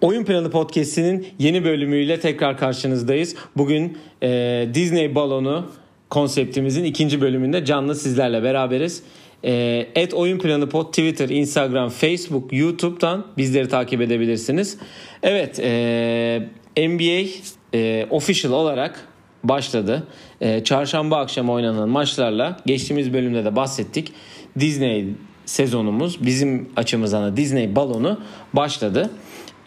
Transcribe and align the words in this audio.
Oyun 0.00 0.24
Planı 0.24 0.50
Podcast'inin 0.50 1.26
yeni 1.38 1.64
bölümüyle 1.64 2.20
tekrar 2.20 2.58
karşınızdayız. 2.58 3.34
Bugün 3.56 3.98
e, 4.22 4.68
Disney 4.74 5.14
balonu 5.14 5.70
konseptimizin 6.10 6.84
ikinci 6.84 7.20
bölümünde 7.20 7.64
canlı 7.64 7.94
sizlerle 7.94 8.42
beraberiz. 8.42 9.02
Et 9.42 10.14
Oyun 10.14 10.38
Planı 10.38 10.68
Pod 10.68 10.86
Twitter, 10.86 11.28
Instagram, 11.28 11.88
Facebook, 11.88 12.52
YouTube'dan 12.52 13.26
bizleri 13.38 13.68
takip 13.68 14.00
edebilirsiniz. 14.00 14.78
Evet, 15.22 15.58
e, 15.58 16.48
NBA 16.76 17.28
e, 17.74 18.06
official 18.10 18.52
olarak 18.52 19.08
başladı. 19.44 20.06
E, 20.40 20.64
çarşamba 20.64 21.16
akşamı 21.16 21.52
oynanan 21.52 21.88
maçlarla 21.88 22.56
geçtiğimiz 22.66 23.12
bölümde 23.12 23.44
de 23.44 23.56
bahsettik. 23.56 24.12
Disney 24.60 25.06
sezonumuz 25.46 26.24
bizim 26.26 26.68
açımızdan 26.76 27.22
da 27.22 27.36
Disney 27.36 27.76
balonu 27.76 28.20
başladı. 28.52 29.10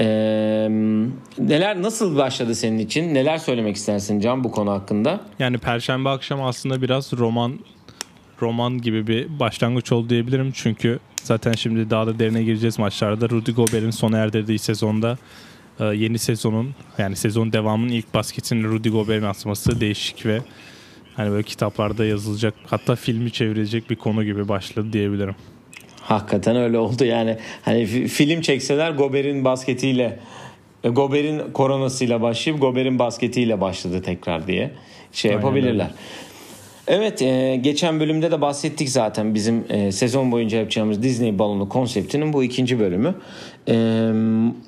Ee, 0.02 0.68
neler 1.38 1.82
nasıl 1.82 2.18
başladı 2.18 2.56
senin 2.56 2.80
için? 2.80 3.14
Neler 3.14 3.38
söylemek 3.38 3.76
istersin 3.76 4.20
Can 4.20 4.44
bu 4.44 4.52
konu 4.52 4.72
hakkında? 4.72 5.22
Yani 5.40 5.58
Perşembe 5.58 6.10
akşam 6.10 6.44
aslında 6.44 6.82
biraz 6.82 7.14
roman 7.14 7.60
roman 8.42 8.78
gibi 8.82 9.08
bir 9.08 9.40
başlangıç 9.40 9.92
oldu 9.92 10.10
diyebilirim. 10.10 10.52
Çünkü 10.56 11.00
zaten 11.24 11.54
şimdi 11.54 11.90
daha 11.90 12.08
da 12.08 12.20
derine 12.20 12.44
gireceğiz 12.44 12.80
maçlarda. 12.80 13.30
Rudy 13.30 13.52
Gobert'in 13.52 13.92
sona 13.92 14.18
erdirdiği 14.18 14.60
sezonda 14.60 15.18
yeni 15.80 16.20
sezonun 16.20 16.76
yani 16.98 17.16
sezon 17.16 17.54
devamının 17.54 17.92
ilk 17.92 18.14
basketini 18.14 18.64
Rudy 18.64 18.90
Gobert'in 18.90 19.26
atması 19.26 19.82
değişik 19.82 20.26
ve 20.26 20.42
hani 21.16 21.32
böyle 21.32 21.44
kitaplarda 21.44 22.06
yazılacak 22.06 22.54
hatta 22.66 22.96
filmi 22.96 23.32
çevirecek 23.32 23.90
bir 23.90 23.96
konu 23.96 24.24
gibi 24.24 24.48
başladı 24.48 24.94
diyebilirim. 24.94 25.36
Hakikaten 26.02 26.56
öyle 26.56 26.78
oldu 26.78 27.06
yani. 27.06 27.38
Hani 27.62 27.86
film 27.86 28.42
çekseler 28.42 28.92
Gober'in 28.92 29.46
basketiyle 29.46 30.20
e, 30.84 30.90
Gober'in 30.90 31.42
koronasıyla 31.54 32.22
başlayıp 32.22 32.62
Gober'in 32.62 33.00
basketiyle 33.00 33.62
başladı 33.62 34.02
tekrar 34.02 34.48
diye 34.48 34.72
şey 35.12 35.32
Aynen 35.32 35.42
yapabilirler. 35.42 35.84
Öyle. 35.84 35.94
Evet 36.88 37.22
e, 37.22 37.60
geçen 37.62 38.00
bölümde 38.00 38.32
de 38.32 38.42
bahsettik 38.42 38.90
zaten 38.90 39.36
bizim 39.36 39.66
e, 39.70 39.92
sezon 39.92 40.32
boyunca 40.32 40.58
yapacağımız 40.58 41.04
Disney 41.04 41.40
balonu 41.40 41.70
konseptinin 41.70 42.34
bu 42.34 42.44
ikinci 42.44 42.80
bölümü. 42.80 43.16
E, 43.68 43.76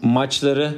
maçları 0.02 0.76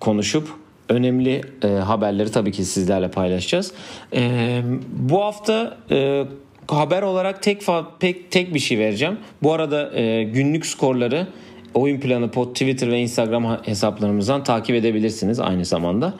konuşup 0.00 0.48
önemli 0.88 1.40
e, 1.62 1.68
haberleri 1.68 2.30
tabii 2.30 2.52
ki 2.52 2.64
sizlerle 2.64 3.10
paylaşacağız. 3.10 3.72
E, 4.14 4.62
bu 4.92 5.24
hafta 5.24 5.76
e, 5.90 6.24
haber 6.68 7.02
olarak 7.02 7.42
tek 7.42 7.62
pek 8.00 8.30
tek 8.30 8.54
bir 8.54 8.58
şey 8.58 8.78
vereceğim. 8.78 9.18
Bu 9.42 9.52
arada 9.52 9.98
e, 9.98 10.24
günlük 10.24 10.66
skorları 10.66 11.26
Oyun 11.74 12.00
Planı 12.00 12.30
Pod 12.30 12.52
Twitter 12.52 12.90
ve 12.90 13.00
Instagram 13.00 13.58
hesaplarımızdan 13.62 14.44
takip 14.44 14.76
edebilirsiniz 14.76 15.40
aynı 15.40 15.64
zamanda. 15.64 16.14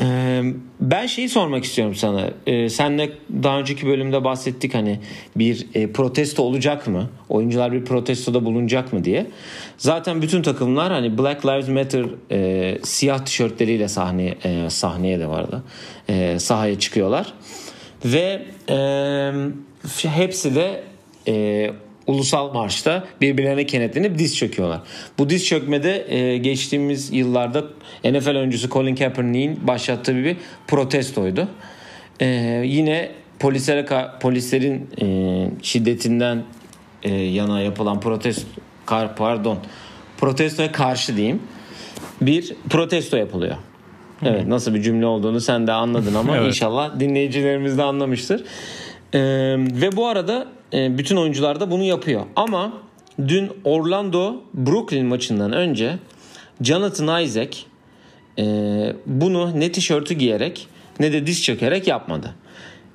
Ee, 0.00 0.42
ben 0.80 1.06
şeyi 1.06 1.28
sormak 1.28 1.64
istiyorum 1.64 1.94
sana. 1.94 2.30
Ee, 2.46 2.68
senle 2.68 3.10
daha 3.42 3.58
önceki 3.58 3.86
bölümde 3.86 4.24
bahsettik 4.24 4.74
hani 4.74 5.00
bir 5.36 5.66
e, 5.74 5.92
protesto 5.92 6.42
olacak 6.42 6.86
mı? 6.86 7.10
Oyuncular 7.28 7.72
bir 7.72 7.84
protestoda 7.84 8.44
bulunacak 8.44 8.92
mı 8.92 9.04
diye. 9.04 9.26
Zaten 9.78 10.22
bütün 10.22 10.42
takımlar 10.42 10.92
hani 10.92 11.18
Black 11.18 11.46
Lives 11.46 11.68
Matter 11.68 12.04
e, 12.30 12.78
siyah 12.82 13.24
tişörtleriyle 13.24 13.88
sahneye 13.88 14.38
e, 14.44 14.70
sahneye 14.70 15.20
de 15.20 15.28
vardı. 15.28 15.62
E, 16.08 16.38
sahaya 16.38 16.78
çıkıyorlar. 16.78 17.32
Ve 18.04 18.42
e, 18.68 18.76
hepsi 20.02 20.54
de 20.54 20.82
e, 21.28 21.70
ulusal 22.06 22.54
marşta 22.54 23.04
birbirlerine 23.20 23.66
kenetlenip 23.66 24.18
diz 24.18 24.36
çöküyorlar. 24.36 24.80
Bu 25.18 25.30
diz 25.30 25.46
çökmede 25.46 26.14
e, 26.14 26.38
geçtiğimiz 26.38 27.12
yıllarda 27.12 27.64
NFL 28.04 28.36
oyuncusu 28.36 28.68
Colin 28.68 28.94
Kaepernick'in 28.94 29.66
başlattığı 29.66 30.16
bir 30.16 30.36
protestoydu. 30.66 31.48
E, 32.20 32.26
yine 32.64 33.10
polislere 33.38 33.86
polislerin 34.20 34.90
e, 35.00 35.48
şiddetinden 35.62 36.42
e, 37.02 37.14
yana 37.14 37.60
yapılan 37.60 38.00
protesto 38.00 38.48
pardon 39.16 39.58
protestoya 40.18 40.72
karşı 40.72 41.16
diyeyim 41.16 41.42
bir 42.20 42.56
protesto 42.70 43.16
yapılıyor. 43.16 43.56
Evet 44.22 44.46
nasıl 44.46 44.74
bir 44.74 44.82
cümle 44.82 45.06
olduğunu 45.06 45.40
sen 45.40 45.66
de 45.66 45.72
anladın 45.72 46.14
ama 46.14 46.36
evet. 46.36 46.48
inşallah 46.48 47.00
dinleyicilerimiz 47.00 47.78
de 47.78 47.82
anlamıştır. 47.82 48.44
Ee, 49.14 49.20
ve 49.58 49.96
bu 49.96 50.06
arada 50.06 50.46
e, 50.72 50.98
bütün 50.98 51.16
oyuncular 51.16 51.60
da 51.60 51.70
bunu 51.70 51.82
yapıyor. 51.82 52.22
Ama 52.36 52.72
dün 53.28 53.52
Orlando 53.64 54.42
Brooklyn 54.54 55.06
maçından 55.06 55.52
önce 55.52 55.98
Jonathan 56.62 57.22
Isaac 57.22 57.56
e, 58.38 58.44
bunu 59.06 59.60
ne 59.60 59.72
tişörtü 59.72 60.14
giyerek 60.14 60.68
ne 61.00 61.12
de 61.12 61.26
diz 61.26 61.42
çökerek 61.42 61.86
yapmadı. 61.86 62.34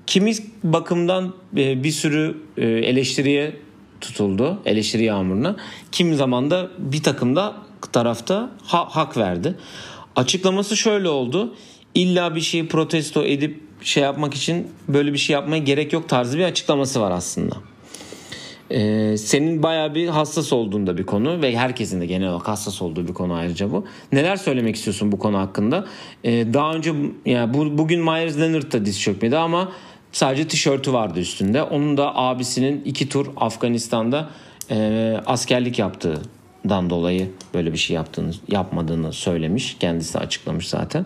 Kimi 0.08 0.34
bakımdan 0.64 1.34
e, 1.58 1.84
bir 1.84 1.92
sürü 1.92 2.38
e, 2.58 2.66
eleştiriye 2.68 3.56
tutuldu. 4.02 4.62
Eleştiri 4.66 5.04
yağmuruna. 5.04 5.56
Kim 5.92 6.16
zaman 6.16 6.52
da 6.52 6.70
bir 6.78 7.04
takımda 7.04 7.56
tarafta 7.92 8.52
ha, 8.64 8.88
hak 8.90 9.18
verdi. 9.18 9.56
Açıklaması 10.16 10.78
şöyle 10.78 11.10
oldu. 11.10 11.56
İlla 11.96 12.36
bir 12.36 12.42
şeyi 12.42 12.68
protesto 12.68 13.26
edip 13.26 13.69
şey 13.82 14.04
yapmak 14.04 14.34
için 14.34 14.68
böyle 14.88 15.14
bir 15.14 15.18
şey 15.18 15.34
yapmaya 15.34 15.60
gerek 15.60 15.94
yok 15.94 16.10
tarzı 16.10 16.38
bir 16.38 16.44
açıklaması 16.44 17.02
var 17.02 17.12
aslında. 17.12 17.56
Ee, 18.72 19.16
senin 19.18 19.64
baya 19.64 19.96
bir 19.96 20.08
hassas 20.08 20.54
olduğunda 20.54 20.98
bir 20.98 21.06
konu 21.06 21.42
ve 21.42 21.58
herkesin 21.58 22.02
de 22.02 22.06
genel 22.06 22.30
olarak 22.30 22.48
hassas 22.48 22.82
olduğu 22.82 23.08
bir 23.08 23.14
konu 23.14 23.34
ayrıca 23.34 23.72
bu. 23.72 23.86
Neler 24.12 24.36
söylemek 24.36 24.76
istiyorsun 24.76 25.12
bu 25.12 25.20
konu 25.20 25.38
hakkında? 25.38 25.86
Ee, 26.24 26.54
daha 26.54 26.74
önce 26.74 26.94
yani 27.26 27.54
bu, 27.54 27.78
bugün 27.78 28.04
Myers 28.04 28.40
Leonard 28.40 28.74
da 28.74 28.86
diz 28.86 29.02
çökmedi 29.02 29.38
ama 29.38 29.72
sadece 30.12 30.48
tişörtü 30.48 30.94
vardı 30.94 31.20
üstünde. 31.20 31.64
Onun 31.64 31.98
da 31.98 32.16
abisinin 32.16 32.82
iki 32.86 33.10
tur 33.10 33.28
Afganistan'da 33.38 34.30
e, 34.72 35.18
askerlik 35.26 35.80
yaptığından 35.80 36.90
dolayı 36.90 37.30
böyle 37.54 37.74
bir 37.74 37.78
şey 37.78 37.96
yaptığını 37.96 38.32
yapmadığını 38.48 39.14
söylemiş. 39.14 39.78
Kendisi 39.80 40.20
açıklamış 40.20 40.68
zaten. 40.68 41.06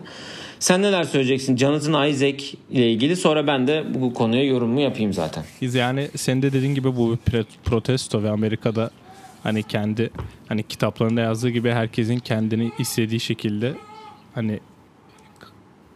Sen 0.64 0.82
neler 0.82 1.04
söyleyeceksin 1.04 1.56
Jonathan 1.56 2.08
Isaac 2.08 2.44
ile 2.70 2.90
ilgili? 2.92 3.16
Sonra 3.16 3.46
ben 3.46 3.66
de 3.66 3.84
bu 3.94 4.14
konuya 4.14 4.44
yorumumu 4.44 4.80
yapayım 4.80 5.12
zaten. 5.12 5.44
Yani 5.60 6.08
senin 6.16 6.42
de 6.42 6.52
dediğin 6.52 6.74
gibi 6.74 6.96
bu 6.96 7.18
bir 7.32 7.44
protesto 7.64 8.22
ve 8.22 8.30
Amerika'da 8.30 8.90
hani 9.42 9.62
kendi 9.62 10.10
hani 10.48 10.62
kitaplarında 10.62 11.20
yazdığı 11.20 11.50
gibi 11.50 11.70
herkesin 11.70 12.18
kendini 12.18 12.72
istediği 12.78 13.20
şekilde 13.20 13.74
hani 14.34 14.60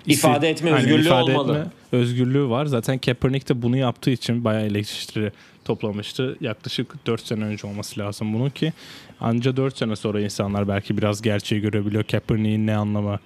ifade 0.06 0.50
etme 0.50 0.70
hani 0.70 0.80
özgürlüğü 0.80 1.06
ifade 1.06 1.22
olmalı. 1.22 1.58
Etme 1.58 1.98
özgürlüğü 1.98 2.48
var. 2.48 2.66
Zaten 2.66 2.98
Kaepernick 2.98 3.48
de 3.48 3.62
bunu 3.62 3.76
yaptığı 3.76 4.10
için 4.10 4.44
bayağı 4.44 4.62
eleştiri 4.62 5.32
toplamıştı. 5.64 6.36
Yaklaşık 6.40 7.06
4 7.06 7.26
sene 7.26 7.44
önce 7.44 7.66
olması 7.66 8.00
lazım 8.00 8.34
bunun 8.34 8.50
ki 8.50 8.72
anca 9.20 9.56
4 9.56 9.78
sene 9.78 9.96
sonra 9.96 10.20
insanlar 10.20 10.68
belki 10.68 10.96
biraz 10.98 11.22
gerçeği 11.22 11.60
görebiliyor. 11.60 12.04
Kaepernick'in 12.04 12.66
ne 12.66 12.76
anlama 12.76 13.18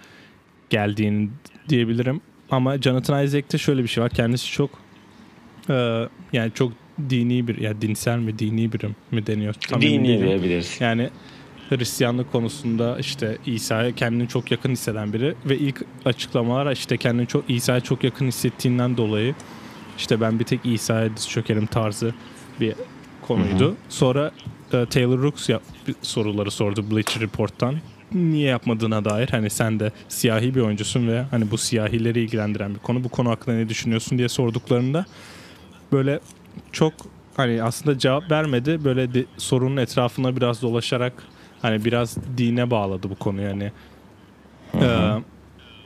geldiğini 0.73 1.29
diyebilirim. 1.69 2.21
Ama 2.51 2.79
Jonathan 2.79 3.25
Isaac'te 3.25 3.59
şöyle 3.59 3.83
bir 3.83 3.89
şey 3.89 4.05
var. 4.05 4.11
Kendisi 4.11 4.53
çok 4.53 4.71
e, 5.71 6.05
yani 6.33 6.53
çok 6.55 6.73
dini 7.11 7.49
bir 7.49 7.59
ya 7.59 7.63
yani 7.69 7.83
dinsel 7.83 8.19
mi 8.19 8.39
dini 8.39 8.73
biri 8.73 8.89
mi 9.11 9.27
deniyor? 9.27 9.55
Tam 9.55 9.83
dini 9.83 10.19
diyebiliriz. 10.19 10.77
Yani 10.81 11.11
Hristiyanlık 11.69 12.33
konusunda 12.33 12.99
işte 12.99 13.39
İsa'ya 13.47 13.95
kendini 13.95 14.29
çok 14.29 14.51
yakın 14.51 14.71
hisseden 14.71 15.13
biri 15.13 15.35
ve 15.47 15.59
ilk 15.59 15.85
açıklamalar 16.05 16.73
işte 16.73 16.97
kendini 16.97 17.27
çok 17.27 17.51
İsa'ya 17.51 17.81
çok 17.81 18.05
yakın 18.05 18.27
hissettiğinden 18.27 18.97
dolayı 18.97 19.35
işte 19.99 20.21
ben 20.21 20.39
bir 20.39 20.45
tek 20.45 20.61
İsa'ya 20.65 21.17
diz 21.17 21.29
çökerim 21.29 21.67
tarzı 21.67 22.15
bir 22.61 22.75
konuydu. 23.23 23.65
Hı 23.65 23.71
hı. 23.71 23.75
Sonra 23.89 24.33
e, 24.73 24.87
Taylor 24.87 25.23
Rooks 25.23 25.49
yap, 25.49 25.63
soruları 26.03 26.51
sordu 26.51 26.91
Bleacher 26.91 27.23
Report'tan 27.23 27.75
niye 28.15 28.49
yapmadığına 28.49 29.05
dair 29.05 29.29
hani 29.29 29.51
sen 29.51 29.81
de 29.81 29.93
siyahi 30.09 30.55
bir 30.55 30.61
oyuncusun 30.61 31.09
ve 31.09 31.23
hani 31.31 31.51
bu 31.51 31.59
siyahileri 31.59 32.21
ilgilendiren 32.21 32.75
bir 32.75 32.79
konu. 32.79 33.05
Bu 33.05 33.09
konu 33.09 33.31
hakkında 33.31 33.57
ne 33.57 33.69
düşünüyorsun 33.69 34.19
diye 34.19 34.29
sorduklarında 34.29 35.05
böyle 35.93 36.21
çok 36.73 36.93
hani 37.37 37.63
aslında 37.63 37.99
cevap 37.99 38.31
vermedi. 38.31 38.85
Böyle 38.85 39.15
de, 39.15 39.25
sorunun 39.39 39.77
etrafına 39.77 40.37
biraz 40.37 40.63
dolaşarak 40.63 41.13
hani 41.63 41.85
biraz 41.85 42.17
dine 42.37 42.71
bağladı 42.71 43.11
bu 43.11 43.15
konuyu. 43.15 43.47
Yani 43.47 43.73
ee, 44.81 45.13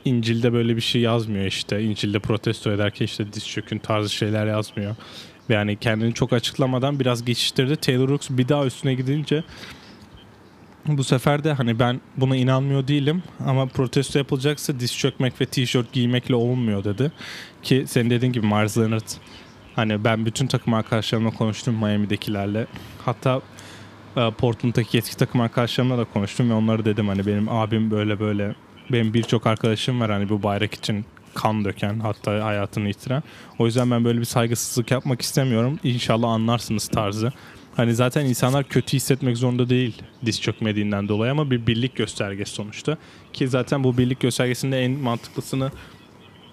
İncil'de 0.05 0.53
böyle 0.53 0.75
bir 0.75 0.81
şey 0.81 1.01
yazmıyor 1.01 1.45
işte. 1.45 1.83
İncil'de 1.83 2.19
protesto 2.19 2.71
ederken 2.71 3.05
işte 3.05 3.33
diz 3.33 3.47
çökün 3.47 3.77
tarzı 3.77 4.09
şeyler 4.09 4.47
yazmıyor. 4.47 4.95
Yani 5.49 5.75
kendini 5.75 6.13
çok 6.13 6.33
açıklamadan 6.33 6.99
biraz 6.99 7.25
geçiştirdi. 7.25 7.75
Taylor 7.75 8.09
Rooks 8.09 8.27
bir 8.29 8.49
daha 8.49 8.65
üstüne 8.65 8.93
gidince 8.93 9.43
bu 10.87 11.03
sefer 11.03 11.43
de 11.43 11.53
hani 11.53 11.79
ben 11.79 12.01
buna 12.17 12.35
inanmıyor 12.35 12.87
değilim 12.87 13.23
ama 13.45 13.65
protesto 13.65 14.19
yapılacaksa 14.19 14.79
diz 14.79 14.97
çökmek 14.97 15.41
ve 15.41 15.45
tişört 15.45 15.93
giymekle 15.93 16.35
olmuyor 16.35 16.83
dedi. 16.83 17.11
Ki 17.63 17.83
senin 17.87 18.09
dediğin 18.09 18.33
gibi 18.33 18.45
Mars 18.45 18.77
Leonard 18.77 19.07
hani 19.75 20.03
ben 20.03 20.25
bütün 20.25 20.47
takım 20.47 20.73
arkadaşlarımla 20.73 21.31
konuştum 21.31 21.75
Miami'dekilerle. 21.75 22.67
Hatta 23.05 23.41
e, 24.17 24.31
Portland'daki 24.31 24.97
eski 24.97 25.17
takım 25.17 25.41
arkadaşlarımla 25.41 25.97
da 25.97 26.05
konuştum 26.05 26.49
ve 26.49 26.53
onları 26.53 26.85
dedim 26.85 27.07
hani 27.07 27.25
benim 27.25 27.49
abim 27.49 27.91
böyle 27.91 28.19
böyle 28.19 28.55
benim 28.91 29.13
birçok 29.13 29.47
arkadaşım 29.47 30.01
var 30.01 30.11
hani 30.11 30.29
bu 30.29 30.43
bayrak 30.43 30.73
için 30.73 31.05
kan 31.33 31.65
döken 31.65 31.99
hatta 31.99 32.45
hayatını 32.45 32.87
yitiren. 32.87 33.23
O 33.59 33.65
yüzden 33.65 33.91
ben 33.91 34.05
böyle 34.05 34.19
bir 34.19 34.25
saygısızlık 34.25 34.91
yapmak 34.91 35.21
istemiyorum. 35.21 35.79
İnşallah 35.83 36.29
anlarsınız 36.29 36.87
tarzı. 36.87 37.33
Hani 37.77 37.95
zaten 37.95 38.25
insanlar 38.25 38.63
kötü 38.63 38.97
hissetmek 38.97 39.37
zorunda 39.37 39.69
değil 39.69 40.01
diz 40.25 40.41
çökmediğinden 40.41 41.07
dolayı 41.07 41.31
ama 41.31 41.51
bir 41.51 41.67
birlik 41.67 41.95
göstergesi 41.95 42.51
sonuçta. 42.51 42.97
Ki 43.33 43.47
zaten 43.47 43.83
bu 43.83 43.97
birlik 43.97 44.19
göstergesinde 44.19 44.81
en 44.81 44.91
mantıklısını 44.91 45.71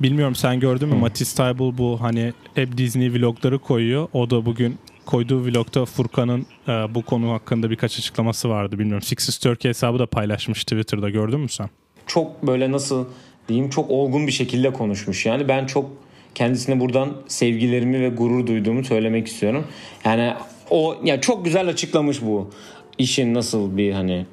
bilmiyorum 0.01 0.35
sen 0.35 0.61
gördün 0.61 0.89
mü? 0.89 0.95
Matisse 0.95 1.37
Taibul 1.37 1.79
bu 1.79 2.01
hani 2.01 2.33
hep 2.55 2.77
Disney 2.77 3.13
vlogları 3.13 3.59
koyuyor. 3.59 4.09
O 4.13 4.31
da 4.31 4.47
bugün 4.47 4.79
koyduğu 5.07 5.45
vlogda 5.45 5.85
Furkan'ın 5.85 6.47
e, 6.69 6.73
bu 6.95 7.03
konu 7.03 7.33
hakkında 7.33 7.71
birkaç 7.71 7.99
açıklaması 7.99 8.49
vardı. 8.49 8.79
Bilmiyorum 8.79 9.03
Sixes 9.03 9.39
Turkey 9.39 9.69
hesabı 9.69 9.99
da 9.99 10.07
paylaşmış 10.07 10.65
Twitter'da 10.65 11.11
gördün 11.11 11.41
mü 11.41 11.49
sen? 11.49 11.71
Çok 12.07 12.47
böyle 12.47 12.73
nasıl 12.73 13.07
diyeyim 13.49 13.71
çok 13.71 13.91
olgun 13.91 14.27
bir 14.27 14.33
şekilde 14.33 14.73
konuşmuş. 14.73 15.27
Yani 15.27 15.49
ben 15.49 15.67
çok 15.67 15.91
kendisine 16.35 16.81
buradan 16.81 17.13
sevgilerimi 17.29 18.01
ve 18.01 18.09
gurur 18.09 18.47
duyduğumu 18.47 18.85
söylemek 18.85 19.27
istiyorum. 19.27 19.67
Yani 20.05 20.35
o 20.71 20.97
ya 21.05 21.21
çok 21.21 21.45
güzel 21.45 21.69
açıklamış 21.69 22.23
bu 22.23 22.51
işin 22.99 23.35
nasıl 23.35 23.77
bir 23.77 23.93
hani 23.93 24.27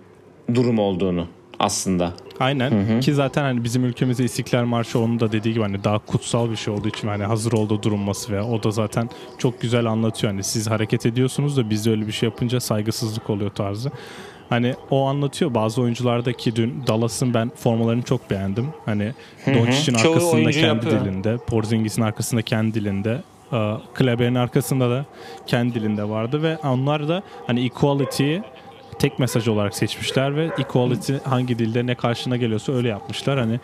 durum 0.53 0.79
olduğunu 0.79 1.27
aslında. 1.59 2.13
Aynen 2.39 2.71
hı 2.71 2.95
hı. 2.95 2.99
ki 2.99 3.13
zaten 3.13 3.41
hani 3.41 3.63
bizim 3.63 3.85
ülkemizde 3.85 4.23
İstiklal 4.23 4.65
Marşı 4.65 4.99
onun 4.99 5.19
da 5.19 5.31
dediği 5.31 5.53
gibi 5.53 5.63
hani 5.63 5.83
daha 5.83 5.99
kutsal 5.99 6.51
bir 6.51 6.55
şey 6.55 6.73
olduğu 6.73 6.87
için 6.87 7.07
hani 7.07 7.23
hazır 7.23 7.51
olduğu 7.51 7.83
durulması 7.83 8.31
ve 8.31 8.41
o 8.41 8.63
da 8.63 8.71
zaten 8.71 9.09
çok 9.37 9.61
güzel 9.61 9.85
anlatıyor. 9.85 10.33
Hani 10.33 10.43
siz 10.43 10.69
hareket 10.69 11.05
ediyorsunuz 11.05 11.57
da 11.57 11.69
biz 11.69 11.85
de 11.85 11.89
öyle 11.89 12.07
bir 12.07 12.11
şey 12.11 12.29
yapınca 12.29 12.59
saygısızlık 12.59 13.29
oluyor 13.29 13.49
tarzı. 13.49 13.91
Hani 14.49 14.75
o 14.89 15.05
anlatıyor 15.05 15.53
bazı 15.53 15.81
oyunculardaki 15.81 16.55
dün 16.55 16.83
Dallas'ın 16.87 17.33
ben 17.33 17.51
formalarını 17.55 18.01
çok 18.01 18.29
beğendim. 18.29 18.67
Hani 18.85 19.13
Doncic'in 19.47 19.95
arkasında 19.95 20.51
kendi 20.51 20.65
yapıyor. 20.65 21.05
dilinde, 21.05 21.37
Porzingis'in 21.37 22.01
arkasında 22.01 22.41
kendi 22.41 22.73
dilinde, 22.73 23.21
Kleber'in 23.93 24.35
arkasında 24.35 24.89
da 24.89 25.05
kendi 25.47 25.73
dilinde 25.73 26.09
vardı 26.09 26.43
ve 26.43 26.57
onlar 26.57 27.07
da 27.07 27.21
hani 27.47 27.65
equality'yi 27.65 28.43
tek 28.99 29.19
mesaj 29.19 29.47
olarak 29.47 29.75
seçmişler 29.75 30.35
ve 30.35 30.49
equality 30.59 31.13
hangi 31.23 31.59
dilde 31.59 31.85
ne 31.85 31.95
karşına 31.95 32.37
geliyorsa 32.37 32.73
öyle 32.73 32.87
yapmışlar. 32.87 33.39
Hani 33.39 33.59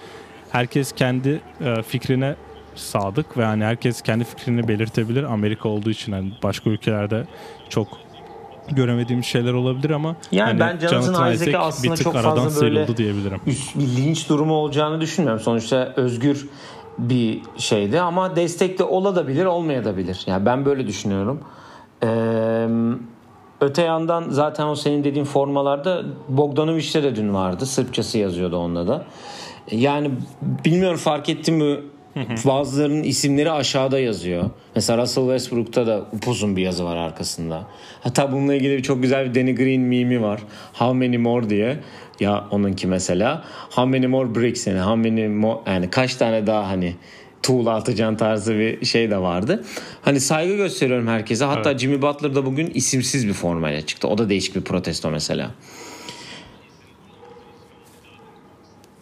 herkes 0.51 0.91
kendi 0.91 1.41
e, 1.61 1.81
fikrine 1.81 2.35
sadık 2.75 3.37
ve 3.37 3.45
hani 3.45 3.63
herkes 3.63 4.01
kendi 4.01 4.23
fikrini 4.23 4.67
belirtebilir. 4.67 5.23
Amerika 5.23 5.69
olduğu 5.69 5.89
için 5.89 6.11
hani 6.11 6.31
başka 6.43 6.69
ülkelerde 6.69 7.23
çok 7.69 7.87
göremediğimiz 8.71 9.25
şeyler 9.25 9.53
olabilir 9.53 9.89
ama 9.89 10.15
yani 10.31 10.47
hani 10.47 10.59
ben 10.59 10.87
Jonathan, 10.87 11.01
Jonathan 11.01 11.33
Isaac'e 11.33 11.57
aslında 11.57 11.97
çok 11.97 12.13
fazla 12.13 12.61
böyle 12.61 12.97
diyebilirim. 12.97 13.41
Üst, 13.47 13.75
bir 13.75 13.87
linç 13.87 14.29
durumu 14.29 14.53
olacağını 14.53 15.01
düşünmüyorum. 15.01 15.43
Sonuçta 15.43 15.93
özgür 15.95 16.47
bir 16.97 17.41
şeydi 17.57 18.01
ama 18.01 18.35
destekli 18.35 18.83
olabilir 18.83 19.45
olmayabilir. 19.45 20.23
Yani 20.27 20.45
ben 20.45 20.65
böyle 20.65 20.87
düşünüyorum. 20.87 21.39
Eee 22.03 22.67
Öte 23.61 23.81
yandan 23.81 24.25
zaten 24.29 24.67
o 24.67 24.75
senin 24.75 25.03
dediğin 25.03 25.25
formalarda 25.25 26.03
Bogdanovic'te 26.29 27.03
de 27.03 27.15
dün 27.15 27.33
vardı. 27.33 27.65
Sırpçası 27.65 28.17
yazıyordu 28.17 28.57
onda 28.57 28.87
da. 28.87 29.05
Yani 29.71 30.11
bilmiyorum 30.65 30.97
fark 30.97 31.29
ettim 31.29 31.55
mi 31.55 31.77
bazılarının 32.45 33.03
isimleri 33.03 33.51
aşağıda 33.51 33.99
yazıyor. 33.99 34.49
Mesela 34.75 35.01
Russell 35.01 35.23
Westbrook'ta 35.23 35.87
da 35.87 36.05
upuzun 36.13 36.55
bir 36.55 36.61
yazı 36.61 36.85
var 36.85 36.97
arkasında. 36.97 37.67
Hatta 38.01 38.31
bununla 38.31 38.55
ilgili 38.55 38.83
çok 38.83 39.01
güzel 39.01 39.29
bir 39.29 39.35
Danny 39.35 39.55
Green 39.55 39.81
mimi 39.81 40.21
var. 40.21 40.41
How 40.73 41.07
many 41.07 41.17
more 41.17 41.49
diye. 41.49 41.79
Ya 42.19 42.45
onunki 42.51 42.87
mesela. 42.87 43.43
How 43.69 43.85
many 43.85 44.07
more 44.07 44.35
bricks 44.35 44.67
yani. 44.67 44.79
How 44.79 45.09
many 45.09 45.27
more, 45.27 45.59
yani 45.67 45.89
kaç 45.89 46.15
tane 46.15 46.47
daha 46.47 46.67
hani 46.67 46.95
tuğla 47.43 47.75
atacağın 47.75 48.15
tarzı 48.15 48.59
bir 48.59 48.85
şey 48.85 49.11
de 49.11 49.17
vardı. 49.17 49.63
Hani 50.01 50.19
saygı 50.19 50.55
gösteriyorum 50.55 51.07
herkese. 51.07 51.45
Hatta 51.45 51.71
evet. 51.71 51.79
Jimmy 51.79 52.01
Butler 52.01 52.35
da 52.35 52.45
bugün 52.45 52.71
isimsiz 52.73 53.27
bir 53.27 53.33
formayla 53.33 53.81
çıktı. 53.81 54.07
O 54.07 54.17
da 54.17 54.29
değişik 54.29 54.55
bir 54.55 54.61
protesto 54.61 55.11
mesela. 55.11 55.51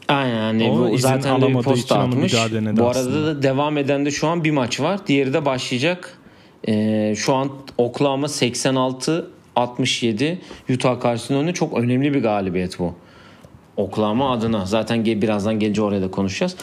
Aynen 0.08 0.40
hani 0.40 0.70
o 0.70 0.92
bu 0.92 0.98
zaten 0.98 1.42
de 1.42 1.48
bir 1.48 1.54
post 1.54 1.92
atmış. 1.92 2.34
Bu 2.34 2.38
arada 2.40 2.90
aslında. 2.90 3.26
da 3.26 3.44
devam 3.44 3.78
eden 3.78 4.06
de 4.06 4.12
şu 4.12 4.28
an 4.28 4.44
bir 4.44 4.52
maç 4.52 4.80
var. 4.80 5.08
Diğeri 5.08 5.34
de 5.34 5.46
başlayacak. 5.46 6.18
Ee, 6.68 7.14
şu 7.18 7.34
an 7.36 7.52
Oklahoma 7.78 8.28
86 8.28 9.32
67 9.56 10.42
Utah 10.70 11.00
karşısında 11.00 11.38
önünde 11.38 11.54
çok 11.54 11.78
önemli 11.78 12.14
bir 12.14 12.22
galibiyet 12.22 12.80
bu. 12.80 12.94
Oklahoma 13.78 14.32
adına. 14.32 14.66
Zaten 14.66 15.06
birazdan 15.06 15.60
gelince 15.60 15.82
oraya 15.82 16.02
da 16.02 16.12
konuşacağız. 16.12 16.56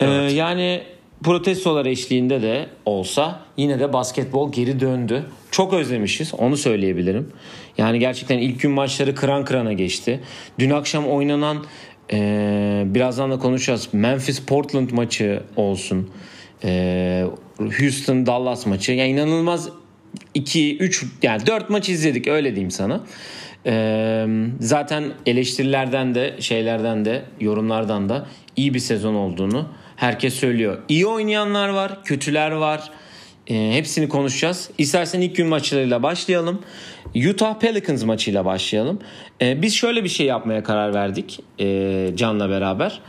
Ee, 0.00 0.06
evet. 0.06 0.32
yani 0.32 0.82
protestolar 1.22 1.86
eşliğinde 1.86 2.42
de 2.42 2.66
olsa 2.84 3.40
yine 3.56 3.80
de 3.80 3.92
basketbol 3.92 4.52
geri 4.52 4.80
döndü. 4.80 5.24
Çok 5.50 5.72
özlemişiz 5.72 6.34
onu 6.34 6.56
söyleyebilirim. 6.56 7.32
Yani 7.78 7.98
gerçekten 7.98 8.38
ilk 8.38 8.60
gün 8.60 8.70
maçları 8.70 9.14
kıran 9.14 9.44
kırana 9.44 9.72
geçti. 9.72 10.20
Dün 10.58 10.70
akşam 10.70 11.06
oynanan 11.06 11.64
e, 12.12 12.82
birazdan 12.86 13.30
da 13.30 13.38
konuşacağız. 13.38 13.88
Memphis 13.92 14.40
Portland 14.40 14.90
maçı 14.90 15.42
olsun. 15.56 16.10
E, 16.64 17.24
Houston 17.58 18.26
Dallas 18.26 18.66
maçı. 18.66 18.92
Yani 18.92 19.10
inanılmaz 19.10 19.68
2 20.34 20.78
3 20.78 21.04
yani 21.22 21.46
4 21.46 21.70
maç 21.70 21.88
izledik 21.88 22.28
öyle 22.28 22.50
diyeyim 22.50 22.70
sana. 22.70 23.00
Ee, 23.66 24.26
zaten 24.60 25.04
eleştirilerden 25.26 26.14
de 26.14 26.36
şeylerden 26.40 27.04
de 27.04 27.22
yorumlardan 27.40 28.08
da 28.08 28.26
iyi 28.56 28.74
bir 28.74 28.78
sezon 28.78 29.14
olduğunu 29.14 29.68
herkes 29.96 30.34
söylüyor. 30.34 30.78
İyi 30.88 31.06
oynayanlar 31.06 31.68
var, 31.68 32.04
kötüler 32.04 32.50
var. 32.50 32.90
E, 33.50 33.72
hepsini 33.72 34.08
konuşacağız. 34.08 34.70
İstersen 34.78 35.20
ilk 35.20 35.36
gün 35.36 35.46
maçlarıyla 35.46 36.02
başlayalım. 36.02 36.62
Utah 37.30 37.58
Pelicans 37.58 38.04
maçıyla 38.04 38.44
başlayalım. 38.44 38.98
E, 39.42 39.62
biz 39.62 39.74
şöyle 39.74 40.04
bir 40.04 40.08
şey 40.08 40.26
yapmaya 40.26 40.62
karar 40.62 40.94
verdik 40.94 41.40
e, 41.58 42.10
Can'la 42.14 42.50
beraber. 42.50 43.00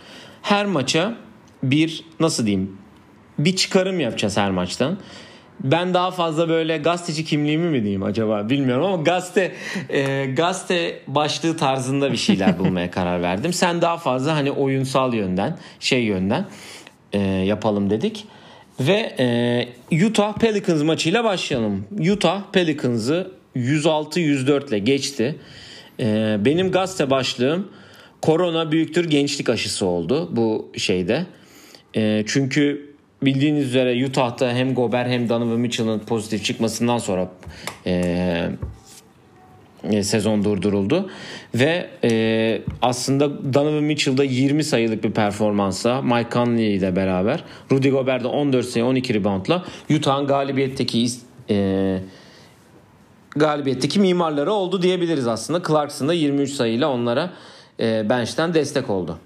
Her 0.41 0.65
maça 0.65 1.13
bir 1.63 2.03
nasıl 2.19 2.45
diyeyim 2.45 2.77
bir 3.39 3.55
çıkarım 3.55 3.99
yapacağız 3.99 4.37
her 4.37 4.51
maçtan. 4.51 4.97
Ben 5.63 5.93
daha 5.93 6.11
fazla 6.11 6.49
böyle 6.49 6.77
gazeteci 6.77 7.25
kimliğimi 7.25 7.69
mi 7.69 7.81
diyeyim 7.81 8.03
acaba 8.03 8.49
bilmiyorum 8.49 8.85
ama 8.85 9.03
gazete 9.03 9.51
e, 9.89 10.25
gazete 10.25 10.99
başlığı 11.07 11.57
tarzında 11.57 12.11
bir 12.11 12.17
şeyler 12.17 12.59
bulmaya 12.59 12.91
karar 12.91 13.21
verdim. 13.21 13.53
Sen 13.53 13.81
daha 13.81 13.97
fazla 13.97 14.35
hani 14.35 14.51
oyunsal 14.51 15.13
yönden 15.13 15.57
şey 15.79 16.03
yönden 16.03 16.45
e, 17.13 17.19
yapalım 17.19 17.89
dedik. 17.89 18.25
Ve 18.79 19.15
e, 19.91 20.05
Utah 20.05 20.33
Pelicans 20.33 20.83
maçıyla 20.83 21.23
başlayalım. 21.23 21.85
Utah 22.11 22.51
Pelicans'ı 22.51 23.31
106-104 23.55 24.69
ile 24.69 24.79
geçti. 24.79 25.35
E, 25.99 26.37
benim 26.45 26.71
gazete 26.71 27.09
başlığım 27.09 27.67
korona 28.21 28.71
büyüktür 28.71 29.09
gençlik 29.09 29.49
aşısı 29.49 29.85
oldu 29.85 30.29
bu 30.35 30.71
şeyde. 30.77 31.25
E, 31.95 32.23
çünkü 32.27 32.95
bildiğiniz 33.21 33.65
üzere 33.65 34.05
Utah'ta 34.05 34.53
hem 34.53 34.73
Gober 34.73 35.05
hem 35.05 35.29
Donovan 35.29 35.59
Mitchell'ın 35.59 35.99
pozitif 35.99 36.45
çıkmasından 36.45 36.97
sonra 36.97 37.31
e, 37.85 38.49
e, 39.83 40.03
sezon 40.03 40.43
durduruldu. 40.43 41.09
Ve 41.55 41.89
e, 42.03 42.61
aslında 42.81 43.53
Donovan 43.53 43.83
Mitchell'da 43.83 44.23
20 44.23 44.63
sayılık 44.63 45.03
bir 45.03 45.11
performansla 45.11 46.01
Mike 46.01 46.29
Conley 46.31 46.75
ile 46.75 46.95
beraber 46.95 47.43
Rudy 47.71 47.89
Gobert'de 47.89 48.27
14 48.27 48.65
sayı 48.65 48.85
12 48.85 49.13
reboundla 49.13 49.65
Utah'ın 49.95 50.27
galibiyetteki 50.27 51.07
e, 51.49 51.99
galibiyetteki 53.35 53.99
mimarları 53.99 54.51
oldu 54.51 54.81
diyebiliriz 54.81 55.27
aslında. 55.27 55.61
Clarkson 55.67 56.07
da 56.07 56.13
23 56.13 56.49
sayıyla 56.49 56.89
onlara 56.89 57.33
e, 57.79 58.09
bench'ten 58.09 58.53
destek 58.53 58.89
oldu. 58.89 59.17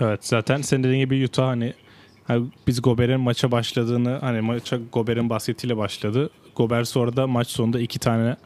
Evet 0.00 0.26
zaten 0.26 0.62
senin 0.62 0.84
dediğin 0.84 1.00
gibi 1.00 1.24
Utah 1.24 1.46
hani 1.46 1.74
yani 2.28 2.46
biz 2.66 2.82
Gober'in 2.82 3.20
maça 3.20 3.50
başladığını 3.50 4.18
hani 4.20 4.40
maça 4.40 4.78
Gober'in 4.92 5.30
basketiyle 5.30 5.76
başladı. 5.76 6.30
Gober 6.56 6.84
sonra 6.84 7.16
da 7.16 7.26
maç 7.26 7.48
sonunda 7.48 7.80
iki 7.80 7.98
tane 7.98 8.36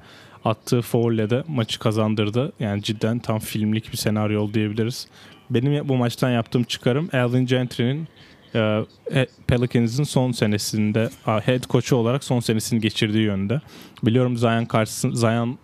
attığı 0.45 0.83
faulle 0.83 1.31
de 1.31 1.45
maçı 1.49 1.79
kazandırdı. 1.79 2.53
Yani 2.61 2.83
cidden 2.83 3.19
tam 3.19 3.39
filmlik 3.39 3.93
bir 3.93 3.97
senaryo 3.97 4.55
diyebiliriz. 4.55 5.09
Benim 5.51 5.89
bu 5.89 5.97
maçtan 5.97 6.31
yaptığım 6.31 6.65
çıkarım 6.65 7.09
Alvin 7.13 7.47
Gentry'nin 7.47 8.09
e, 8.55 9.27
Pelicans'ın 9.47 10.05
son 10.05 10.33
senesinde 10.33 11.11
head 11.25 11.65
coach'u 11.71 11.97
olarak 11.97 12.25
son 12.25 12.41
senesini 12.41 12.81
geçirdiği 12.81 13.25
yönde. 13.25 13.61
Biliyorum 14.03 14.37
Zion 14.37 14.65
karşısında 14.65 15.17
Zion 15.17 15.59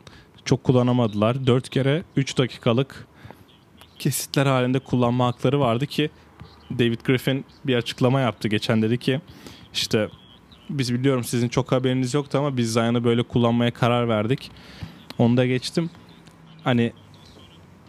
çok 0.44 0.64
kullanamadılar. 0.64 1.46
4 1.46 1.68
kere 1.68 2.02
3 2.16 2.38
dakikalık 2.38 3.06
kesitler 3.98 4.46
halinde 4.46 4.78
kullanma 4.78 5.26
hakları 5.26 5.60
vardı 5.60 5.86
ki 5.86 6.10
David 6.70 7.00
Griffin 7.00 7.44
bir 7.66 7.76
açıklama 7.76 8.20
yaptı 8.20 8.48
geçen 8.48 8.82
dedi 8.82 8.98
ki 8.98 9.20
işte 9.74 10.08
biz 10.70 10.94
biliyorum 10.94 11.24
sizin 11.24 11.48
çok 11.48 11.72
haberiniz 11.72 12.14
yoktu 12.14 12.38
ama 12.38 12.56
biz 12.56 12.72
Zion'ı 12.72 13.04
böyle 13.04 13.22
kullanmaya 13.22 13.70
karar 13.70 14.08
verdik. 14.08 14.50
Onu 15.18 15.36
da 15.36 15.46
geçtim. 15.46 15.90
Hani 16.64 16.92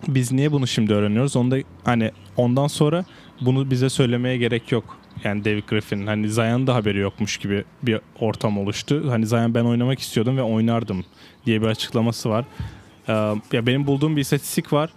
biz 0.08 0.32
niye 0.32 0.52
bunu 0.52 0.68
şimdi 0.68 0.94
öğreniyoruz? 0.94 1.36
Onu 1.36 1.52
da 1.52 1.58
hani 1.84 2.12
ondan 2.38 2.68
sonra 2.68 3.06
bunu 3.42 3.72
bize 3.72 3.90
söylemeye 3.90 4.38
gerek 4.38 4.72
yok. 4.72 4.98
Yani 5.24 5.46
David 5.46 5.64
Griffin'in 5.70 6.08
hani 6.08 6.30
Zion'ın 6.30 6.68
da 6.68 6.76
haberi 6.76 7.00
yokmuş 7.00 7.38
gibi 7.38 7.64
bir 7.84 8.00
ortam 8.20 8.58
oluştu. 8.58 9.04
Hani 9.10 9.28
Zion 9.28 9.54
ben 9.54 9.66
oynamak 9.66 10.00
istiyordum 10.00 10.38
ve 10.38 10.42
oynardım 10.42 11.06
diye 11.46 11.62
bir 11.62 11.68
açıklaması 11.68 12.30
var. 12.30 12.46
Ee, 13.08 13.14
ya 13.52 13.68
benim 13.68 13.88
bulduğum 13.88 14.16
bir 14.16 14.22
istatistik 14.22 14.74
var. 14.74 14.90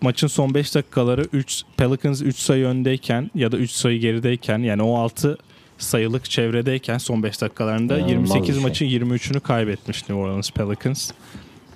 Maçın 0.00 0.26
son 0.26 0.54
5 0.54 0.74
dakikaları 0.74 1.24
3 1.32 1.62
Pelicans 1.76 2.22
3 2.22 2.36
sayı 2.36 2.66
öndeyken 2.66 3.30
ya 3.34 3.52
da 3.52 3.56
3 3.56 3.70
sayı 3.70 4.00
gerideyken 4.00 4.58
yani 4.58 4.82
o 4.82 4.96
6 4.96 5.38
sayılık 5.78 6.30
çevredeyken 6.30 6.98
son 6.98 7.22
5 7.22 7.40
dakikalarında 7.40 7.98
İnanılmaz 7.98 8.30
28 8.30 8.48
bir 8.48 8.52
şey. 8.54 8.62
maçın 8.62 8.86
23'ünü 8.86 9.40
kaybetmiş 9.40 10.00
New 10.02 10.14
Orleans 10.14 10.50
Pelicans. 10.50 11.10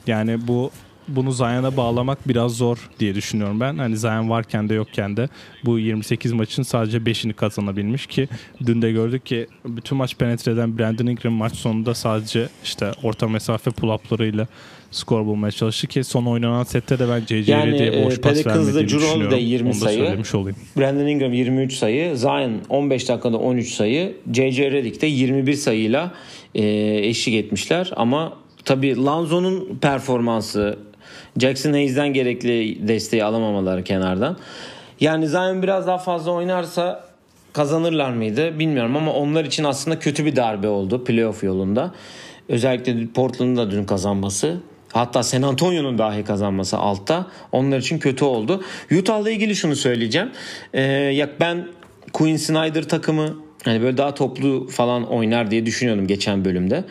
Yani 0.06 0.49
bu 0.49 0.71
bunu 1.09 1.32
Zion'a 1.32 1.76
bağlamak 1.76 2.28
biraz 2.28 2.52
zor 2.52 2.90
diye 3.00 3.14
düşünüyorum 3.14 3.61
ben. 3.61 3.78
Hani 3.78 3.97
Zion 3.97 4.30
varken 4.30 4.68
de 4.68 4.75
yokken 4.75 5.16
de 5.16 5.28
bu 5.64 5.78
28 5.78 6.32
maçın 6.32 6.62
sadece 6.62 6.99
5'ini 6.99 7.32
kazanabilmiş 7.32 8.06
ki 8.06 8.28
dün 8.66 8.82
de 8.82 8.92
gördük 8.92 9.26
ki 9.26 9.47
bütün 9.64 9.99
maç 9.99 10.16
penetre 10.16 10.52
eden 10.52 10.78
Brandon 10.78 11.06
Ingram 11.06 11.32
maç 11.32 11.54
sonunda 11.54 11.94
sadece 11.94 12.49
işte 12.64 12.92
orta 13.02 13.28
mesafe 13.28 13.71
pull-up'larıyla 13.71 14.47
skor 14.92 15.26
bulmaya 15.26 15.50
çalıştı 15.50 15.87
ki 15.87 16.04
son 16.04 16.26
oynanan 16.26 16.62
sette 16.62 16.99
de 16.99 17.08
ben 17.08 17.20
CC'ye 17.20 17.56
Yani, 17.58 17.78
diye 17.78 18.04
boş 18.04 18.18
e, 18.18 18.20
pas 18.20 18.46
vermediğini 18.46 18.84
düşünüyorum. 18.84 19.20
Holiday 19.20 19.50
20 19.50 19.68
Onu 19.68 19.75
da 19.75 19.78
sayı. 19.78 19.99
söylemiş 19.99 20.34
olayım. 20.34 20.58
Brandon 20.78 21.06
Ingram 21.06 21.32
23 21.32 21.75
sayı, 21.75 22.16
Zion 22.16 22.52
15 22.68 23.08
dakikada 23.08 23.37
13 23.37 23.75
sayı, 23.75 24.16
JJ 24.32 24.58
Redick 24.58 25.00
de 25.02 25.06
21 25.06 25.54
sayıyla 25.54 26.12
e, 26.54 26.64
eşlik 27.06 27.34
etmişler 27.34 27.90
ama 27.96 28.32
tabii 28.64 29.04
Lanzo'nun 29.04 29.78
performansı 29.80 30.78
Jackson 31.38 31.72
Hayes'den 31.72 32.12
gerekli 32.12 32.88
desteği 32.88 33.25
alamamaları 33.25 33.84
kenardan. 33.84 34.37
Yani 35.00 35.28
Zion 35.28 35.62
biraz 35.62 35.87
daha 35.87 35.99
fazla 35.99 36.30
oynarsa 36.30 37.04
kazanırlar 37.52 38.11
mıydı 38.11 38.58
bilmiyorum 38.58 38.96
ama 38.96 39.12
onlar 39.12 39.44
için 39.44 39.64
aslında 39.64 39.99
kötü 39.99 40.25
bir 40.26 40.37
darbe 40.37 40.68
oldu 40.68 41.04
playoff 41.04 41.42
yolunda. 41.44 41.94
Özellikle 42.49 43.06
Portland'ın 43.06 43.56
da 43.56 43.70
dün 43.70 43.84
kazanması 43.84 44.61
Hatta 44.92 45.22
San 45.22 45.42
Antonio'nun 45.42 45.99
dahi 45.99 46.25
kazanması 46.25 46.78
altta 46.78 47.26
onlar 47.52 47.78
için 47.78 47.99
kötü 47.99 48.25
oldu. 48.25 48.64
Utah'la 48.99 49.30
ilgili 49.30 49.56
şunu 49.56 49.76
söyleyeceğim. 49.76 50.30
Ee, 50.75 50.82
ya 50.92 51.30
ben 51.40 51.68
Quinn 52.12 52.37
Snyder 52.37 52.88
takımı 52.88 53.37
hani 53.64 53.82
böyle 53.82 53.96
daha 53.96 54.14
toplu 54.14 54.68
falan 54.68 55.08
oynar 55.08 55.50
diye 55.50 55.66
düşünüyordum 55.66 56.06
geçen 56.06 56.44
bölümde. 56.44 56.84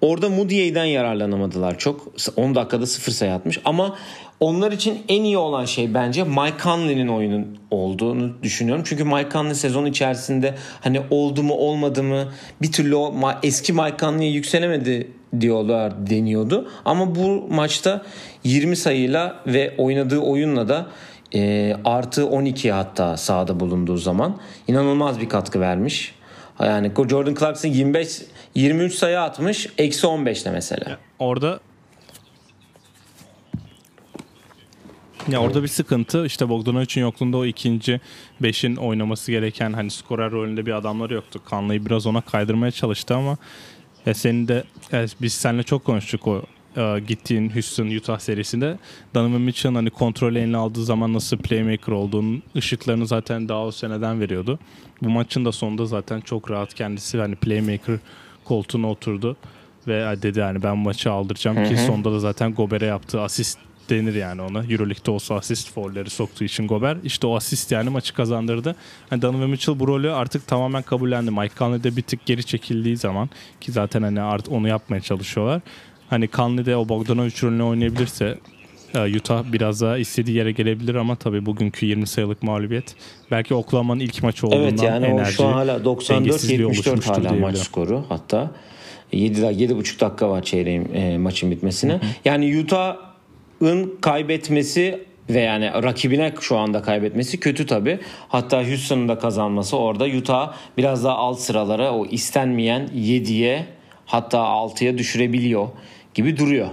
Orada 0.00 0.28
Moody'den 0.28 0.84
yararlanamadılar 0.84 1.78
çok. 1.78 2.12
10 2.36 2.54
dakikada 2.54 2.86
0 2.86 3.12
sayı 3.12 3.32
atmış 3.32 3.60
ama 3.64 3.96
onlar 4.40 4.72
için 4.72 4.98
en 5.08 5.22
iyi 5.22 5.38
olan 5.38 5.64
şey 5.64 5.94
bence 5.94 6.24
Mike 6.24 6.62
Conley'nin 6.62 7.08
oyunun 7.08 7.58
olduğunu 7.70 8.42
düşünüyorum. 8.42 8.84
Çünkü 8.86 9.04
Mike 9.04 9.30
Conley 9.32 9.54
sezon 9.54 9.86
içerisinde 9.86 10.54
hani 10.80 11.00
oldu 11.10 11.42
mu 11.42 11.54
olmadı 11.54 12.02
mı 12.02 12.32
bir 12.62 12.72
türlü 12.72 12.94
o 12.94 13.14
eski 13.42 13.72
Mike 13.72 13.96
Conley'e 14.00 14.30
yükselemedi 14.30 15.10
diyorlar 15.40 16.06
deniyordu. 16.10 16.68
Ama 16.84 17.14
bu 17.14 17.48
maçta 17.50 18.02
20 18.44 18.76
sayıyla 18.76 19.40
ve 19.46 19.74
oynadığı 19.78 20.18
oyunla 20.18 20.68
da 20.68 20.86
e, 21.34 21.74
artı 21.84 22.26
12 22.26 22.72
hatta 22.72 23.16
sahada 23.16 23.60
bulunduğu 23.60 23.96
zaman 23.96 24.36
inanılmaz 24.68 25.20
bir 25.20 25.28
katkı 25.28 25.60
vermiş. 25.60 26.14
Yani 26.60 26.92
Jordan 27.10 27.34
Clarkson 27.34 27.68
25 27.68 28.22
23 28.54 28.94
sayı 28.94 29.20
atmış. 29.20 29.66
Eksi 29.78 30.06
15'te 30.06 30.50
mesela. 30.50 30.98
Orada 31.18 31.60
ya 35.28 35.40
orada 35.40 35.62
bir 35.62 35.68
sıkıntı 35.68 36.26
işte 36.26 36.48
Bogdanovic'in 36.48 37.00
yokluğunda 37.00 37.36
o 37.36 37.44
ikinci 37.44 38.00
beşin 38.40 38.76
oynaması 38.76 39.32
gereken 39.32 39.72
hani 39.72 39.90
skorer 39.90 40.30
rolünde 40.30 40.66
bir 40.66 40.72
adamları 40.72 41.14
yoktu. 41.14 41.40
Kanlıyı 41.44 41.86
biraz 41.86 42.06
ona 42.06 42.20
kaydırmaya 42.20 42.70
çalıştı 42.70 43.14
ama 43.14 43.36
ya 44.08 44.14
senin 44.14 44.48
de 44.48 44.64
ya 44.92 45.06
biz 45.22 45.32
seninle 45.32 45.62
çok 45.62 45.84
konuştuk 45.84 46.26
o 46.26 46.42
e, 46.76 47.00
gittiğin 47.08 47.50
Houston 47.50 47.86
Utah 47.86 48.18
serisinde. 48.18 48.78
Donovan 49.14 49.40
Mitchell'ın 49.40 49.74
hani 49.74 49.90
kontrol 49.90 50.36
eline 50.36 50.56
aldığı 50.56 50.84
zaman 50.84 51.12
nasıl 51.12 51.36
playmaker 51.36 51.92
olduğunun 51.92 52.42
ışıklarını 52.56 53.06
zaten 53.06 53.48
daha 53.48 53.64
o 53.64 53.70
seneden 53.70 54.20
veriyordu. 54.20 54.58
Bu 55.02 55.10
maçın 55.10 55.44
da 55.44 55.52
sonunda 55.52 55.86
zaten 55.86 56.20
çok 56.20 56.50
rahat 56.50 56.74
kendisi 56.74 57.18
hani 57.18 57.36
playmaker 57.36 57.98
koltuğuna 58.44 58.90
oturdu 58.90 59.36
ve 59.88 60.22
dedi 60.22 60.38
yani 60.38 60.62
ben 60.62 60.78
maçı 60.78 61.12
aldıracağım 61.12 61.64
ki 61.64 61.76
sonunda 61.76 62.12
da 62.12 62.18
zaten 62.18 62.54
Gober'e 62.54 62.86
yaptığı 62.86 63.20
asist 63.20 63.58
denir 63.88 64.14
yani 64.14 64.42
ona. 64.42 64.64
Euroleague'de 64.64 65.10
olsa 65.10 65.34
asist 65.34 65.72
foulleri 65.72 66.10
soktuğu 66.10 66.44
için 66.44 66.66
Gober. 66.66 66.96
İşte 67.04 67.26
o 67.26 67.36
asist 67.36 67.72
yani 67.72 67.90
maçı 67.90 68.14
kazandırdı. 68.14 68.76
Yani 69.10 69.22
Donovan 69.22 69.50
Mitchell 69.50 69.78
bu 69.78 69.88
rolü 69.88 70.12
artık 70.12 70.46
tamamen 70.46 70.82
kabullendi. 70.82 71.30
Mike 71.30 71.54
Conley 71.58 71.84
de 71.84 71.96
bir 71.96 72.02
tık 72.02 72.26
geri 72.26 72.44
çekildiği 72.44 72.96
zaman 72.96 73.30
ki 73.60 73.72
zaten 73.72 74.02
hani 74.02 74.20
art 74.20 74.48
onu 74.48 74.68
yapmaya 74.68 75.00
çalışıyorlar. 75.00 75.60
Hani 76.10 76.28
Conley 76.32 76.66
de 76.66 76.76
o 76.76 76.88
Bogdanovic 76.88 77.42
rolünü 77.42 77.62
oynayabilirse 77.62 78.38
e, 78.94 79.16
Utah 79.16 79.44
biraz 79.52 79.80
daha 79.80 79.98
istediği 79.98 80.36
yere 80.36 80.52
gelebilir 80.52 80.94
ama 80.94 81.16
tabii 81.16 81.46
bugünkü 81.46 81.86
20 81.86 82.06
sayılık 82.06 82.42
mağlubiyet 82.42 82.94
belki 83.30 83.54
Oklahoma'nın 83.54 84.00
ilk 84.00 84.22
maçı 84.22 84.46
olduğundan 84.46 84.64
Evet 84.64 84.82
yani 84.82 85.06
enerji 85.06 85.32
şu 85.32 85.46
an 85.46 85.52
hala 85.52 85.76
94-74 85.76 86.08
dengesizliği 86.08 86.66
oluşmuştur 86.66 87.14
hala 87.14 87.32
maç 87.32 87.58
skoru 87.58 88.04
hatta. 88.08 88.50
7 89.12 89.42
dak 89.42 89.54
7,5 89.54 90.00
dakika 90.00 90.30
var 90.30 90.42
çeyreğin 90.42 90.94
e, 90.94 91.18
maçın 91.18 91.50
bitmesine. 91.50 92.00
Yani 92.24 92.46
Utah'ın 93.60 93.98
kaybetmesi 94.00 95.04
ve 95.30 95.40
yani 95.40 95.70
rakibine 95.82 96.34
şu 96.40 96.56
anda 96.56 96.82
kaybetmesi 96.82 97.40
kötü 97.40 97.66
tabi. 97.66 97.98
Hatta 98.28 98.68
Houston'ın 98.68 99.08
da 99.08 99.18
kazanması 99.18 99.76
orada 99.76 100.04
Utah 100.04 100.54
biraz 100.76 101.04
daha 101.04 101.16
alt 101.16 101.38
sıralara 101.38 101.92
o 101.92 102.06
istenmeyen 102.06 102.88
7'ye 102.94 103.66
hatta 104.06 104.38
6'ya 104.38 104.98
düşürebiliyor 104.98 105.68
gibi 106.14 106.36
duruyor. 106.36 106.68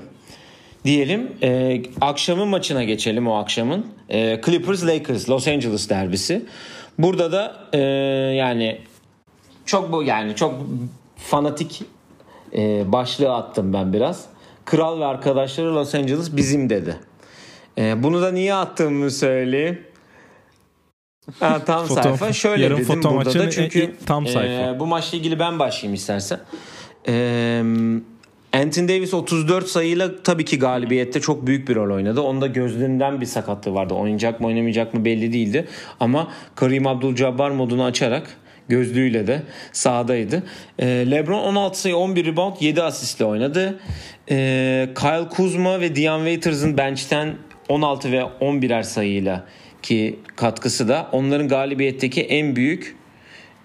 Diyelim 0.86 1.32
e, 1.44 1.82
akşamın 2.02 2.48
maçına 2.48 2.84
geçelim 2.84 3.28
o 3.28 3.36
akşamın. 3.36 3.86
E, 4.10 4.42
Clippers 4.46 4.86
Lakers 4.88 5.30
Los 5.30 5.48
Angeles 5.48 5.90
derbisi. 5.90 6.46
Burada 7.00 7.32
da 7.32 7.68
e, 7.74 7.80
yani 8.36 8.78
çok 9.66 9.92
bu 9.92 10.04
yani 10.04 10.36
çok 10.36 10.54
fanatik 11.18 11.84
e, 12.58 12.92
başlığı 12.92 13.34
attım 13.34 13.74
ben 13.74 13.94
biraz. 13.94 14.35
Kral 14.66 15.00
ve 15.00 15.06
arkadaşları 15.06 15.76
Los 15.76 15.96
Angeles 15.96 16.36
bizim 16.36 16.70
dedi. 16.70 16.96
E, 17.78 18.04
bunu 18.04 18.22
da 18.22 18.32
niye 18.32 18.54
attığımı 18.54 19.12
söyleyeyim. 19.12 19.82
Ha, 21.40 21.62
tam 21.66 21.86
Foto- 21.86 22.04
sayfa. 22.04 22.34
Şöyle 22.34 22.64
yarın 22.64 22.76
dedim 22.78 22.86
foto 22.86 23.12
burada 23.12 23.16
da 23.16 23.38
maçının 23.38 23.50
çünkü 23.50 23.80
en- 23.82 23.94
tam 24.06 24.28
sayfa. 24.28 24.72
e, 24.72 24.80
bu 24.80 24.86
maçla 24.86 25.18
ilgili 25.18 25.40
ben 25.40 25.60
başlayayım 25.60 25.96
istersen. 25.96 26.40
E, 27.08 27.14
Anthony 28.54 28.88
Davis 28.88 29.14
34 29.14 29.68
sayıyla 29.68 30.24
tabii 30.24 30.46
ki 30.46 30.60
galibiyette 30.60 31.22
çok 31.22 31.48
büyük 31.48 31.68
bir 31.70 31.76
rol 31.76 31.96
oynadı. 31.96 32.22
Onda 32.22 32.48
gözlüğünden 32.48 33.22
bir 33.22 33.26
sakatlığı 33.26 33.74
vardı. 33.74 33.94
Oynayacak 33.94 34.40
mı 34.40 34.48
oynamayacak 34.48 34.94
mı 34.94 35.06
belli 35.06 35.34
değildi. 35.34 35.68
Ama 36.00 36.28
Kareem 36.56 36.84
Abdul-Jabbar 36.88 37.52
modunu 37.54 37.84
açarak 37.84 38.38
gözlüğüyle 38.70 39.28
de 39.28 39.42
sahadaydı. 39.72 40.44
E, 40.80 40.86
LeBron 40.86 41.44
16 41.44 41.80
sayı 41.80 41.98
11 41.98 42.26
rebound 42.26 42.56
7 42.60 42.82
asistle 42.82 43.26
oynadı. 43.26 43.80
E, 44.30 44.90
Kyle 45.00 45.30
Kuzma 45.30 45.82
ve 45.82 45.96
Dion 45.96 46.20
Waiters'ın 46.20 46.78
bench'ten 46.78 47.36
16 47.70 48.12
ve 48.12 48.20
11'er 48.42 48.84
sayıyla 48.84 49.46
ki 49.82 50.20
katkısı 50.36 50.88
da 50.88 51.10
onların 51.12 51.48
galibiyetteki 51.48 52.22
en 52.22 52.56
büyük 52.56 52.96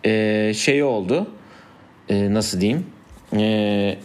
e, 0.05 0.53
şeyi 0.55 0.85
oldu. 0.85 1.27
E, 2.09 2.35
nasıl 2.35 2.61
diyeyim? 2.61 2.87
E, 3.37 3.97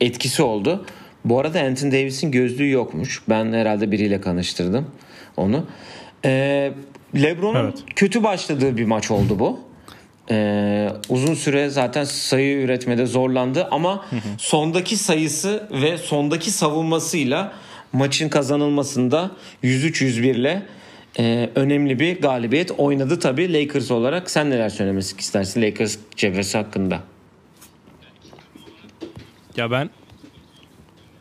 etkisi 0.00 0.42
oldu. 0.42 0.86
Bu 1.24 1.40
arada 1.40 1.60
Anthony 1.60 1.92
Davis'in 1.92 2.30
gözlüğü 2.30 2.70
yokmuş. 2.70 3.22
Ben 3.28 3.52
herhalde 3.52 3.92
biriyle 3.92 4.20
kanıştırdım 4.20 4.90
onu. 5.36 5.66
E, 6.24 6.72
LeBron'un 7.14 7.64
Evet. 7.64 7.78
kötü 7.96 8.22
başladığı 8.22 8.76
bir 8.76 8.84
maç 8.84 9.10
oldu 9.10 9.38
bu. 9.38 9.65
E, 10.30 10.88
uzun 11.08 11.34
süre 11.34 11.68
zaten 11.68 12.04
sayı 12.04 12.58
üretmede 12.58 13.06
zorlandı 13.06 13.68
ama 13.70 14.06
sondaki 14.38 14.96
sayısı 14.96 15.68
ve 15.70 15.98
sondaki 15.98 16.50
savunmasıyla 16.50 17.52
maçın 17.92 18.28
kazanılmasında 18.28 19.30
103-101 19.64 20.30
ile 20.30 20.62
e, 21.18 21.50
önemli 21.54 22.00
bir 22.00 22.20
galibiyet 22.20 22.70
oynadı 22.70 23.18
tabii 23.18 23.52
Lakers 23.52 23.90
olarak. 23.90 24.30
Sen 24.30 24.50
neler 24.50 24.68
söylemek 24.68 25.20
istersin 25.20 25.62
Lakers 25.62 25.98
cephesi 26.16 26.58
hakkında? 26.58 27.02
Ya 29.56 29.70
ben 29.70 29.90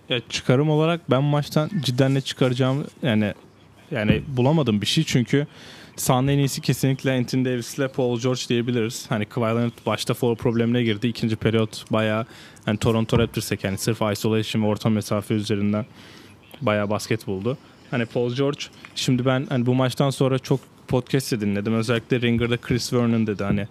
ya 0.10 0.20
çıkarım 0.30 0.70
olarak 0.70 1.12
ben 1.12 1.24
maçtan 1.24 1.70
cidden 1.80 2.16
ne 2.16 2.22
çıkaracağımı 2.22 2.84
yani 3.04 3.34
yani 3.92 4.24
bulamadım 4.28 4.82
bir 4.82 4.86
şey 4.86 5.04
çünkü 5.04 5.48
sahanın 5.96 6.28
en 6.28 6.38
iyisi 6.38 6.62
kesinlikle 6.62 7.18
Anthony 7.18 7.46
Davis 7.46 7.78
ile 7.78 7.88
Paul 7.88 8.20
George 8.20 8.42
diyebiliriz. 8.50 9.06
Hani 9.10 9.26
Kawhi 9.26 9.56
Leonard 9.56 9.72
başta 9.86 10.14
foul 10.14 10.36
problemine 10.36 10.84
girdi. 10.84 11.08
İkinci 11.08 11.36
periyot 11.36 11.92
bayağı 11.92 12.26
yani 12.68 12.78
Toronto 12.78 13.20
Raptors'e 13.20 13.58
yani 13.64 13.78
sırf 13.78 14.02
isolation 14.12 14.64
ve 14.64 14.68
orta 14.68 14.90
mesafe 14.90 15.34
üzerinden 15.34 15.86
bayağı 16.62 16.90
basket 16.90 17.28
buldu. 17.28 17.58
Hani 17.92 18.06
Paul 18.06 18.34
George 18.34 18.60
şimdi 18.96 19.26
ben 19.26 19.46
hani 19.50 19.66
bu 19.66 19.76
maçtan 19.76 20.10
sonra 20.10 20.40
çok 20.40 20.60
podcast 20.88 21.32
dinledim. 21.32 21.74
Özellikle 21.74 22.22
Ringer'da 22.22 22.58
Chris 22.58 22.94
Vernon 22.94 23.28
dedi 23.28 23.44
hani 23.44 23.68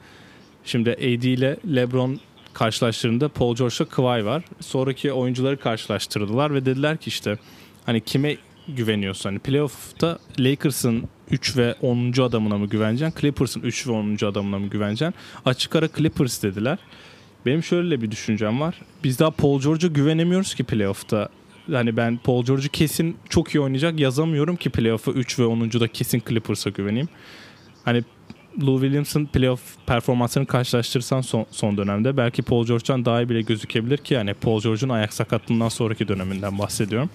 şimdi 0.65 0.91
AD 0.91 1.23
ile 1.23 1.57
LeBron 1.67 2.21
karşılaştığında 2.53 3.29
Paul 3.29 3.57
George'la 3.57 3.89
Kawhi 3.89 4.27
var. 4.27 4.43
Sonraki 4.61 5.13
oyuncuları 5.13 5.57
karşılaştırdılar 5.61 6.55
ve 6.55 6.67
dediler 6.67 6.97
ki 6.97 7.09
işte 7.09 7.39
hani 7.87 8.01
kime 8.01 8.37
güveniyorsun? 8.69 9.31
Hani 9.31 9.39
playoff'ta 9.39 10.19
Lakers'ın 10.39 11.05
3 11.31 11.57
ve 11.57 11.75
10. 11.83 12.23
adamına 12.23 12.59
mı 12.59 12.67
güveneceksin? 12.67 13.21
Clippers'ın 13.21 13.61
3 13.61 13.87
ve 13.87 13.93
10. 13.93 14.27
adamına 14.27 14.59
mı 14.59 14.67
güveneceksin? 14.67 15.15
Açık 15.45 15.77
ara 15.77 15.89
Clippers 15.97 16.43
dediler. 16.43 16.79
Benim 17.47 17.63
şöyle 17.63 18.03
bir 18.03 18.11
düşüncem 18.11 18.61
var. 18.61 18.81
Biz 19.05 19.19
daha 19.19 19.31
Paul 19.31 19.61
George'a 19.61 19.91
güvenemiyoruz 19.91 20.55
ki 20.55 20.65
playoff'ta. 20.65 21.29
Hani 21.71 21.97
ben 21.97 22.17
Paul 22.17 22.45
George'u 22.45 22.69
kesin 22.69 23.17
çok 23.29 23.55
iyi 23.55 23.61
oynayacak 23.61 24.01
yazamıyorum 24.01 24.57
ki 24.57 24.71
playoff'a 24.71 25.13
3 25.13 25.39
ve 25.39 25.43
10'da 25.43 25.89
kesin 25.89 26.23
Clippers'a 26.29 26.71
güveneyim. 26.71 27.09
Hani 27.85 28.05
Lou 28.63 28.81
Williams'ın 28.81 29.27
playoff 29.27 29.61
performansını 29.87 30.47
karşılaştırırsan 30.47 31.21
son, 31.21 31.47
son 31.51 31.77
dönemde 31.77 32.17
belki 32.17 32.43
Paul 32.43 32.67
George'dan 32.67 33.05
daha 33.05 33.23
iyi 33.23 33.29
bile 33.29 33.43
gözükebilir 33.43 33.99
ki 33.99 34.15
yani 34.15 34.35
Paul 34.35 34.61
George'un 34.61 34.89
ayak 34.91 35.13
sakatlığından 35.13 35.69
sonraki 35.69 36.09
döneminden 36.09 36.59
bahsediyorum. 36.59 37.11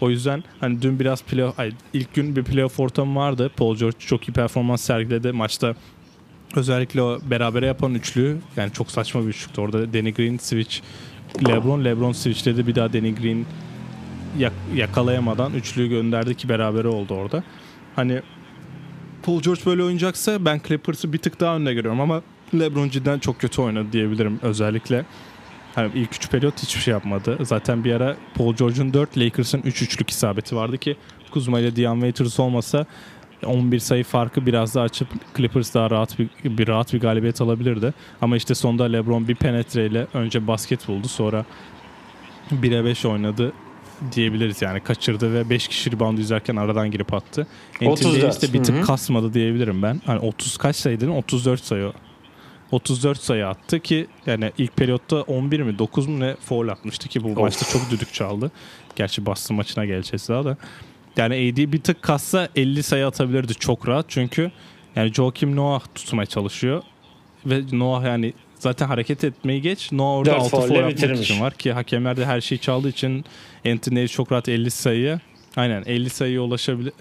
O 0.00 0.10
yüzden 0.10 0.44
hani 0.60 0.82
dün 0.82 1.00
biraz 1.00 1.22
playoff 1.22 1.60
ay, 1.60 1.72
ilk 1.92 2.14
gün 2.14 2.36
bir 2.36 2.44
playoff 2.44 2.80
ortamı 2.80 3.18
vardı. 3.20 3.50
Paul 3.56 3.76
George 3.76 3.96
çok 3.98 4.28
iyi 4.28 4.32
performans 4.32 4.80
sergiledi. 4.82 5.32
Maçta 5.32 5.74
özellikle 6.56 7.02
o 7.02 7.18
berabere 7.30 7.66
yapan 7.66 7.94
üçlü 7.94 8.38
yani 8.56 8.72
çok 8.72 8.90
saçma 8.90 9.22
bir 9.22 9.26
üçlüktü. 9.28 9.60
Orada 9.60 9.92
Danny 9.92 10.12
Green 10.14 10.36
switch 10.36 10.76
LeBron 11.48 11.84
LeBron 11.84 12.12
switchledi 12.12 12.66
bir 12.66 12.74
daha 12.74 12.92
Danny 12.92 13.14
Green 13.14 13.46
yak- 14.38 14.52
yakalayamadan 14.74 15.54
üçlüyü 15.54 15.88
gönderdi 15.88 16.34
ki 16.34 16.48
berabere 16.48 16.88
oldu 16.88 17.14
orada. 17.14 17.42
Hani 17.96 18.22
Paul 19.28 19.40
George 19.40 19.60
böyle 19.66 19.82
oynayacaksa 19.82 20.44
ben 20.44 20.60
Clippers'ı 20.68 21.12
bir 21.12 21.18
tık 21.18 21.40
daha 21.40 21.56
önde 21.56 21.74
görüyorum 21.74 22.00
ama 22.00 22.22
LeBron 22.54 22.88
cidden 22.88 23.18
çok 23.18 23.40
kötü 23.40 23.62
oynadı 23.62 23.92
diyebilirim 23.92 24.38
özellikle. 24.42 25.04
Hani 25.74 25.90
ilk 25.94 26.14
3 26.14 26.30
periyot 26.30 26.62
hiçbir 26.62 26.80
şey 26.80 26.92
yapmadı. 26.92 27.38
Zaten 27.42 27.84
bir 27.84 27.92
ara 27.92 28.16
Paul 28.34 28.54
George'un 28.54 28.94
4, 28.94 29.18
Lakers'ın 29.18 29.62
3 29.64 29.82
üçlük 29.82 30.10
isabeti 30.10 30.56
vardı 30.56 30.78
ki 30.78 30.96
Kuzma 31.30 31.60
ile 31.60 31.76
Dion 31.76 31.94
Waiters 31.94 32.40
olmasa 32.40 32.86
11 33.46 33.78
sayı 33.78 34.04
farkı 34.04 34.46
biraz 34.46 34.74
daha 34.74 34.84
açıp 34.84 35.08
Clippers 35.36 35.74
daha 35.74 35.90
rahat 35.90 36.18
bir, 36.18 36.28
bir 36.44 36.68
rahat 36.68 36.92
bir 36.92 37.00
galibiyet 37.00 37.40
alabilirdi. 37.40 37.94
Ama 38.20 38.36
işte 38.36 38.54
sonda 38.54 38.84
LeBron 38.84 39.28
bir 39.28 39.34
penetreyle 39.34 40.06
önce 40.14 40.46
basket 40.46 40.88
buldu 40.88 41.08
sonra 41.08 41.44
1'e 42.50 42.84
5 42.84 43.04
oynadı 43.04 43.52
diyebiliriz 44.12 44.62
yani 44.62 44.80
kaçırdı 44.80 45.34
ve 45.34 45.50
5 45.50 45.68
kişi 45.68 45.92
rebound 45.92 46.18
yüzerken 46.18 46.56
aradan 46.56 46.90
girip 46.90 47.14
attı. 47.14 47.46
Anthony 47.86 48.22
Davis 48.22 48.42
de 48.42 48.52
bir 48.52 48.62
tık 48.62 48.76
Hı-hı. 48.76 48.84
kasmadı 48.84 49.34
diyebilirim 49.34 49.82
ben. 49.82 50.00
Hani 50.06 50.18
30 50.18 50.56
kaç 50.56 50.76
sayıdın? 50.76 51.08
34 51.08 51.64
sayı 51.64 51.92
34 52.70 53.18
sayı 53.18 53.46
attı 53.46 53.80
ki 53.80 54.06
yani 54.26 54.52
ilk 54.58 54.76
periyotta 54.76 55.22
11 55.22 55.60
mi 55.60 55.78
9 55.78 56.06
mu 56.06 56.20
ne 56.20 56.36
foul 56.36 56.68
atmıştı 56.68 57.08
ki 57.08 57.24
bu 57.24 57.28
Of. 57.28 57.38
maçta 57.38 57.66
çok 57.78 57.90
düdük 57.90 58.14
çaldı. 58.14 58.50
Gerçi 58.96 59.26
Boston 59.26 59.56
maçına 59.56 59.84
geleceğiz 59.84 60.28
daha 60.28 60.44
da. 60.44 60.56
Yani 61.16 61.34
AD 61.34 61.72
bir 61.72 61.82
tık 61.82 62.02
kassa 62.02 62.48
50 62.56 62.82
sayı 62.82 63.06
atabilirdi 63.06 63.54
çok 63.54 63.88
rahat 63.88 64.06
çünkü 64.08 64.50
yani 64.96 65.12
Joakim 65.12 65.56
Noah 65.56 65.80
tutmaya 65.94 66.26
çalışıyor 66.26 66.82
ve 67.46 67.62
Noah 67.72 68.04
yani 68.04 68.32
zaten 68.58 68.86
hareket 68.86 69.24
etmeyi 69.24 69.62
geç 69.62 69.92
Noah 69.92 70.18
orada 70.18 70.30
Dört 70.30 70.40
6 70.40 70.50
faulle 70.50 70.66
foul 70.66 70.74
yapmak 70.76 70.96
bitirmiş. 70.96 71.30
için 71.30 71.40
var 71.40 71.54
ki 71.54 71.72
hakemler 71.72 72.16
de 72.16 72.26
her 72.26 72.40
şeyi 72.40 72.58
çaldığı 72.58 72.88
için 72.88 73.24
Anthony 73.66 73.96
Davis 73.96 74.12
çok 74.12 74.32
rahat 74.32 74.48
50 74.48 74.70
sayıya 74.70 75.20
aynen 75.56 75.82
50 75.86 76.10
sayıya 76.10 76.40
ulaşabilir 76.42 76.92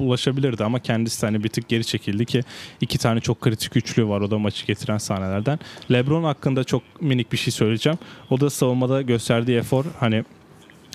ulaşabilirdi 0.00 0.64
ama 0.64 0.78
kendisi 0.78 1.26
hani 1.26 1.44
bir 1.44 1.48
tık 1.48 1.68
geri 1.68 1.84
çekildi 1.84 2.24
ki 2.26 2.40
iki 2.80 2.98
tane 2.98 3.20
çok 3.20 3.40
kritik 3.40 3.76
üçlü 3.76 4.08
var 4.08 4.20
o 4.20 4.30
da 4.30 4.38
maçı 4.38 4.66
getiren 4.66 4.98
sahnelerden. 4.98 5.58
LeBron 5.92 6.24
hakkında 6.24 6.64
çok 6.64 6.82
minik 7.00 7.32
bir 7.32 7.36
şey 7.36 7.52
söyleyeceğim. 7.52 7.98
O 8.30 8.40
da 8.40 8.50
savunmada 8.50 9.02
gösterdiği 9.02 9.56
efor 9.56 9.84
hani 10.00 10.24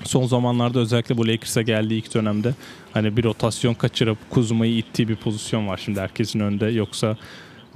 son 0.03 0.25
zamanlarda 0.27 0.79
özellikle 0.79 1.17
bu 1.17 1.27
Lakers'a 1.27 1.61
geldiği 1.61 1.93
ilk 1.97 2.13
dönemde 2.15 2.53
hani 2.93 3.17
bir 3.17 3.23
rotasyon 3.23 3.73
kaçırıp 3.73 4.17
Kuzma'yı 4.29 4.77
ittiği 4.77 5.07
bir 5.09 5.15
pozisyon 5.15 5.67
var 5.67 5.81
şimdi 5.85 5.99
herkesin 5.99 6.39
önünde. 6.39 6.65
Yoksa 6.65 7.17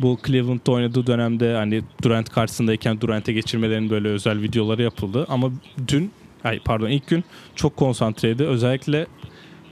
bu 0.01 0.17
Cleveland'da 0.27 0.71
oynadığı 0.71 1.07
dönemde 1.07 1.55
hani 1.55 1.81
Durant 2.03 2.29
karşısındayken 2.29 3.01
Durant'e 3.01 3.33
geçirmelerin 3.33 3.89
böyle 3.89 4.07
özel 4.07 4.41
videoları 4.41 4.81
yapıldı. 4.81 5.25
Ama 5.29 5.51
dün, 5.87 6.11
ay 6.43 6.59
pardon 6.59 6.89
ilk 6.89 7.07
gün 7.07 7.23
çok 7.55 7.77
konsantreydi. 7.77 8.43
Özellikle 8.43 9.07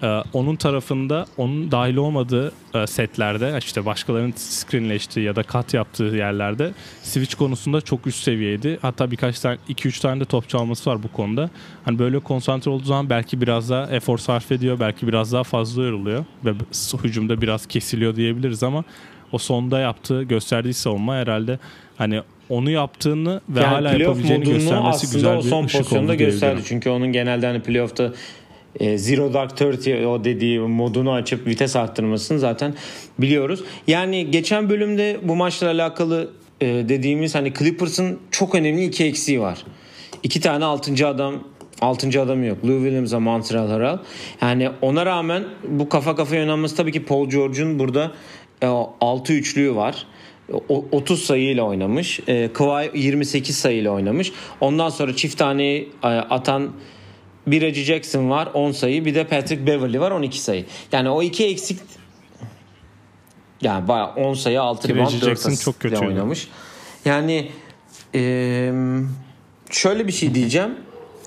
e, 0.03 0.07
onun 0.33 0.55
tarafında 0.55 1.25
onun 1.37 1.71
dahil 1.71 1.95
olmadığı 1.95 2.51
e, 2.73 2.87
setlerde 2.87 3.55
işte 3.59 3.85
başkalarının 3.85 4.33
screenleştiği 4.35 5.25
ya 5.25 5.35
da 5.35 5.43
kat 5.43 5.73
yaptığı 5.73 6.03
yerlerde 6.03 6.71
switch 7.03 7.35
konusunda 7.35 7.81
çok 7.81 8.07
üst 8.07 8.23
seviyeydi. 8.23 8.79
Hatta 8.81 9.11
birkaç 9.11 9.39
tane 9.39 9.57
2-3 9.69 10.01
tane 10.01 10.19
de 10.19 10.25
top 10.25 10.49
çalması 10.49 10.89
var 10.89 11.03
bu 11.03 11.07
konuda. 11.11 11.49
Hani 11.85 11.99
böyle 11.99 12.19
konsantre 12.19 12.71
olduğu 12.71 12.85
zaman 12.85 13.09
belki 13.09 13.41
biraz 13.41 13.69
daha 13.69 13.87
efor 13.91 14.17
sarf 14.17 14.51
ediyor, 14.51 14.79
belki 14.79 15.07
biraz 15.07 15.33
daha 15.33 15.43
fazla 15.43 15.83
yoruluyor 15.83 16.25
ve 16.45 16.53
hücumda 17.03 17.41
biraz 17.41 17.65
kesiliyor 17.65 18.15
diyebiliriz 18.15 18.63
ama 18.63 18.83
o 19.31 19.37
sonda 19.37 19.79
yaptığı, 19.79 20.23
gösterdiği 20.23 20.73
savunma 20.73 21.15
herhalde 21.15 21.59
hani 21.97 22.21
onu 22.49 22.69
yaptığını 22.69 23.41
ve 23.49 23.59
Yani 23.59 23.67
hala 23.67 23.93
yapabileceğini 23.93 24.45
göstermesi 24.45 25.11
güzel 25.13 25.37
bir 25.37 25.43
son 25.43 25.67
pozisyonda 25.67 26.15
gösterdi. 26.15 26.61
Çünkü 26.65 26.89
onun 26.89 27.11
genelde 27.11 27.45
hani 27.45 27.61
playoff'ta 27.61 28.13
e, 28.79 28.97
Zero 28.97 29.33
Dark 29.33 29.57
Thirty 29.57 30.05
o 30.05 30.23
dediği 30.23 30.59
modunu 30.59 31.11
açıp 31.11 31.47
vites 31.47 31.75
arttırmasını 31.75 32.39
zaten 32.39 32.73
biliyoruz. 33.19 33.63
Yani 33.87 34.31
geçen 34.31 34.69
bölümde 34.69 35.17
bu 35.23 35.35
maçla 35.35 35.67
alakalı 35.67 36.29
e, 36.61 36.67
dediğimiz 36.67 37.35
hani 37.35 37.53
Clippers'ın 37.53 38.19
çok 38.31 38.55
önemli 38.55 38.85
iki 38.85 39.05
eksiği 39.05 39.41
var. 39.41 39.63
İki 40.23 40.41
tane 40.41 40.65
altıncı 40.65 41.07
adam 41.07 41.43
altıncı 41.81 42.21
adamı 42.21 42.45
yok. 42.45 42.57
Lou 42.65 42.79
Williams'a 42.79 43.19
Montreal 43.19 43.67
Harrell. 43.67 43.97
Yani 44.41 44.69
ona 44.81 45.05
rağmen 45.05 45.43
bu 45.67 45.89
kafa 45.89 46.15
kafaya 46.15 46.41
oynanması 46.41 46.75
tabii 46.75 46.91
ki 46.91 47.05
Paul 47.05 47.29
George'un 47.29 47.79
burada 47.79 48.11
6 48.61 49.33
üçlüğü 49.33 49.75
var. 49.75 50.05
O- 50.69 50.85
30 50.91 51.23
sayıyla 51.23 51.63
oynamış. 51.63 52.19
E, 52.27 52.53
Kawhi 52.53 52.99
28 52.99 53.57
sayıyla 53.57 53.91
oynamış. 53.91 54.31
Ondan 54.61 54.89
sonra 54.89 55.15
çift 55.15 55.37
taneyi 55.37 55.91
e, 56.03 56.07
atan 56.07 56.71
bir 57.47 57.61
Reggie 57.61 57.83
Jackson 57.83 58.29
var 58.29 58.49
10 58.53 58.71
sayı. 58.71 59.05
Bir 59.05 59.15
de 59.15 59.27
Patrick 59.27 59.67
Beverly 59.67 59.99
var 59.99 60.11
12 60.11 60.41
sayı. 60.41 60.65
Yani 60.91 61.09
o 61.09 61.21
iki 61.21 61.45
eksik 61.45 61.79
yani 63.61 63.87
bayağı 63.87 64.07
10 64.15 64.33
sayı 64.33 64.61
6 64.61 64.87
Ki 64.87 64.93
rebound 64.95 65.07
Reggie 65.07 65.21
4 65.21 65.29
Jackson 65.29 65.55
çok 65.71 65.79
kötüydü. 65.79 66.05
oynamış. 66.05 66.47
Yani 67.05 67.51
e, 68.15 68.71
şöyle 69.71 70.07
bir 70.07 70.11
şey 70.11 70.35
diyeceğim. 70.35 70.75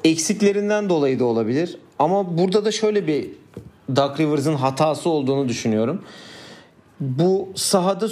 Eksiklerinden 0.05 0.89
dolayı 0.89 1.19
da 1.19 1.25
olabilir. 1.25 1.77
Ama 1.99 2.39
burada 2.39 2.65
da 2.65 2.73
şöyle 2.73 3.07
bir 3.07 3.27
Doug 3.97 4.21
Rivers'ın 4.21 4.55
hatası 4.55 5.11
olduğunu 5.11 5.49
düşünüyorum. 5.49 6.05
Bu 7.01 7.49
sahada 7.55 8.09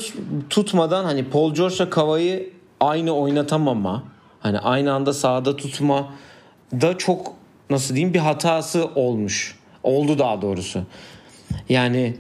tutmadan 0.51 1.05
hani 1.05 1.25
Paul 1.25 1.55
George'la 1.55 1.91
Kava'yı 1.91 2.53
aynı 2.81 3.13
oynatamama 3.13 4.03
hani 4.41 4.59
aynı 4.59 4.93
anda 4.93 5.13
sahada 5.13 5.57
tutma 5.57 6.13
da 6.73 6.99
çok 6.99 7.33
nasıl 7.71 7.95
diyeyim 7.95 8.15
bir 8.15 8.19
hatası 8.19 8.91
olmuş. 8.95 9.59
Oldu 9.83 10.19
daha 10.19 10.43
doğrusu. 10.43 10.83
Yani 11.69 12.17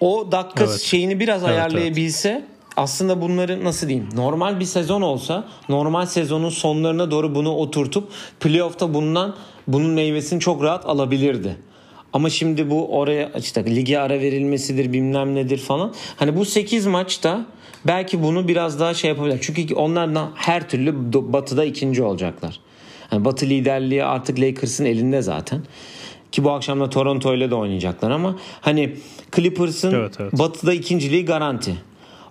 o 0.00 0.32
dakika 0.32 0.64
Evet. 0.64 0.80
şeyini 0.80 1.20
biraz 1.20 1.42
Evet, 1.42 1.52
ayarlayabilse 1.54 2.44
aslında 2.76 3.20
bunları 3.20 3.64
nasıl 3.64 3.88
diyeyim 3.88 4.08
normal 4.14 4.60
bir 4.60 4.64
sezon 4.64 5.02
olsa 5.02 5.44
normal 5.68 6.06
sezonun 6.06 6.48
sonlarına 6.48 7.10
doğru 7.10 7.34
bunu 7.34 7.50
oturtup 7.54 8.08
playoff'ta 8.40 8.94
bundan 8.94 9.36
bunun 9.66 9.90
meyvesini 9.90 10.40
çok 10.40 10.62
rahat 10.62 10.86
alabilirdi. 10.86 11.56
Ama 12.16 12.30
şimdi 12.30 12.70
bu 12.70 12.98
oraya 12.98 13.30
işte 13.38 13.76
lige 13.76 13.98
ara 13.98 14.20
verilmesidir 14.20 14.92
bilmem 14.92 15.34
nedir 15.34 15.58
falan. 15.58 15.94
Hani 16.16 16.36
bu 16.36 16.44
8 16.44 16.86
maçta 16.86 17.46
belki 17.86 18.22
bunu 18.22 18.48
biraz 18.48 18.80
daha 18.80 18.94
şey 18.94 19.10
yapabilir. 19.10 19.38
Çünkü 19.42 19.74
onlardan 19.74 20.30
her 20.34 20.68
türlü 20.68 21.12
batıda 21.12 21.64
ikinci 21.64 22.02
olacaklar. 22.02 22.60
Yani 23.12 23.24
batı 23.24 23.46
liderliği 23.46 24.04
artık 24.04 24.40
Lakers'ın 24.40 24.84
elinde 24.84 25.22
zaten. 25.22 25.62
Ki 26.32 26.44
bu 26.44 26.50
akşam 26.50 26.80
da 26.80 26.90
Toronto 26.90 27.34
ile 27.34 27.50
de 27.50 27.54
oynayacaklar 27.54 28.10
ama 28.10 28.38
hani 28.60 28.96
Clippers'ın 29.36 29.94
Evet, 29.94 30.14
evet. 30.20 30.32
batıda 30.32 30.72
ikinciliği 30.72 31.24
garanti. 31.24 31.74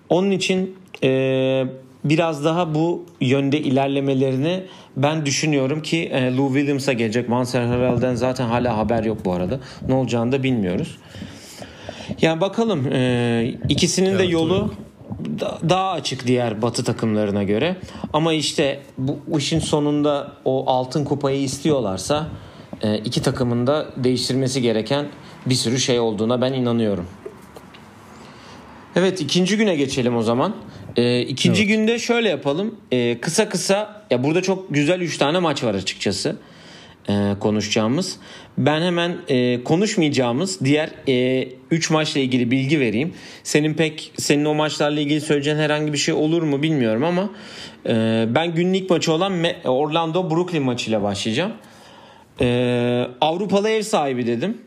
Onun 0.10 0.32
için 0.32 0.76
e, 1.04 1.65
biraz 2.06 2.46
daha 2.46 2.76
bu 2.76 3.06
yönde 3.22 3.60
ilerlemelerini 3.60 4.63
ben 4.98 5.26
düşünüyorum 5.26 5.82
ki 5.82 6.10
e, 6.13 6.36
Lou 6.36 6.54
Williams'a 6.54 6.94
gelecek. 6.94 7.30
Monster 7.30 7.62
Harrell'den 7.62 8.15
zaten 8.15 8.46
hala 8.46 8.78
haber 8.78 9.04
yok 9.04 9.18
bu 9.26 9.34
arada. 9.34 9.60
Ne 9.88 9.94
olacağını 9.94 10.32
da 10.32 10.44
bilmiyoruz. 10.44 10.98
Yani 12.22 12.41
bakalım 12.41 12.94
e, 12.94 13.58
ikisinin 13.70 14.10
evet, 14.10 14.20
de 14.20 14.24
yolu 14.24 14.74
da, 15.39 15.60
daha 15.70 15.91
açık 15.91 16.28
diğer 16.28 16.62
batı 16.62 16.84
takımlarına 16.84 17.44
göre. 17.44 17.76
Ama 18.13 18.34
işte 18.34 18.80
bu 18.98 19.39
işin 19.39 19.60
sonunda 19.60 20.32
o 20.46 20.70
altın 20.70 21.06
kupayı 21.06 21.41
istiyorlarsa 21.41 22.28
e, 22.82 22.98
iki 22.98 23.22
takımın 23.22 23.68
da 23.68 23.86
değiştirmesi 23.98 24.62
gereken 24.62 25.06
bir 25.46 25.56
sürü 25.56 25.80
şey 25.80 26.00
olduğuna 26.00 26.41
ben 26.41 26.54
inanıyorum. 26.54 27.06
Evet 28.96 29.22
ikinci 29.22 29.58
güne 29.58 29.76
geçelim 29.76 30.18
o 30.18 30.22
zaman. 30.22 30.56
Ee, 30.97 31.21
ikinci 31.21 31.63
evet. 31.63 31.71
günde 31.71 31.99
şöyle 31.99 32.29
yapalım. 32.29 32.75
Ee, 32.91 33.17
kısa 33.21 33.49
kısa 33.49 34.01
ya 34.12 34.23
burada 34.23 34.41
çok 34.41 34.73
güzel 34.73 35.01
3 35.01 35.17
tane 35.17 35.39
maç 35.39 35.63
var 35.63 35.75
açıkçası. 35.75 36.36
Ee, 37.10 37.34
konuşacağımız. 37.39 38.17
Ben 38.58 38.81
hemen 38.81 39.17
e, 39.27 39.63
konuşmayacağımız 39.63 40.60
diğer 40.65 40.89
3 41.71 41.91
e, 41.91 41.93
maçla 41.93 42.19
ilgili 42.19 42.51
bilgi 42.51 42.79
vereyim. 42.79 43.13
Senin 43.43 43.73
pek 43.73 44.12
senin 44.17 44.45
o 44.45 44.53
maçlarla 44.53 44.99
ilgili 44.99 45.21
söyleyeceğin 45.21 45.58
herhangi 45.58 45.93
bir 45.93 45.97
şey 45.97 46.13
olur 46.13 46.43
mu 46.43 46.63
bilmiyorum 46.63 47.03
ama 47.03 47.29
e, 47.86 48.25
ben 48.36 48.55
günlük 48.55 48.89
maçı 48.89 49.13
olan 49.13 49.43
Orlando 49.65 50.31
Brooklyn 50.31 50.63
maçıyla 50.63 51.03
başlayacağım. 51.03 51.51
E, 52.41 53.08
Avrupalı 53.21 53.69
ev 53.69 53.81
sahibi 53.81 54.27
dedim 54.27 54.58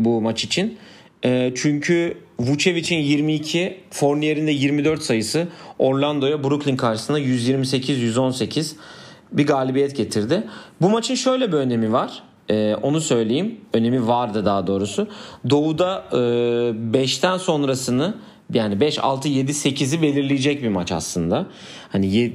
bu 0.00 0.20
maç 0.20 0.44
için. 0.44 0.78
E, 1.24 1.52
çünkü 1.56 2.16
Vucevic'in 2.38 2.98
22, 2.98 3.80
Fournier'in 3.90 4.46
de 4.46 4.50
24 4.50 5.02
sayısı 5.02 5.48
Orlando'ya 5.78 6.44
Brooklyn 6.44 6.76
karşısında 6.76 7.20
128-118 7.20 8.72
bir 9.32 9.46
galibiyet 9.46 9.96
getirdi. 9.96 10.46
Bu 10.80 10.90
maçın 10.90 11.14
şöyle 11.14 11.52
bir 11.52 11.56
önemi 11.56 11.92
var. 11.92 12.22
Ee, 12.50 12.74
onu 12.82 13.00
söyleyeyim. 13.00 13.60
Önemi 13.72 14.06
vardı 14.06 14.44
daha 14.44 14.66
doğrusu. 14.66 15.08
Doğu'da 15.50 16.04
e, 16.12 16.16
5'ten 16.16 17.36
sonrasını 17.36 18.14
yani 18.52 18.80
5, 18.80 18.98
6, 18.98 19.28
7, 19.28 19.52
8'i 19.52 20.02
belirleyecek 20.02 20.62
bir 20.62 20.68
maç 20.68 20.92
aslında. 20.92 21.46
Hani 21.94 22.32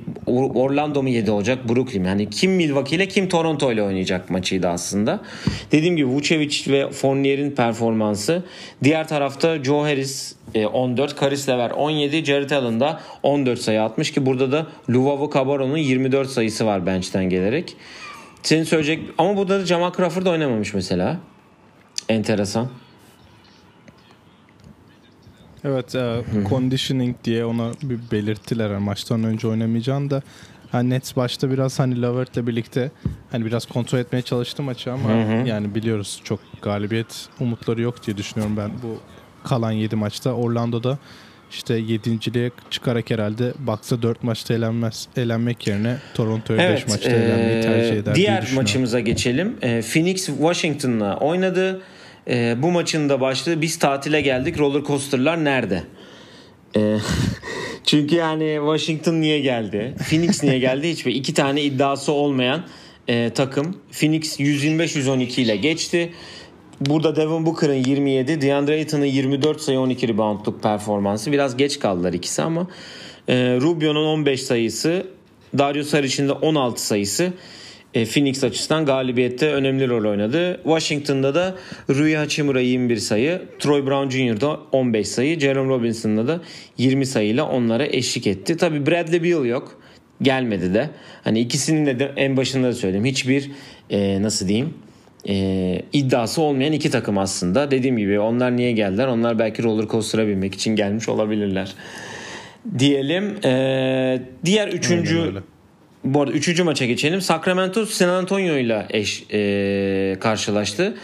Orlando 0.55 1.03
mu 1.03 1.09
7 1.09 1.31
olacak 1.31 1.69
Brooklyn 1.69 2.03
yani 2.03 2.29
kim 2.29 2.51
Milwaukee 2.51 2.95
ile 2.95 3.07
kim 3.07 3.29
Toronto 3.29 3.71
ile 3.71 3.83
oynayacak 3.83 4.29
maçıydı 4.29 4.67
aslında. 4.67 5.21
Dediğim 5.71 5.95
gibi 5.95 6.07
Vucevic 6.07 6.71
ve 6.71 6.89
Fournier'in 6.89 7.51
performansı. 7.51 8.43
Diğer 8.83 9.07
tarafta 9.07 9.63
Joe 9.63 9.83
Harris 9.83 10.35
14, 10.73 11.15
Karis 11.15 11.49
Lever 11.49 11.71
17, 11.71 12.25
Jared 12.25 12.49
Allen 12.49 12.79
da 12.79 13.01
14 13.23 13.59
sayı 13.59 13.83
atmış 13.83 14.11
ki 14.11 14.25
burada 14.25 14.51
da 14.51 14.67
Luvavu 14.89 15.29
Cabaro'nun 15.33 15.77
24 15.77 16.29
sayısı 16.29 16.65
var 16.65 16.85
bench'ten 16.85 17.29
gelerek. 17.29 17.75
Senin 18.43 18.63
söyleyecek 18.63 18.99
ama 19.17 19.37
burada 19.37 19.59
da 19.59 19.65
Jamal 19.65 19.91
Crawford 19.93 20.25
oynamamış 20.25 20.73
mesela. 20.73 21.17
Enteresan. 22.09 22.69
Evet, 25.63 25.95
e, 25.95 26.21
conditioning 26.49 27.15
diye 27.23 27.45
ona 27.45 27.71
bir 27.83 27.99
belirttiler 28.11 28.69
yani 28.69 28.83
maçtan 28.83 29.23
önce 29.23 29.47
oynamayacağını 29.47 30.09
da. 30.09 30.21
Hani 30.71 30.89
Nets 30.89 31.15
başta 31.15 31.51
biraz 31.51 31.79
hani 31.79 32.01
Lavert'le 32.01 32.47
birlikte 32.47 32.91
hani 33.31 33.45
biraz 33.45 33.65
kontrol 33.65 33.99
etmeye 33.99 34.21
çalıştı 34.21 34.63
maçı 34.63 34.91
ama 34.91 35.09
Hı-hı. 35.09 35.47
yani 35.47 35.75
biliyoruz 35.75 36.21
çok 36.23 36.39
galibiyet 36.61 37.27
umutları 37.39 37.81
yok 37.81 38.07
diye 38.07 38.17
düşünüyorum 38.17 38.57
ben 38.57 38.71
bu 38.83 38.99
kalan 39.47 39.71
7 39.71 39.95
maçta. 39.95 40.33
Orlando'da 40.33 40.97
işte 41.51 41.73
yedinciliğe 41.73 42.51
çıkarak 42.69 43.11
herhalde 43.11 43.53
Bucks'a 43.59 44.01
4 44.01 44.23
maçta 44.23 44.53
elenmez, 44.53 45.07
elenmek 45.17 45.67
yerine 45.67 45.97
Toronto'ya 46.13 46.59
5 46.59 46.65
evet, 46.65 46.89
maçta 46.89 47.11
e, 47.11 47.13
elenmeyi 47.13 47.61
tercih 47.61 47.97
eder 47.97 48.15
Diğer 48.15 48.49
maçımıza 48.55 48.99
geçelim. 48.99 49.55
E, 49.61 49.81
Phoenix 49.81 50.25
Washington'la 50.25 51.17
oynadı. 51.17 51.81
E, 52.27 52.55
bu 52.61 52.71
maçın 52.71 53.09
da 53.09 53.21
başlığı 53.21 53.61
biz 53.61 53.79
tatile 53.79 54.21
geldik 54.21 54.59
roller 54.59 54.83
coaster'lar 54.83 55.43
nerede? 55.43 55.83
E, 56.75 56.97
çünkü 57.85 58.15
yani 58.15 58.57
Washington 58.59 59.21
niye 59.21 59.39
geldi? 59.39 59.95
Phoenix 60.09 60.43
niye 60.43 60.59
geldi? 60.59 60.89
Hiçbir 60.91 61.15
iki 61.15 61.33
tane 61.33 61.61
iddiası 61.61 62.11
olmayan 62.11 62.63
e, 63.07 63.29
takım. 63.29 63.77
Phoenix 63.91 64.39
125-112 64.39 65.41
ile 65.41 65.55
geçti. 65.55 66.13
Burada 66.81 67.15
Devin 67.15 67.45
Booker'ın 67.45 67.73
27, 67.73 68.41
DeAndre 68.41 68.73
Ayton'un 68.73 69.05
24 69.05 69.61
sayı 69.61 69.79
12 69.79 70.07
reboundluk 70.07 70.63
performansı. 70.63 71.31
Biraz 71.31 71.57
geç 71.57 71.79
kaldılar 71.79 72.13
ikisi 72.13 72.41
ama 72.41 72.67
e, 73.27 73.57
Rubio'nun 73.61 74.05
15 74.05 74.43
sayısı, 74.43 75.07
Dario 75.57 75.83
Saric'in 75.83 76.27
de 76.27 76.31
16 76.31 76.85
sayısı 76.85 77.33
e, 77.93 78.05
Phoenix 78.05 78.43
açısından 78.43 78.85
galibiyette 78.85 79.53
önemli 79.53 79.89
rol 79.89 80.09
oynadı. 80.09 80.61
Washington'da 80.63 81.35
da 81.35 81.55
Rui 81.89 82.15
Hachimura 82.15 82.61
21 82.61 82.97
sayı, 82.97 83.41
Troy 83.59 83.85
Brown 83.85 84.09
Jr. 84.09 84.41
da 84.41 84.59
15 84.71 85.07
sayı, 85.07 85.39
Jerome 85.39 85.69
Robinson'da 85.69 86.27
da 86.27 86.41
20 86.77 87.05
sayıyla 87.05 87.49
onlara 87.49 87.85
eşlik 87.85 88.27
etti. 88.27 88.57
Tabi 88.57 88.85
Bradley 88.85 89.23
Beal 89.23 89.45
yok. 89.45 89.81
Gelmedi 90.21 90.73
de. 90.73 90.89
Hani 91.23 91.39
ikisinin 91.39 91.99
de 91.99 92.11
en 92.15 92.37
başında 92.37 92.67
da 92.67 92.73
söyledim. 92.73 93.05
Hiçbir 93.05 93.51
e, 93.89 94.21
nasıl 94.21 94.47
diyeyim 94.47 94.73
e, 95.27 95.81
iddiası 95.93 96.41
olmayan 96.41 96.73
iki 96.73 96.91
takım 96.91 97.17
aslında. 97.17 97.71
Dediğim 97.71 97.97
gibi 97.97 98.19
onlar 98.19 98.57
niye 98.57 98.71
geldiler? 98.71 99.07
Onlar 99.07 99.39
belki 99.39 99.63
roller 99.63 99.87
coaster'a 99.87 100.27
binmek 100.27 100.55
için 100.55 100.75
gelmiş 100.75 101.09
olabilirler. 101.09 101.73
Diyelim. 102.79 103.45
E, 103.45 104.21
diğer 104.45 104.67
üçüncü 104.67 105.33
bu 106.03 106.21
arada 106.21 106.31
üçüncü 106.31 106.63
maça 106.63 106.85
geçelim. 106.85 107.21
Sacramento 107.21 107.85
San 107.85 108.09
Antonio 108.09 108.55
ile 108.55 108.87
eş 108.89 109.23
e, 109.33 110.17
karşılaştı. 110.19 110.97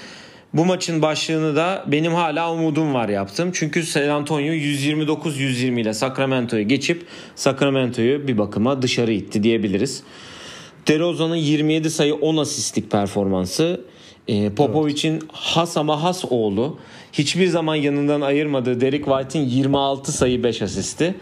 Bu 0.54 0.66
maçın 0.66 1.02
başlığını 1.02 1.56
da 1.56 1.84
benim 1.88 2.14
hala 2.14 2.54
umudum 2.54 2.94
var 2.94 3.10
yaptım. 3.10 3.52
Çünkü 3.54 3.84
San 3.84 4.10
Antonio 4.10 4.54
129-120 4.54 5.82
ile 5.82 5.94
Sacramento'yu 5.94 6.68
geçip 6.68 7.06
Sacramento'yu 7.36 8.28
bir 8.28 8.38
bakıma 8.38 8.82
dışarı 8.82 9.12
itti 9.12 9.44
diyebiliriz. 9.44 10.04
DeRozan'ın 10.88 11.36
27 11.36 11.90
sayı 11.90 12.16
10 12.16 12.38
asistlik 12.38 12.92
performansı. 12.92 13.82
E, 14.28 14.50
Popovic'in 14.50 15.12
evet. 15.12 15.24
has 15.32 15.78
ama 15.78 16.04
has 16.04 16.26
oğlu. 16.30 16.78
Hiçbir 17.14 17.48
zaman 17.48 17.76
yanından 17.76 18.22
ayırmadığı 18.22 18.82
Derek 18.82 19.06
White'in 19.06 19.46
26 19.46 20.12
sayı 20.12 20.44
5 20.44 20.62
asisti. 20.62 21.16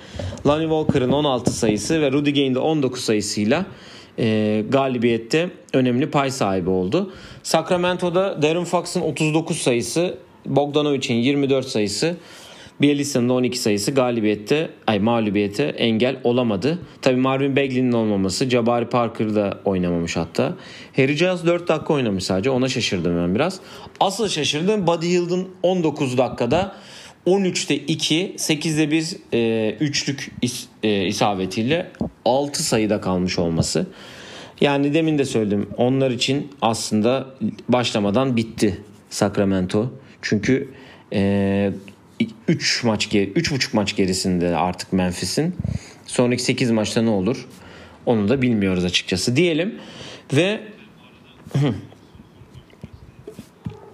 Lonnie 0.47 0.63
Walker'ın 0.63 1.11
16 1.11 1.51
sayısı 1.51 2.01
ve 2.01 2.11
Rudy 2.11 2.31
Gay'in 2.31 2.55
de 2.55 2.59
19 2.59 3.03
sayısıyla 3.03 3.65
e, 4.19 4.63
galibiyette 4.69 5.49
önemli 5.73 6.09
pay 6.09 6.31
sahibi 6.31 6.69
oldu. 6.69 7.13
Sacramento'da 7.43 8.41
Darren 8.41 8.63
Fox'ın 8.63 9.01
39 9.01 9.57
sayısı, 9.57 10.17
Bogdanovic'in 10.45 11.15
24 11.15 11.67
sayısı, 11.67 12.15
Bielisa'nın 12.81 13.29
da 13.29 13.33
12 13.33 13.59
sayısı 13.59 13.91
galibiyette, 13.91 14.69
ay 14.87 14.99
mağlubiyete 14.99 15.63
engel 15.63 16.17
olamadı. 16.23 16.79
Tabi 17.01 17.15
Marvin 17.15 17.55
Bagley'nin 17.55 17.91
olmaması, 17.91 18.49
Jabari 18.49 18.89
Parker 18.89 19.35
da 19.35 19.59
oynamamış 19.65 20.17
hatta. 20.17 20.53
Harry 20.95 21.15
Giles 21.15 21.45
4 21.45 21.67
dakika 21.67 21.93
oynamış 21.93 22.23
sadece. 22.23 22.49
Ona 22.49 22.69
şaşırdım 22.69 23.17
ben 23.17 23.35
biraz. 23.35 23.59
Asıl 23.99 24.27
şaşırdım 24.27 24.87
Buddy 24.87 25.07
Hield'ın 25.07 25.47
19 25.63 26.17
dakikada 26.17 26.75
13'te 27.27 27.75
2, 27.75 28.35
8'de 28.37 28.91
1 28.91 29.17
e, 29.33 29.75
üçlük 29.79 30.31
is, 30.41 30.65
e, 30.83 31.07
isabetiyle 31.07 31.91
6 32.25 32.63
sayıda 32.63 33.01
kalmış 33.01 33.39
olması. 33.39 33.87
Yani 34.61 34.93
demin 34.93 35.17
de 35.17 35.25
söyledim. 35.25 35.69
Onlar 35.77 36.11
için 36.11 36.47
aslında 36.61 37.27
başlamadan 37.69 38.37
bitti 38.37 38.81
Sacramento. 39.09 39.91
Çünkü 40.21 40.69
e, 41.13 41.71
3 42.47 42.83
maç 42.83 43.09
geri, 43.09 43.31
3,5 43.31 43.75
maç 43.75 43.95
gerisinde 43.95 44.57
artık 44.57 44.93
Memphis'in. 44.93 45.55
Sonraki 46.05 46.43
8 46.43 46.71
maçta 46.71 47.01
ne 47.01 47.09
olur? 47.09 47.47
Onu 48.05 48.29
da 48.29 48.41
bilmiyoruz 48.41 48.85
açıkçası 48.85 49.35
diyelim. 49.35 49.75
Ve 50.33 50.61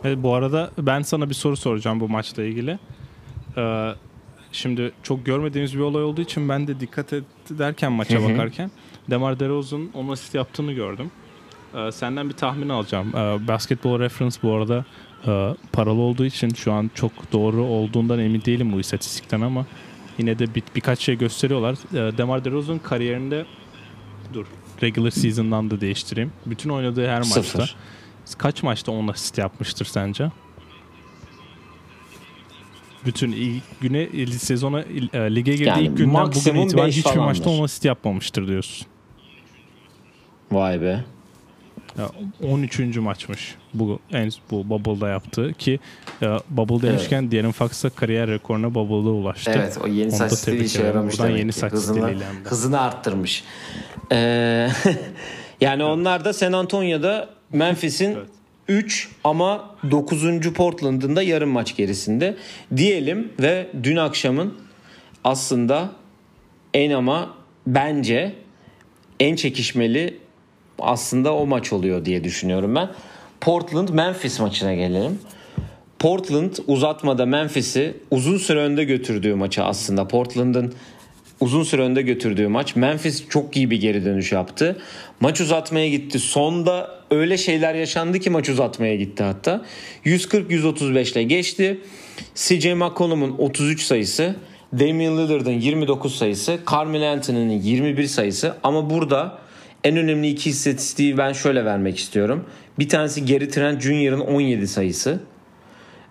Evet, 0.04 0.18
bu 0.24 0.34
arada 0.34 0.72
ben 0.78 1.02
sana 1.02 1.30
bir 1.30 1.34
soru 1.34 1.58
soracağım 1.58 2.00
bu 2.00 2.10
maçla 2.10 2.44
ilgili. 2.44 2.80
Ee, 3.58 3.92
şimdi 4.52 4.92
çok 5.04 5.26
görmediğimiz 5.26 5.76
bir 5.76 5.80
olay 5.80 6.04
olduğu 6.04 6.22
için 6.22 6.50
ben 6.50 6.68
de 6.68 6.80
dikkat 6.80 7.14
ederken 7.54 7.92
maça 7.92 8.24
bakarken 8.24 8.72
Demar 9.10 9.40
DeRozan'ın 9.40 9.92
10 9.94 10.10
asist 10.10 10.36
yaptığını 10.36 10.74
gördüm. 10.74 11.12
Ee, 11.76 11.92
senden 11.92 12.30
bir 12.30 12.34
tahmin 12.34 12.70
alacağım. 12.70 13.10
Ee, 13.16 13.48
Basketball 13.48 14.00
Reference 14.00 14.38
bu 14.44 14.54
arada 14.54 14.86
e, 15.28 15.56
paralı 15.72 16.02
olduğu 16.02 16.26
için 16.26 16.50
şu 16.50 16.74
an 16.74 16.92
çok 16.96 17.12
doğru 17.32 17.64
olduğundan 17.64 18.20
emin 18.20 18.42
değilim 18.46 18.74
bu 18.74 18.80
istatistikten 18.80 19.42
ama 19.42 19.66
yine 20.18 20.40
de 20.40 20.56
bir, 20.56 20.64
birkaç 20.76 21.00
şey 21.00 21.18
gösteriyorlar. 21.18 21.76
E, 21.94 22.18
Demar 22.18 22.46
DeRozan 22.46 22.80
kariyerinde 22.80 23.46
dur 24.34 24.46
regular 24.84 25.12
season'dan 25.12 25.72
da 25.72 25.82
değiştireyim. 25.82 26.32
Bütün 26.46 26.70
oynadığı 26.70 27.08
her 27.08 27.24
Sıfır. 27.24 27.60
maçta 27.60 27.76
kaç 28.38 28.64
maçta 28.64 28.92
10 28.92 29.08
asist 29.08 29.38
yapmıştır 29.38 29.86
sence? 29.86 30.32
Bütün 33.06 33.32
ilk 33.32 33.64
güne 33.82 34.28
sezona 34.28 34.82
e, 34.82 35.36
lige 35.36 35.52
girdiği 35.52 35.68
yani 35.68 35.82
ilk 35.82 35.98
günden 35.98 36.28
bugün 36.28 36.56
itibaren 36.56 36.90
hiçbir 36.90 37.18
maçta 37.18 37.50
10 37.50 37.64
asist 37.64 37.86
yapmamıştır 37.86 38.48
diyorsun. 38.48 38.88
Vay 40.52 40.82
be. 40.82 41.04
Ya 41.98 42.10
13. 42.50 42.98
maçmış 42.98 43.56
bu 43.74 44.00
en 44.12 44.32
bu 44.52 44.70
Bubble'da 44.70 45.10
yaptığı 45.10 45.54
ki 45.54 45.80
Bubble 46.50 46.88
demişken 46.88 47.22
evet. 47.22 47.32
De'Aaron 47.32 47.52
Fox 47.52 47.84
da 47.84 47.90
kariyer 47.90 48.30
rekoruna 48.30 48.76
Bubble'da 48.76 49.10
ulaştı. 49.10 49.52
Evet 49.56 49.78
o 49.84 49.88
yeni 49.88 50.12
saç 50.12 50.32
stili 50.32 50.64
işe 50.64 50.84
yaramış 50.84 51.20
Buradan 51.20 51.38
yeni 51.38 51.54
saç 51.54 51.72
hızını. 51.72 52.16
Hızını 52.44 52.82
arttırmış. 52.82 53.44
Ee, 54.12 54.16
yani 55.62 55.84
evet. 55.84 55.92
onlar 55.92 56.26
da 56.26 56.34
San 56.34 56.54
Antonio'da 56.54 57.30
Memphis'in 57.52 58.12
evet. 58.12 58.28
3 58.68 59.10
ama 59.24 59.76
9. 59.92 60.54
Portland'ın 60.54 61.16
da 61.16 61.24
yarım 61.24 61.50
maç 61.50 61.76
gerisinde 61.76 62.38
diyelim 62.76 63.32
ve 63.40 63.70
dün 63.84 63.96
akşamın 63.96 64.54
aslında 65.24 65.92
en 66.74 66.92
ama 66.92 67.34
bence 67.68 68.36
en 69.20 69.36
çekişmeli 69.36 70.18
aslında 70.82 71.36
o 71.36 71.46
maç 71.46 71.74
oluyor 71.74 72.06
diye 72.06 72.24
düşünüyorum 72.24 72.76
ben. 72.76 72.90
Portland 73.42 73.90
Memphis 73.90 74.40
maçına 74.40 74.74
gelelim. 74.74 75.20
Portland 76.00 76.56
uzatmada 76.68 77.26
Memphis'i 77.26 77.94
uzun 78.12 78.38
süre 78.38 78.60
önde 78.60 78.84
götürdüğü 78.84 79.36
maçı 79.36 79.64
aslında 79.64 80.08
Portland'ın 80.08 80.74
uzun 81.40 81.64
süre 81.64 81.82
önde 81.82 82.02
götürdüğü 82.02 82.48
maç. 82.48 82.76
Memphis 82.76 83.30
çok 83.30 83.58
iyi 83.58 83.72
bir 83.72 83.82
geri 83.82 84.06
dönüş 84.06 84.32
yaptı. 84.32 84.78
Maç 85.20 85.42
uzatmaya 85.42 85.90
gitti. 85.90 86.20
Sonda 86.20 87.00
öyle 87.12 87.38
şeyler 87.38 87.76
yaşandı 87.76 88.20
ki 88.20 88.30
maç 88.30 88.50
uzatmaya 88.50 88.96
gitti 88.96 89.24
hatta. 89.24 89.66
140-135 90.06 91.12
ile 91.12 91.24
geçti. 91.24 91.82
CJ 92.36 92.66
McCollum'un 92.66 93.36
33 93.38 93.82
sayısı, 93.84 94.36
Damian 94.74 95.18
Lillard'ın 95.18 95.52
29 95.52 96.16
sayısı, 96.16 96.60
Carmelo 96.72 97.06
Anthony'nin 97.06 97.62
21 97.62 98.08
sayısı 98.08 98.54
ama 98.64 98.90
burada 98.90 99.38
en 99.84 99.98
önemli 99.98 100.28
iki 100.28 100.50
istatistiği 100.50 101.18
ben 101.18 101.34
şöyle 101.34 101.66
vermek 101.66 101.98
istiyorum. 101.98 102.46
Bir 102.80 102.90
tanesi 102.90 103.26
Gary 103.26 103.48
Trent 103.48 103.82
Jr.'ın 103.82 104.20
17 104.20 104.68
sayısı 104.68 105.20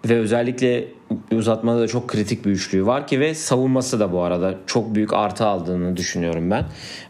ve 0.08 0.18
özellikle 0.18 0.84
uzatmada 1.32 1.80
da 1.80 1.88
çok 1.88 2.08
kritik 2.08 2.44
bir 2.44 2.50
üçlüğü 2.50 2.86
var 2.86 3.06
ki 3.06 3.20
ve 3.20 3.34
savunması 3.34 4.00
da 4.00 4.12
bu 4.12 4.20
arada 4.20 4.54
çok 4.66 4.94
büyük 4.94 5.12
artı 5.12 5.46
aldığını 5.46 5.96
düşünüyorum 5.96 6.50
ben. 6.50 6.64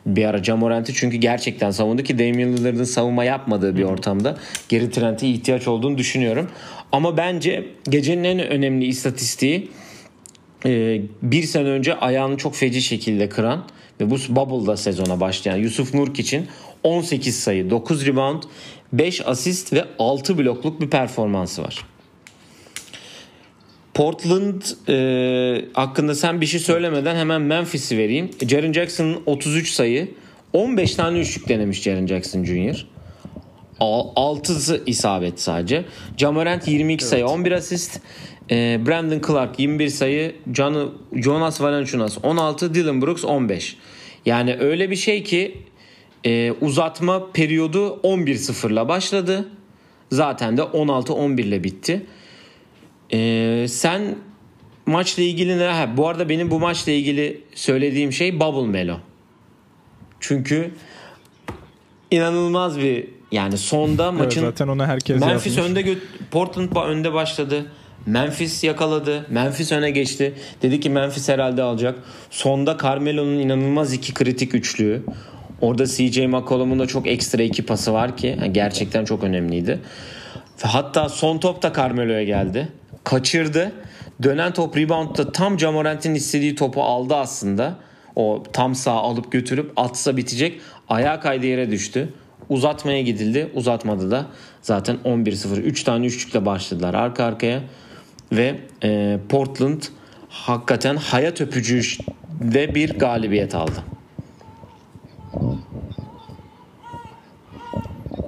Bir 0.06 0.24
ara 0.24 0.42
Camorant'i 0.42 0.94
çünkü 0.94 1.16
gerçekten 1.16 1.70
savundu 1.70 2.02
ki 2.02 2.18
Damian 2.18 2.52
Lillard'ın 2.52 2.84
savunma 2.84 3.24
yapmadığı 3.24 3.76
bir 3.76 3.82
ortamda 3.82 4.36
Gary 4.70 4.90
Trent'e 4.90 5.28
ihtiyaç 5.28 5.68
olduğunu 5.68 5.98
düşünüyorum. 5.98 6.48
Ama 6.92 7.16
bence 7.16 7.66
gecenin 7.88 8.24
en 8.24 8.38
önemli 8.38 8.84
istatistiği 8.84 9.70
e, 10.66 11.02
bir 11.22 11.42
sene 11.42 11.68
önce 11.68 11.94
ayağını 11.94 12.36
çok 12.36 12.54
feci 12.54 12.82
şekilde 12.82 13.28
kıran 13.28 13.64
ve 14.00 14.10
bu 14.10 14.16
Bubble'da 14.28 14.76
sezona 14.76 15.20
başlayan 15.20 15.56
Yusuf 15.56 15.94
Nurk 15.94 16.18
için 16.18 16.46
18 16.82 17.40
sayı, 17.40 17.70
9 17.70 18.06
rebound, 18.06 18.42
5 18.92 19.26
asist 19.26 19.72
ve 19.72 19.84
6 19.98 20.38
blokluk 20.38 20.80
bir 20.80 20.90
performansı 20.90 21.62
var. 21.62 21.84
Portland 23.94 24.62
e, 24.88 25.64
hakkında 25.72 26.14
sen 26.14 26.40
bir 26.40 26.46
şey 26.46 26.60
söylemeden 26.60 27.16
hemen 27.16 27.42
Memphis'i 27.42 27.98
vereyim. 27.98 28.30
Jaren 28.48 28.72
Jackson'ın 28.72 29.22
33 29.26 29.70
sayı, 29.70 30.14
15 30.52 30.94
tane 30.94 31.18
üçlük 31.18 31.48
denemiş 31.48 31.82
Jaren 31.82 32.06
Jackson 32.06 32.44
Jr. 32.44 32.86
6'sı 33.80 34.82
isabet 34.86 35.40
sadece. 35.40 35.84
Jamorant 36.16 36.68
22 36.68 37.04
evet. 37.04 37.10
sayı, 37.10 37.26
11 37.26 37.52
asist. 37.52 38.00
E, 38.50 38.80
Brandon 38.86 39.20
Clark 39.26 39.58
21 39.58 39.88
sayı, 39.88 40.36
John, 40.54 40.94
Jonas 41.12 41.60
Valanciunas 41.60 42.18
16, 42.22 42.74
Dylan 42.74 43.02
Brooks 43.02 43.24
15. 43.24 43.76
Yani 44.26 44.56
öyle 44.60 44.90
bir 44.90 44.96
şey 44.96 45.22
ki 45.22 45.62
e, 46.24 46.52
uzatma 46.60 47.32
periyodu 47.32 48.00
11-0'la 48.02 48.88
başladı. 48.88 49.48
Zaten 50.12 50.56
de 50.56 50.62
16-11 50.62 51.40
ile 51.40 51.64
bitti. 51.64 52.06
E, 53.12 53.66
sen 53.68 54.16
maçla 54.86 55.22
ilgili 55.22 55.58
ne? 55.58 55.64
Ha, 55.64 55.96
bu 55.96 56.08
arada 56.08 56.28
benim 56.28 56.50
bu 56.50 56.60
maçla 56.60 56.92
ilgili 56.92 57.40
söylediğim 57.54 58.12
şey 58.12 58.40
Bubble 58.40 58.70
Melo. 58.70 58.96
Çünkü 60.20 60.70
inanılmaz 62.10 62.78
bir 62.78 63.08
yani 63.32 63.58
sonda 63.58 64.12
maçın 64.12 64.44
evet, 64.44 64.58
zaten 64.58 64.68
ona 64.68 64.86
herkes 64.86 65.20
Memphis 65.20 65.56
yapmış. 65.56 65.70
önde 65.70 65.98
Portland 66.30 66.76
önde 66.76 67.12
başladı. 67.12 67.72
Memphis 68.06 68.64
yakaladı. 68.64 69.26
Memphis 69.30 69.72
öne 69.72 69.90
geçti. 69.90 70.34
Dedi 70.62 70.80
ki 70.80 70.90
Memphis 70.90 71.28
herhalde 71.28 71.62
alacak. 71.62 71.98
Sonda 72.30 72.76
Carmelo'nun 72.82 73.38
inanılmaz 73.38 73.92
iki 73.92 74.14
kritik 74.14 74.54
üçlüğü. 74.54 75.02
Orada 75.60 75.86
CJ 75.86 76.18
McCollum'un 76.18 76.78
da 76.78 76.86
çok 76.86 77.06
ekstra 77.06 77.42
iki 77.42 77.66
pası 77.66 77.92
var 77.92 78.16
ki 78.16 78.38
gerçekten 78.52 79.04
çok 79.04 79.24
önemliydi. 79.24 79.80
Hatta 80.62 81.08
son 81.08 81.38
top 81.38 81.62
da 81.62 81.72
Carmelo'ya 81.76 82.24
geldi. 82.24 82.68
Kaçırdı. 83.04 83.72
Dönen 84.22 84.52
top 84.52 84.76
reboundda 84.76 85.32
tam 85.32 85.58
Jamorant'in 85.58 86.14
istediği 86.14 86.54
topu 86.54 86.82
aldı 86.82 87.14
aslında. 87.14 87.74
O 88.16 88.42
tam 88.52 88.74
sağ 88.74 88.92
alıp 88.92 89.32
götürüp 89.32 89.72
atsa 89.76 90.16
bitecek. 90.16 90.60
Ayağa 90.88 91.20
kaydı 91.20 91.46
yere 91.46 91.70
düştü. 91.70 92.08
Uzatmaya 92.48 93.02
gidildi. 93.02 93.50
Uzatmadı 93.54 94.10
da 94.10 94.26
zaten 94.62 94.96
11-0. 95.04 95.60
3 95.60 95.84
tane 95.84 96.06
üçlükle 96.06 96.46
başladılar 96.46 96.94
arka 96.94 97.24
arkaya 97.24 97.60
ve 98.32 98.60
e, 98.84 99.18
Portland 99.28 99.82
hakikaten 100.28 100.96
hayat 100.96 101.40
öpücüğü 101.40 101.82
de 102.40 102.74
bir 102.74 102.98
galibiyet 102.98 103.54
aldı. 103.54 103.84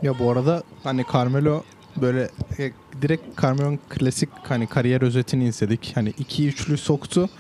Ya 0.02 0.18
bu 0.18 0.30
arada 0.30 0.62
hani 0.84 1.04
Carmelo 1.12 1.62
böyle 1.96 2.28
e, 2.58 2.72
direkt 3.02 3.42
Carmelo'nun 3.42 3.78
klasik 3.88 4.28
hani 4.42 4.66
kariyer 4.66 5.02
özetini 5.02 5.48
izledik. 5.48 5.92
Hani 5.94 6.08
iki 6.18 6.48
üçlü 6.48 6.78
soktu. 6.78 7.30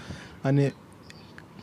Hani 0.42 0.72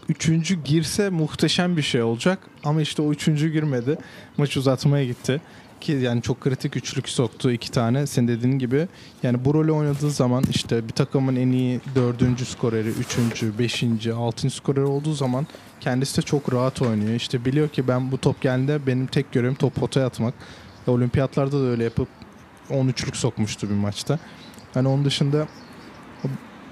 üçüncü 0.10 0.64
girse 0.64 1.10
muhteşem 1.10 1.78
bir 1.78 1.82
şey 1.82 2.02
olacak. 2.04 2.40
Ama 2.64 2.82
işte 2.82 3.02
o 3.02 3.12
üçüncü 3.12 3.50
girmedi. 3.52 3.98
Maç 4.38 4.58
uzatmaya 4.58 5.06
gitti 5.06 5.42
ki 5.82 5.92
yani 5.92 6.22
çok 6.22 6.42
kritik 6.42 6.78
üçlük 6.78 7.10
soktu 7.10 7.52
iki 7.52 7.72
tane. 7.72 8.08
Sen 8.08 8.28
dediğin 8.28 8.60
gibi 8.60 8.88
yani 9.24 9.46
bu 9.46 9.54
rolü 9.54 9.72
oynadığı 9.72 10.12
zaman 10.12 10.44
işte 10.50 10.88
bir 10.88 10.94
takımın 10.94 11.36
en 11.36 11.52
iyi 11.52 11.82
dördüncü 11.96 12.46
skoreri, 12.46 12.90
üçüncü, 12.90 13.60
beşinci, 13.60 14.14
altıncı 14.14 14.56
skoreri 14.56 14.86
olduğu 14.86 15.14
zaman 15.14 15.48
kendisi 15.80 16.18
de 16.18 16.22
çok 16.22 16.54
rahat 16.54 16.82
oynuyor. 16.82 17.14
İşte 17.14 17.46
biliyor 17.46 17.70
ki 17.70 17.88
ben 17.88 18.12
bu 18.12 18.18
top 18.18 18.42
geldiğinde 18.42 18.88
benim 18.88 19.08
tek 19.08 19.32
görevim 19.32 19.56
top 19.56 19.76
potaya 19.76 20.06
atmak. 20.06 20.34
E, 20.88 20.92
olimpiyatlarda 20.92 21.62
da 21.62 21.66
öyle 21.66 21.84
yapıp 21.84 22.08
13'lük 22.70 23.16
sokmuştu 23.16 23.70
bir 23.70 23.76
maçta. 23.76 24.20
Hani 24.74 24.88
onun 24.88 25.06
dışında 25.06 25.48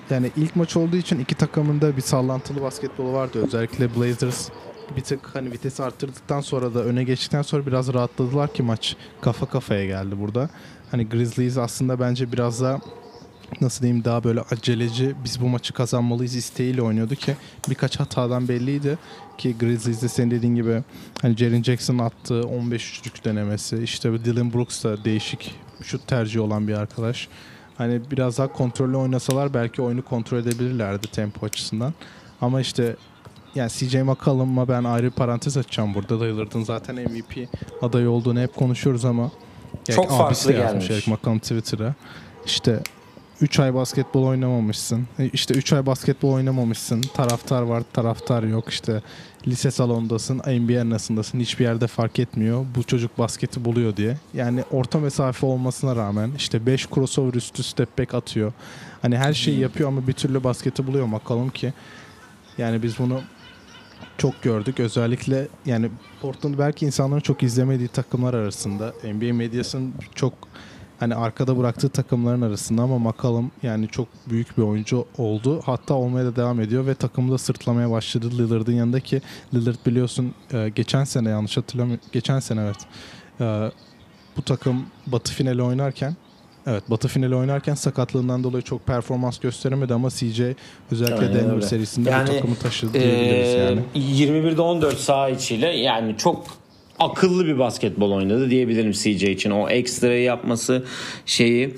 yani 0.09 0.31
ilk 0.35 0.55
maç 0.55 0.77
olduğu 0.77 0.95
için 0.95 1.19
iki 1.19 1.35
takımın 1.35 1.81
da 1.81 1.97
bir 1.97 2.01
sallantılı 2.01 2.61
basketbolu 2.61 3.13
vardı. 3.13 3.43
Özellikle 3.45 3.95
Blazers 3.95 4.49
bir 4.97 5.01
tık 5.01 5.35
hani 5.35 5.51
vitesi 5.51 5.83
arttırdıktan 5.83 6.41
sonra 6.41 6.73
da 6.73 6.83
öne 6.83 7.03
geçtikten 7.03 7.41
sonra 7.41 7.65
biraz 7.65 7.93
rahatladılar 7.93 8.53
ki 8.53 8.63
maç 8.63 8.95
kafa 9.21 9.45
kafaya 9.45 9.85
geldi 9.85 10.19
burada. 10.19 10.49
Hani 10.91 11.09
Grizzlies 11.09 11.57
aslında 11.57 11.99
bence 11.99 12.31
biraz 12.31 12.61
daha 12.61 12.79
nasıl 13.61 13.81
diyeyim 13.81 14.03
daha 14.03 14.23
böyle 14.23 14.41
aceleci 14.41 15.15
biz 15.23 15.41
bu 15.41 15.47
maçı 15.47 15.73
kazanmalıyız 15.73 16.35
isteğiyle 16.35 16.81
oynuyordu 16.81 17.15
ki 17.15 17.35
birkaç 17.69 17.99
hatadan 17.99 18.47
belliydi 18.47 18.97
ki 19.37 19.57
Grizzlies'de 19.57 20.07
senin 20.07 20.31
dediğin 20.31 20.55
gibi 20.55 20.83
hani 21.21 21.37
Jaren 21.37 21.63
Jackson 21.63 21.97
attığı 21.97 22.43
15 22.43 22.99
üçlük 22.99 23.25
denemesi 23.25 23.83
işte 23.83 24.25
Dylan 24.25 24.53
Brooks 24.53 24.83
da 24.83 25.05
değişik 25.05 25.55
şut 25.83 26.07
tercihi 26.07 26.39
olan 26.39 26.67
bir 26.67 26.73
arkadaş. 26.73 27.27
Hani 27.77 28.01
biraz 28.11 28.37
daha 28.37 28.53
kontrollü 28.53 28.97
oynasalar 28.97 29.53
belki 29.53 29.81
oyunu 29.81 30.05
kontrol 30.05 30.37
edebilirlerdi 30.37 31.07
tempo 31.07 31.45
açısından. 31.45 31.93
Ama 32.41 32.61
işte 32.61 32.95
yani 33.55 33.69
CJ 33.69 33.95
McCollum'a 33.95 34.67
ben 34.67 34.83
ayrı 34.83 35.11
parantez 35.11 35.57
açacağım 35.57 35.93
burada. 35.93 36.23
Lillard'ın 36.23 36.63
zaten 36.63 36.95
MVP 36.95 37.49
adayı 37.81 38.09
olduğunu 38.09 38.39
hep 38.39 38.55
konuşuyoruz 38.55 39.05
ama 39.05 39.31
çok 39.95 40.09
farklı 40.09 40.51
gelmiş. 40.51 40.89
Eric 40.89 41.11
McCollum 41.11 41.39
Twitter'a. 41.39 41.95
İşte 42.45 42.79
3 43.41 43.59
ay 43.59 43.73
basketbol 43.73 44.23
oynamamışsın. 44.23 45.07
E, 45.19 45.29
işte 45.29 45.53
3 45.53 45.73
ay 45.73 45.85
basketbol 45.85 46.33
oynamamışsın. 46.33 47.01
Taraftar 47.01 47.61
var, 47.61 47.83
taraftar 47.93 48.43
yok. 48.43 48.69
İşte 48.69 49.01
lise 49.47 49.71
salondasın, 49.71 50.37
NBA 50.37 50.81
arasındasın. 50.81 51.39
Hiçbir 51.39 51.63
yerde 51.63 51.87
fark 51.87 52.19
etmiyor. 52.19 52.65
Bu 52.75 52.83
çocuk 52.83 53.17
basketi 53.17 53.65
buluyor 53.65 53.97
diye. 53.97 54.17
Yani 54.33 54.63
orta 54.71 54.99
mesafe 54.99 55.45
olmasına 55.45 55.95
rağmen 55.95 56.31
işte 56.37 56.65
5 56.65 56.87
crossover 56.87 57.33
üstü 57.33 57.63
step 57.63 57.99
back 57.99 58.13
atıyor. 58.13 58.53
Hani 59.01 59.17
her 59.17 59.33
şeyi 59.33 59.59
yapıyor 59.59 59.89
ama 59.89 60.07
bir 60.07 60.13
türlü 60.13 60.43
basketi 60.43 60.87
buluyor 60.87 61.05
McCollum 61.05 61.49
ki. 61.49 61.73
Yani 62.57 62.83
biz 62.83 62.99
bunu 62.99 63.21
çok 64.17 64.43
gördük. 64.43 64.79
Özellikle 64.79 65.47
yani 65.65 65.89
Portland 66.21 66.59
belki 66.59 66.85
insanların 66.85 67.21
çok 67.21 67.43
izlemediği 67.43 67.87
takımlar 67.87 68.33
arasında. 68.33 68.93
NBA 69.03 69.33
medyasının 69.33 69.93
çok 70.15 70.33
hani 70.99 71.15
arkada 71.15 71.57
bıraktığı 71.57 71.89
takımların 71.89 72.41
arasında 72.41 72.81
ama 72.81 72.99
McCollum 72.99 73.51
yani 73.63 73.87
çok 73.87 74.07
büyük 74.29 74.57
bir 74.57 74.63
oyuncu 74.63 75.05
oldu. 75.17 75.61
Hatta 75.65 75.93
olmaya 75.93 76.25
da 76.25 76.35
devam 76.35 76.59
ediyor 76.61 76.85
ve 76.85 76.95
takımı 76.95 77.31
da 77.31 77.37
sırtlamaya 77.37 77.91
başladı 77.91 78.31
Lillard'ın 78.31 78.73
yanındaki 78.73 79.21
Lillard 79.53 79.85
biliyorsun 79.85 80.33
e, 80.53 80.69
geçen 80.69 81.03
sene 81.03 81.29
yanlış 81.29 81.57
hatırlamıyorum. 81.57 82.05
Geçen 82.11 82.39
sene 82.39 82.61
evet. 82.61 82.85
E, 83.41 83.71
bu 84.37 84.41
takım 84.41 84.85
Batı 85.07 85.33
finali 85.33 85.61
oynarken 85.61 86.15
Evet 86.67 86.83
Batı 86.89 87.07
finali 87.07 87.35
oynarken 87.35 87.73
sakatlığından 87.75 88.43
dolayı 88.43 88.63
çok 88.63 88.85
performans 88.85 89.39
gösteremedi 89.39 89.93
ama 89.93 90.09
CJ 90.09 90.41
özellikle 90.91 91.15
Aynen 91.15 91.33
Denver 91.33 91.53
öyle. 91.55 91.65
serisinde 91.65 92.09
Yani, 92.09 92.27
bu 92.27 92.31
takımı 92.33 92.55
taşıdı 92.55 92.93
diyebiliriz 92.93 93.53
Ee, 93.53 93.57
yani. 93.57 93.79
21'de 93.95 94.61
14 94.61 94.97
saha 94.97 95.29
içiyle 95.29 95.67
yani 95.67 96.15
çok 96.17 96.45
akıllı 96.99 97.45
bir 97.45 97.59
basketbol 97.59 98.11
oynadı 98.11 98.49
diyebilirim 98.49 98.91
CJ 98.91 99.23
için. 99.23 99.51
O 99.51 99.69
ekstrayı 99.69 100.23
yapması 100.23 100.85
şeyi 101.25 101.75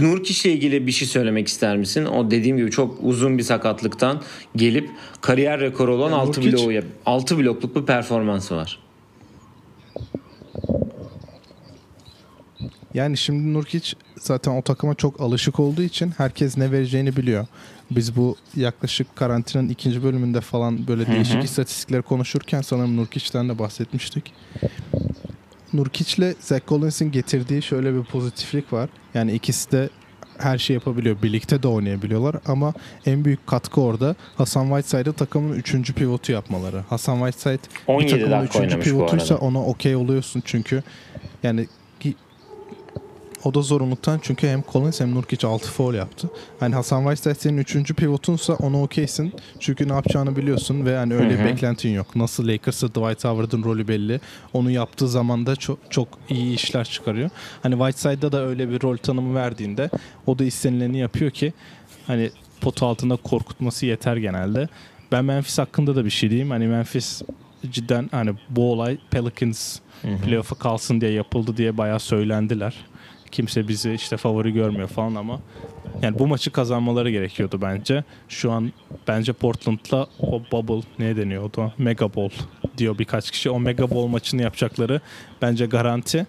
Nurkic 0.00 0.48
ile 0.48 0.54
ilgili 0.56 0.86
bir 0.86 0.92
şey 0.92 1.08
söylemek 1.08 1.48
ister 1.48 1.76
misin? 1.76 2.04
O 2.04 2.30
dediğim 2.30 2.56
gibi 2.56 2.70
çok 2.70 2.98
uzun 3.02 3.38
bir 3.38 3.42
sakatlıktan 3.42 4.22
gelip 4.56 4.90
kariyer 5.20 5.60
rekoru 5.60 5.94
olan 5.94 6.10
Ya 6.10 6.16
6 6.16 6.40
Nurkic- 6.40 6.52
bloğu 6.52 6.82
6 7.06 7.38
blokluk 7.38 7.76
bir 7.76 7.82
performansı 7.82 8.56
var. 8.56 8.78
Yani 12.94 13.16
şimdi 13.16 13.54
Nurkic 13.54 13.96
zaten 14.20 14.52
o 14.52 14.62
takıma 14.62 14.94
çok 14.94 15.20
alışık 15.20 15.60
olduğu 15.60 15.82
için 15.82 16.12
herkes 16.16 16.56
ne 16.56 16.72
vereceğini 16.72 17.16
biliyor. 17.16 17.46
Biz 17.90 18.16
bu 18.16 18.36
yaklaşık 18.56 19.16
karantinanın 19.16 19.68
ikinci 19.68 20.02
bölümünde 20.02 20.40
falan 20.40 20.86
böyle 20.88 21.06
değişik 21.06 21.44
istatistikleri 21.44 22.02
konuşurken 22.02 22.62
sanırım 22.62 22.96
Nurkic'ten 22.96 23.48
de 23.48 23.58
bahsetmiştik. 23.58 24.32
Nurkic'le 25.72 26.34
Zach 26.40 26.62
Collins'in 26.68 27.12
getirdiği 27.12 27.62
şöyle 27.62 27.94
bir 27.94 28.02
pozitiflik 28.02 28.72
var. 28.72 28.90
Yani 29.14 29.32
ikisi 29.32 29.72
de 29.72 29.88
her 30.38 30.58
şey 30.58 30.74
yapabiliyor. 30.74 31.22
Birlikte 31.22 31.62
de 31.62 31.68
oynayabiliyorlar 31.68 32.36
ama 32.46 32.74
en 33.06 33.24
büyük 33.24 33.46
katkı 33.46 33.80
orada 33.80 34.16
Hasan 34.36 34.68
Whiteside'ı 34.68 35.12
takımın 35.12 35.56
üçüncü 35.56 35.92
pivotu 35.94 36.32
yapmaları. 36.32 36.80
Hasan 36.88 37.18
Whiteside 37.18 37.62
bir 37.88 37.92
17 37.92 38.10
takımın 38.10 38.30
dakika 38.30 38.58
üçüncü 38.58 38.74
oynamış 38.74 38.86
bu 38.86 38.90
pivotuysa 38.90 39.34
arada. 39.34 39.46
ona 39.46 39.64
okey 39.64 39.96
oluyorsun 39.96 40.42
çünkü 40.44 40.82
yani 41.42 41.66
o 43.44 43.54
da 43.54 43.62
zorunluluktan 43.62 44.18
çünkü 44.22 44.48
hem 44.48 44.62
Collins 44.72 45.00
hem 45.00 45.14
Nurkic 45.14 45.46
6 45.46 45.70
foul 45.70 45.94
yaptı. 45.94 46.28
Hani 46.60 46.74
Hasan 46.74 47.00
Whiteside 47.02 47.34
senin 47.34 47.58
üçüncü 47.58 47.94
pivotunsa 47.94 48.54
ona 48.54 48.82
okeysin. 48.82 49.32
Çünkü 49.60 49.88
ne 49.88 49.92
yapacağını 49.92 50.36
biliyorsun 50.36 50.86
ve 50.86 50.96
hani 50.96 51.14
öyle 51.14 51.34
Hı 51.34 51.34
hı. 51.34 51.44
bir 51.44 51.44
beklentin 51.44 51.90
yok. 51.90 52.16
Nasıl 52.16 52.48
Lakers'ta 52.48 52.88
Dwight 52.88 53.24
Howard'ın 53.24 53.64
rolü 53.64 53.88
belli. 53.88 54.20
Onu 54.52 54.70
yaptığı 54.70 55.08
zaman 55.08 55.46
da 55.46 55.56
çok 55.56 55.78
çok 55.90 56.08
iyi 56.28 56.54
işler 56.54 56.84
çıkarıyor. 56.84 57.30
Hani 57.62 57.74
Whiteside'da 57.78 58.32
da 58.32 58.46
öyle 58.46 58.70
bir 58.70 58.82
rol 58.82 58.96
tanımı 58.96 59.34
verdiğinde 59.34 59.90
o 60.26 60.38
da 60.38 60.44
istenileni 60.44 60.98
yapıyor 60.98 61.30
ki 61.30 61.52
hani 62.06 62.30
potu 62.60 62.86
altında 62.86 63.16
korkutması 63.16 63.86
yeter 63.86 64.16
genelde. 64.16 64.68
Ben 65.12 65.24
Memphis 65.24 65.58
hakkında 65.58 65.96
da 65.96 66.04
bir 66.04 66.10
şey 66.10 66.30
diyeyim. 66.30 66.50
Hani 66.50 66.66
Memphis 66.66 67.22
cidden 67.70 68.08
hani 68.12 68.34
bu 68.50 68.72
olay 68.72 68.98
Pelicans 69.10 69.78
playoff'a 70.24 70.54
kalsın 70.54 71.00
diye 71.00 71.10
yapıldı 71.12 71.56
diye 71.56 71.78
bayağı 71.78 72.00
söylendiler. 72.00 72.74
Kimse 73.32 73.68
bizi 73.68 73.92
işte 73.92 74.16
favori 74.16 74.52
görmüyor 74.52 74.88
falan 74.88 75.14
ama 75.14 75.40
yani 76.02 76.18
bu 76.18 76.26
maçı 76.26 76.50
kazanmaları 76.50 77.10
gerekiyordu 77.10 77.58
bence. 77.62 78.04
Şu 78.28 78.52
an 78.52 78.72
bence 79.08 79.32
Portland'la 79.32 80.06
o 80.20 80.42
bubble 80.52 80.86
ne 80.98 81.16
deniyordu? 81.16 81.72
Mega 81.78 82.14
Bowl 82.14 82.42
diyor 82.78 82.98
birkaç 82.98 83.30
kişi. 83.30 83.50
O 83.50 83.60
Mega 83.60 83.90
Bowl 83.90 84.10
maçını 84.10 84.42
yapacakları 84.42 85.00
bence 85.42 85.66
garanti. 85.66 86.26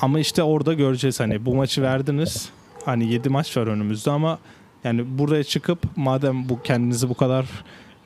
Ama 0.00 0.20
işte 0.20 0.42
orada 0.42 0.74
göreceğiz 0.74 1.20
hani 1.20 1.46
bu 1.46 1.54
maçı 1.54 1.82
verdiniz. 1.82 2.48
Hani 2.84 3.12
7 3.12 3.28
maç 3.28 3.56
var 3.56 3.66
önümüzde 3.66 4.10
ama 4.10 4.38
yani 4.84 5.18
buraya 5.18 5.44
çıkıp 5.44 5.78
madem 5.96 6.48
bu 6.48 6.62
kendinizi 6.62 7.08
bu 7.08 7.14
kadar 7.14 7.46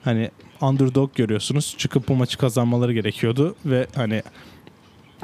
hani 0.04 0.30
underdog 0.60 1.14
görüyorsunuz 1.14 1.74
çıkıp 1.78 2.08
bu 2.08 2.14
maçı 2.14 2.38
kazanmaları 2.38 2.92
gerekiyordu 2.92 3.54
ve 3.66 3.86
hani 3.94 4.22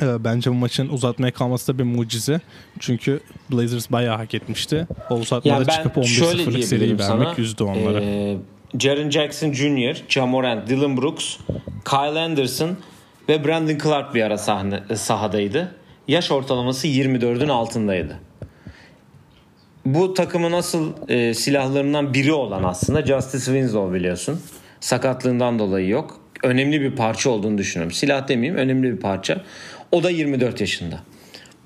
bence 0.03 0.51
bu 0.51 0.55
maçın 0.55 0.89
uzatmaya 0.89 1.33
kalması 1.33 1.75
da 1.75 1.79
bir 1.79 1.85
mucize. 1.85 2.41
Çünkü 2.79 3.21
Blazers 3.53 3.91
bayağı 3.93 4.17
hak 4.17 4.35
etmişti. 4.35 4.87
O 5.11 5.15
uzatmada 5.15 5.57
Yani 5.57 5.67
çıkıp 5.67 6.05
şöyle 6.05 6.43
11-0'lık 6.43 6.65
seriyi 6.65 6.99
vermek 6.99 7.39
yüzdü 7.39 7.63
onlara. 7.63 8.01
Ee, 8.01 8.37
Jaren 8.79 9.11
Jackson 9.11 9.53
Jr., 9.53 10.03
Ja 10.09 10.27
Morant, 10.27 10.69
Dylan 10.69 10.97
Brooks, 10.97 11.37
Kyle 11.85 12.21
Anderson 12.21 12.77
ve 13.29 13.45
Brandon 13.45 13.79
Clark 13.79 14.15
bir 14.15 14.23
ara 14.23 14.39
sahne, 14.39 14.81
sahadaydı. 14.97 15.75
Yaş 16.09 16.31
ortalaması 16.31 16.89
24'ün 16.89 17.49
altındaydı. 17.49 18.17
Bu 19.85 20.15
takımın 20.15 20.53
asıl 20.53 20.93
e, 21.09 21.35
silahlarından 21.35 22.15
biri 22.15 22.33
olan 22.33 22.65
aslında 22.65 23.07
Justice 23.07 23.45
Winslow 23.45 23.95
biliyorsun. 23.95 24.41
Sakatlığından 24.81 25.59
dolayı 25.59 25.89
yok. 25.89 26.21
Önemli 26.43 26.81
bir 26.81 26.97
parça 26.97 27.31
olduğunu 27.31 27.59
düşünüyorum. 27.59 27.93
Silah 27.93 28.29
demeyeyim 28.29 28.57
önemli 28.57 28.93
bir 28.93 29.01
parça. 29.01 29.45
O 29.93 30.03
da 30.03 30.11
24 30.11 30.61
yaşında. 30.61 31.01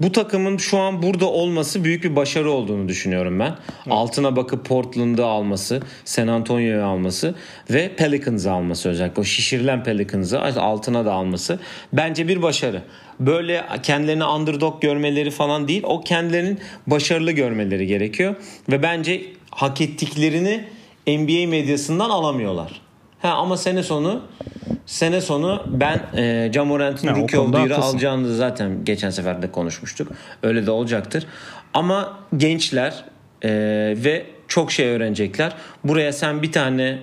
Bu 0.00 0.12
takımın 0.12 0.56
şu 0.56 0.78
an 0.78 1.02
burada 1.02 1.26
olması 1.26 1.84
büyük 1.84 2.04
bir 2.04 2.16
başarı 2.16 2.50
olduğunu 2.50 2.88
düşünüyorum 2.88 3.40
ben. 3.40 3.56
Altına 3.90 4.36
bakıp 4.36 4.64
Portland'ı 4.64 5.24
alması, 5.24 5.82
San 6.04 6.28
Antonio'yu 6.28 6.84
alması 6.84 7.34
ve 7.70 7.96
Pelicans'ı 7.96 8.52
alması 8.52 8.88
özellikle. 8.88 9.20
O 9.20 9.24
şişirilen 9.24 9.84
Pelicans'ı 9.84 10.40
altına 10.40 11.04
da 11.04 11.12
alması 11.12 11.58
bence 11.92 12.28
bir 12.28 12.42
başarı. 12.42 12.82
Böyle 13.20 13.64
kendilerini 13.82 14.24
underdog 14.24 14.82
görmeleri 14.82 15.30
falan 15.30 15.68
değil. 15.68 15.82
O 15.84 16.00
kendilerinin 16.00 16.60
başarılı 16.86 17.32
görmeleri 17.32 17.86
gerekiyor. 17.86 18.34
Ve 18.70 18.82
bence 18.82 19.22
hak 19.50 19.80
ettiklerini 19.80 20.64
NBA 21.06 21.48
medyasından 21.48 22.10
alamıyorlar. 22.10 22.83
Ha, 23.24 23.30
ama 23.30 23.56
sene 23.56 23.82
sonu 23.82 24.22
sene 24.86 25.20
sonu 25.20 25.62
ben 25.66 26.00
e, 26.16 26.50
Jamorant'ın 26.52 27.08
Ya, 27.08 27.14
o 27.14 27.16
Rookie 27.16 27.38
of 27.38 27.52
the 27.52 27.58
Year'ı 27.58 27.76
alacağını 27.76 28.34
zaten 28.34 28.84
geçen 28.84 29.10
sefer 29.10 29.42
de 29.42 29.50
konuşmuştuk. 29.50 30.12
Öyle 30.42 30.66
de 30.66 30.70
olacaktır. 30.70 31.26
Ama 31.74 32.18
gençler 32.36 33.04
e, 33.42 33.50
ve 33.96 34.26
çok 34.48 34.72
şey 34.72 34.88
öğrenecekler. 34.88 35.52
Buraya 35.84 36.12
sen 36.12 36.42
bir 36.42 36.52
tane 36.52 36.98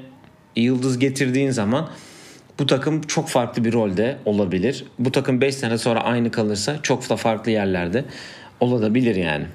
yıldız 0.55 0.99
getirdiğin 0.99 1.51
zaman 1.51 1.89
bu 2.59 2.65
takım 2.65 3.01
çok 3.01 3.29
farklı 3.29 3.65
bir 3.65 3.73
rolde 3.73 4.17
olabilir. 4.25 4.85
Bu 4.99 5.11
takım 5.11 5.41
5 5.41 5.55
sene 5.55 5.77
sonra 5.77 6.03
aynı 6.03 6.31
kalırsa 6.31 6.81
çok 6.81 7.09
da 7.09 7.15
farklı 7.15 7.51
yerlerde 7.51 8.05
olabilir 8.59 9.15
yani. 9.15 9.45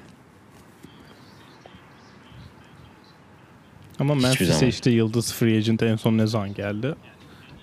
Ama 3.99 4.15
Memphis'e 4.15 4.67
işte 4.67 4.91
Yıldız 4.91 5.33
Free 5.33 5.57
Agent 5.57 5.83
en 5.83 5.95
son 5.95 6.17
ne 6.17 6.27
zaman 6.27 6.53
geldi? 6.53 6.95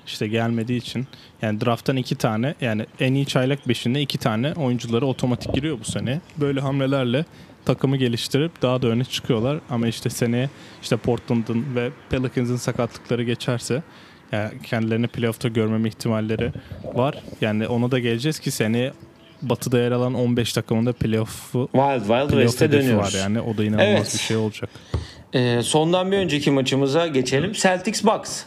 İşte 0.07 0.29
gelmediği 0.29 0.79
için 0.79 1.07
yani 1.43 1.61
drafttan 1.61 1.97
iki 1.97 2.15
tane 2.15 2.55
yani 2.61 2.87
en 3.01 3.15
iyi 3.15 3.27
çaylak 3.27 3.69
beşinde 3.69 4.01
iki 4.01 4.19
tane 4.19 4.53
oyuncuları 4.53 5.07
otomatik 5.07 5.55
giriyor 5.55 5.79
bu 5.81 5.85
sene. 5.85 6.21
Böyle 6.37 6.61
hamlelerle 6.61 7.25
takımı 7.65 7.97
geliştirip 7.97 8.63
daha 8.63 8.83
da 8.83 8.89
öne 8.89 9.05
çıkıyorlar. 9.05 9.59
Ama 9.71 9.89
işte 9.89 10.11
seneye 10.11 10.51
işte 10.83 10.97
Portland'ın 10.97 11.65
ve 11.75 11.91
Pelicans'ın 12.11 12.57
sakatlıkları 12.57 13.23
geçerse 13.23 13.83
yani 14.33 14.51
kendilerini 14.63 15.07
playoff'ta 15.07 15.49
görmeme 15.49 15.89
ihtimalleri 15.89 16.53
var. 16.95 17.15
Yani 17.41 17.67
ona 17.69 17.91
da 17.91 17.99
geleceğiz 17.99 18.39
ki 18.39 18.51
seneye 18.51 18.93
Batı'da 19.43 19.79
yer 19.79 19.93
alan 19.93 20.15
15 20.15 20.53
takımında 20.53 20.93
playoff'u 20.93 21.69
Wild 21.73 21.99
Wild 22.01 22.09
playoff 22.09 22.31
West'e 22.33 22.73
dönüyoruz. 22.73 23.15
var 23.15 23.21
yani. 23.21 23.41
O 23.41 23.57
da 23.57 23.65
inanılmaz 23.65 23.89
Evet. 23.89 24.11
bir 24.15 24.19
şey 24.19 24.37
olacak. 24.37 24.71
Ee, 25.35 25.61
sondan 25.63 26.13
bir 26.13 26.17
önceki 26.17 26.51
maçımıza 26.51 27.07
geçelim. 27.07 27.53
Celtics 27.53 28.05
Bucks. 28.05 28.43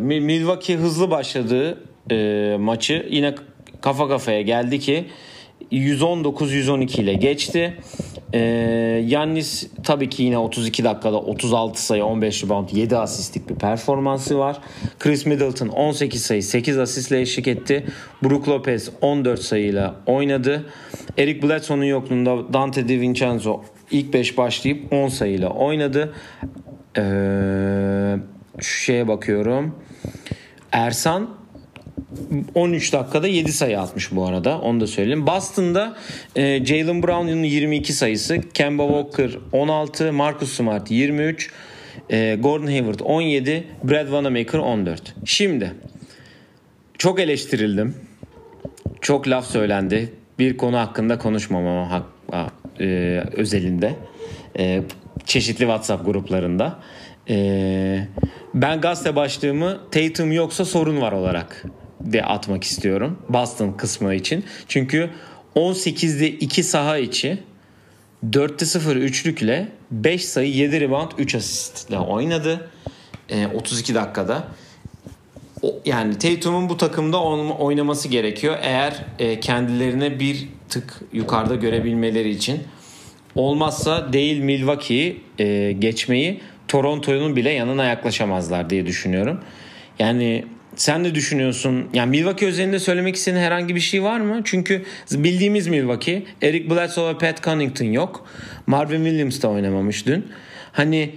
Mi- 0.00 0.20
Milwaukee 0.20 0.74
hızlı 0.76 1.10
başladığı 1.10 1.78
e, 2.10 2.56
maçı 2.60 3.06
yine 3.10 3.34
kafa 3.80 4.08
kafaya 4.08 4.42
geldi 4.42 4.78
ki 4.78 5.04
119-112 5.72 7.00
ile 7.00 7.14
geçti. 7.14 7.76
Ee, 8.34 8.38
Yannis 9.06 9.66
tabii 9.84 10.08
ki 10.08 10.22
yine 10.22 10.38
32 10.38 10.84
dakikada 10.84 11.16
36 11.20 11.82
sayı 11.86 12.04
15 12.04 12.44
rebound 12.44 12.68
7 12.72 12.96
asistlik 12.96 13.48
bir 13.50 13.54
performansı 13.54 14.38
var. 14.38 14.56
Chris 14.98 15.26
Middleton 15.26 15.68
18 15.68 16.22
sayı 16.22 16.42
8 16.42 16.78
asistle 16.78 17.20
eşlik 17.20 17.48
etti. 17.48 17.86
Brook 18.24 18.48
Lopez 18.48 18.90
14 19.00 19.40
sayıyla 19.42 19.94
oynadı. 20.06 20.66
Eric 21.18 21.42
Bledsoe'nun 21.42 21.84
yokluğunda 21.84 22.52
Dante 22.52 22.88
DiVincenzo 22.88 23.60
ilk 23.90 24.12
5 24.12 24.38
başlayıp 24.38 24.92
10 24.92 25.08
sayıyla 25.08 25.48
oynadı. 25.50 26.14
Ee, 26.98 28.16
şu 28.58 28.80
şeye 28.80 29.08
bakıyorum. 29.08 29.74
Ersan 30.72 31.36
13 32.54 32.92
dakikada 32.92 33.28
7 33.28 33.52
sayı 33.52 33.80
atmış 33.80 34.12
bu 34.12 34.26
arada. 34.26 34.60
Onu 34.60 34.80
da 34.80 34.86
söyleyeyim. 34.86 35.26
Boston'da 35.26 35.96
e, 36.36 36.64
Jalen 36.64 37.02
Brown'un 37.02 37.42
22 37.42 37.92
sayısı, 37.92 38.40
Kemba 38.54 38.86
Walker 38.86 39.38
16, 39.52 40.12
Marcus 40.12 40.52
Smart 40.52 40.90
23, 40.90 41.50
e, 42.10 42.36
Gordon 42.40 42.66
Hayward 42.66 43.00
17, 43.00 43.64
Brad 43.84 44.04
Wanamaker 44.04 44.58
14. 44.58 45.14
Şimdi 45.24 45.72
çok 46.98 47.20
eleştirildim. 47.20 47.94
Çok 49.00 49.28
laf 49.28 49.46
söylendi. 49.46 50.12
Bir 50.38 50.56
konu 50.56 50.78
hakkında 50.78 51.18
konuşmamama 51.18 51.90
hak, 51.90 52.04
e, 52.80 53.22
özelinde. 53.32 53.94
E, 54.58 54.82
çeşitli 55.24 55.60
WhatsApp 55.60 56.06
gruplarında. 56.06 56.78
E, 57.28 58.08
ben 58.54 58.80
gazete 58.80 59.16
başlığımı 59.16 59.78
Tatum 59.90 60.32
yoksa 60.32 60.64
sorun 60.64 61.00
var 61.00 61.12
olarak 61.12 61.64
de 62.00 62.22
atmak 62.22 62.64
istiyorum. 62.64 63.18
Boston 63.28 63.72
kısmı 63.72 64.14
için. 64.14 64.44
Çünkü 64.68 65.10
18'de 65.56 66.30
2 66.30 66.62
saha 66.62 66.98
içi 66.98 67.38
4'te 68.30 68.66
0 68.66 68.96
üçlükle 68.96 69.68
5 69.90 70.24
sayı 70.24 70.52
7 70.52 70.80
rebound 70.80 71.10
3 71.18 71.34
asistle 71.34 71.98
oynadı. 71.98 72.70
E, 73.28 73.46
32 73.46 73.94
dakikada. 73.94 74.48
Yani 75.84 76.18
Tatum'un 76.18 76.68
bu 76.68 76.76
takımda 76.76 77.22
oynaması 77.58 78.08
gerekiyor. 78.08 78.56
Eğer 78.62 79.04
e, 79.18 79.40
kendilerine 79.40 80.20
bir 80.20 80.48
tık 80.68 81.00
yukarıda 81.12 81.54
görebilmeleri 81.54 82.30
için. 82.30 82.60
Olmazsa 83.34 84.12
değil 84.12 84.38
Milwaukee'yi 84.38 85.20
e, 85.38 85.72
geçmeyi 85.72 86.40
Toronto'nun 86.68 87.36
bile 87.36 87.50
yanına 87.50 87.84
yaklaşamazlar 87.84 88.70
diye 88.70 88.86
düşünüyorum. 88.86 89.40
Yani 89.98 90.44
sen 90.76 91.04
ne 91.04 91.14
düşünüyorsun? 91.14 91.88
Yani 91.94 92.10
Milwaukee 92.10 92.46
özelinde 92.46 92.78
söylemek 92.78 93.16
istediğin 93.16 93.42
herhangi 93.42 93.74
bir 93.74 93.80
şey 93.80 94.02
var 94.02 94.20
mı? 94.20 94.40
Çünkü 94.44 94.82
bildiğimiz 95.10 95.66
Milwaukee, 95.66 96.22
Eric 96.42 96.70
Bledsoe 96.70 97.14
ve 97.14 97.18
Pat 97.18 97.42
Connaughton 97.42 97.86
yok. 97.86 98.26
Marvin 98.66 99.04
Williams 99.04 99.42
da 99.42 99.48
oynamamış 99.48 100.06
dün. 100.06 100.26
Hani 100.72 101.14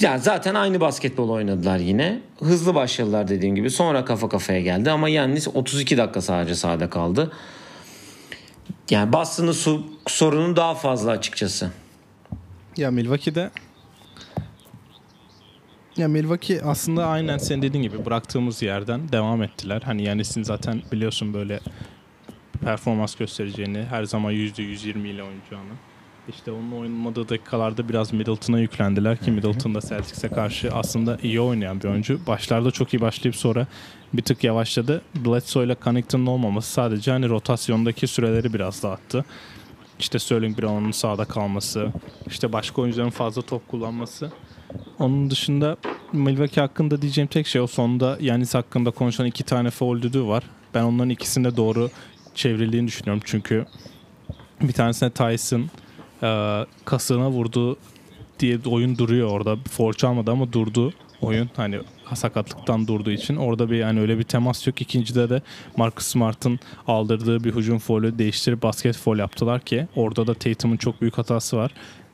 ya 0.00 0.18
zaten 0.18 0.54
aynı 0.54 0.80
basketbol 0.80 1.28
oynadılar 1.28 1.78
yine. 1.78 2.20
Hızlı 2.38 2.74
başladılar 2.74 3.28
dediğim 3.28 3.54
gibi. 3.54 3.70
Sonra 3.70 4.04
kafa 4.04 4.28
kafaya 4.28 4.60
geldi 4.60 4.90
ama 4.90 5.08
Yannis 5.08 5.48
32 5.48 5.96
dakika 5.96 6.20
sadece 6.20 6.54
sahada 6.54 6.90
kaldı. 6.90 7.32
Yani 8.90 9.12
Boston'ın 9.12 9.52
su, 9.52 9.86
sorunu 10.06 10.56
daha 10.56 10.74
fazla 10.74 11.10
açıkçası. 11.10 11.70
Ya 12.76 12.90
Milwaukee'de 12.90 13.50
ya 15.96 16.08
Milwaukee 16.08 16.62
aslında 16.62 17.06
aynen 17.06 17.38
sen 17.38 17.62
dediğin 17.62 17.82
gibi 17.82 18.04
bıraktığımız 18.04 18.62
yerden 18.62 19.12
devam 19.12 19.42
ettiler. 19.42 19.82
Hani 19.84 20.02
Yanis'in 20.02 20.42
zaten 20.42 20.82
biliyorsun 20.92 21.34
böyle 21.34 21.60
performans 22.64 23.14
göstereceğini, 23.14 23.84
her 23.84 24.04
zaman 24.04 24.32
%120 24.32 25.06
ile 25.06 25.22
oynayacağını. 25.22 25.72
İşte 26.28 26.50
onun 26.50 26.72
oynamadığı 26.72 27.28
dakikalarda 27.28 27.88
biraz 27.88 28.12
Middleton'a 28.12 28.60
yüklendiler 28.60 29.16
ki 29.16 29.30
Middleton 29.30 29.74
da 29.74 29.80
Celtics'e 29.80 30.28
karşı 30.28 30.70
aslında 30.74 31.18
iyi 31.22 31.40
oynayan 31.40 31.80
bir 31.80 31.88
oyuncu. 31.88 32.20
Başlarda 32.26 32.70
çok 32.70 32.94
iyi 32.94 33.00
başlayıp 33.00 33.36
sonra 33.36 33.66
bir 34.12 34.22
tık 34.22 34.44
yavaşladı. 34.44 35.02
Bledsoe 35.14 35.64
ile 35.64 35.76
Connington'un 35.84 36.26
olmaması 36.26 36.72
sadece 36.72 37.10
hani 37.10 37.28
rotasyondaki 37.28 38.06
süreleri 38.06 38.54
biraz 38.54 38.82
dağıttı. 38.82 39.24
İşte 39.98 40.18
Sterling 40.18 40.58
Brown'un 40.58 40.90
sağda 40.90 41.24
kalması, 41.24 41.92
işte 42.26 42.52
başka 42.52 42.82
oyuncuların 42.82 43.10
fazla 43.10 43.42
top 43.42 43.68
kullanması. 43.68 44.32
Onun 44.98 45.30
dışında 45.30 45.76
Milwaukee 46.12 46.60
hakkında 46.60 47.02
diyeceğim 47.02 47.28
tek 47.28 47.46
şey 47.46 47.60
o 47.60 47.66
sonunda 47.66 48.18
Yanis 48.20 48.54
hakkında 48.54 48.90
konuşan 48.90 49.26
iki 49.26 49.44
tane 49.44 49.70
foul 49.70 50.02
düdüğü 50.02 50.24
var. 50.24 50.44
Ben 50.74 50.82
onların 50.82 51.10
ikisinde 51.10 51.56
doğru 51.56 51.90
çevrildiğini 52.34 52.86
düşünüyorum 52.86 53.22
çünkü 53.24 53.66
bir 54.60 54.72
tanesine 54.72 55.10
Tyson 55.10 55.70
e, 56.22 56.60
kasığına 56.84 57.30
vurdu 57.30 57.76
diye 58.40 58.58
oyun 58.66 58.98
duruyor 58.98 59.30
orada. 59.30 59.56
Foul 59.70 59.92
çalmadı 59.92 60.30
ama 60.30 60.52
durdu 60.52 60.92
oyun. 61.20 61.50
Hani 61.56 61.80
sakatlıktan 62.14 62.86
durduğu 62.86 63.10
için. 63.10 63.36
Orada 63.36 63.70
bir 63.70 63.76
yani 63.76 64.00
öyle 64.00 64.18
bir 64.18 64.22
temas 64.22 64.66
yok. 64.66 64.80
İkincide 64.80 65.30
de 65.30 65.42
Marcus 65.76 66.06
Smart'ın 66.06 66.60
aldırdığı 66.86 67.44
bir 67.44 67.54
hücum 67.54 67.78
faulü 67.78 68.18
değiştirip 68.18 68.62
basket 68.62 68.96
foul 68.96 69.18
yaptılar 69.18 69.60
ki 69.60 69.86
orada 69.96 70.26
da 70.26 70.34
Tatum'un 70.34 70.76
çok 70.76 71.00
büyük 71.00 71.18
hatası 71.18 71.56
var. 71.56 71.70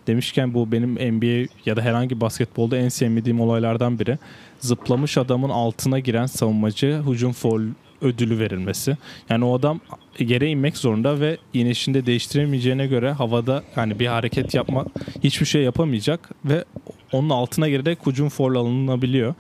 Demişken 0.07 0.55
bu 0.55 0.73
benim 0.73 0.95
NBA 0.95 1.49
ya 1.67 1.77
da 1.77 1.83
herhangi 1.83 2.21
basketbolda 2.21 2.77
en 2.77 2.89
sevmediğim 2.89 3.41
olaylardan 3.41 3.99
biri. 3.99 4.19
Zıplamış 4.61 5.19
adamın 5.19 5.51
altına 5.51 5.99
giren 5.99 6.27
savunmacı 6.27 7.03
hücum 7.07 7.33
foul 7.33 7.63
ödülü 8.03 8.39
verilmesi. 8.39 8.97
Yani 9.31 9.45
o 9.45 9.59
adam 9.59 9.81
yere 10.19 10.49
inmek 10.49 10.77
zorunda 10.77 11.21
ve 11.21 11.39
inişinde 11.55 12.07
değiştiremeyeceğine 12.07 12.87
göre 12.87 13.13
havada 13.13 13.63
yani 13.77 13.99
bir 13.99 14.07
hareket 14.07 14.55
yapma 14.55 14.85
hiçbir 15.25 15.47
şey 15.47 15.63
yapamayacak 15.63 16.31
ve 16.45 16.65
onun 17.13 17.31
altına 17.31 17.69
girerek 17.69 18.07
hücum 18.07 18.29
foul 18.29 18.55
alınabiliyor. 18.55 19.35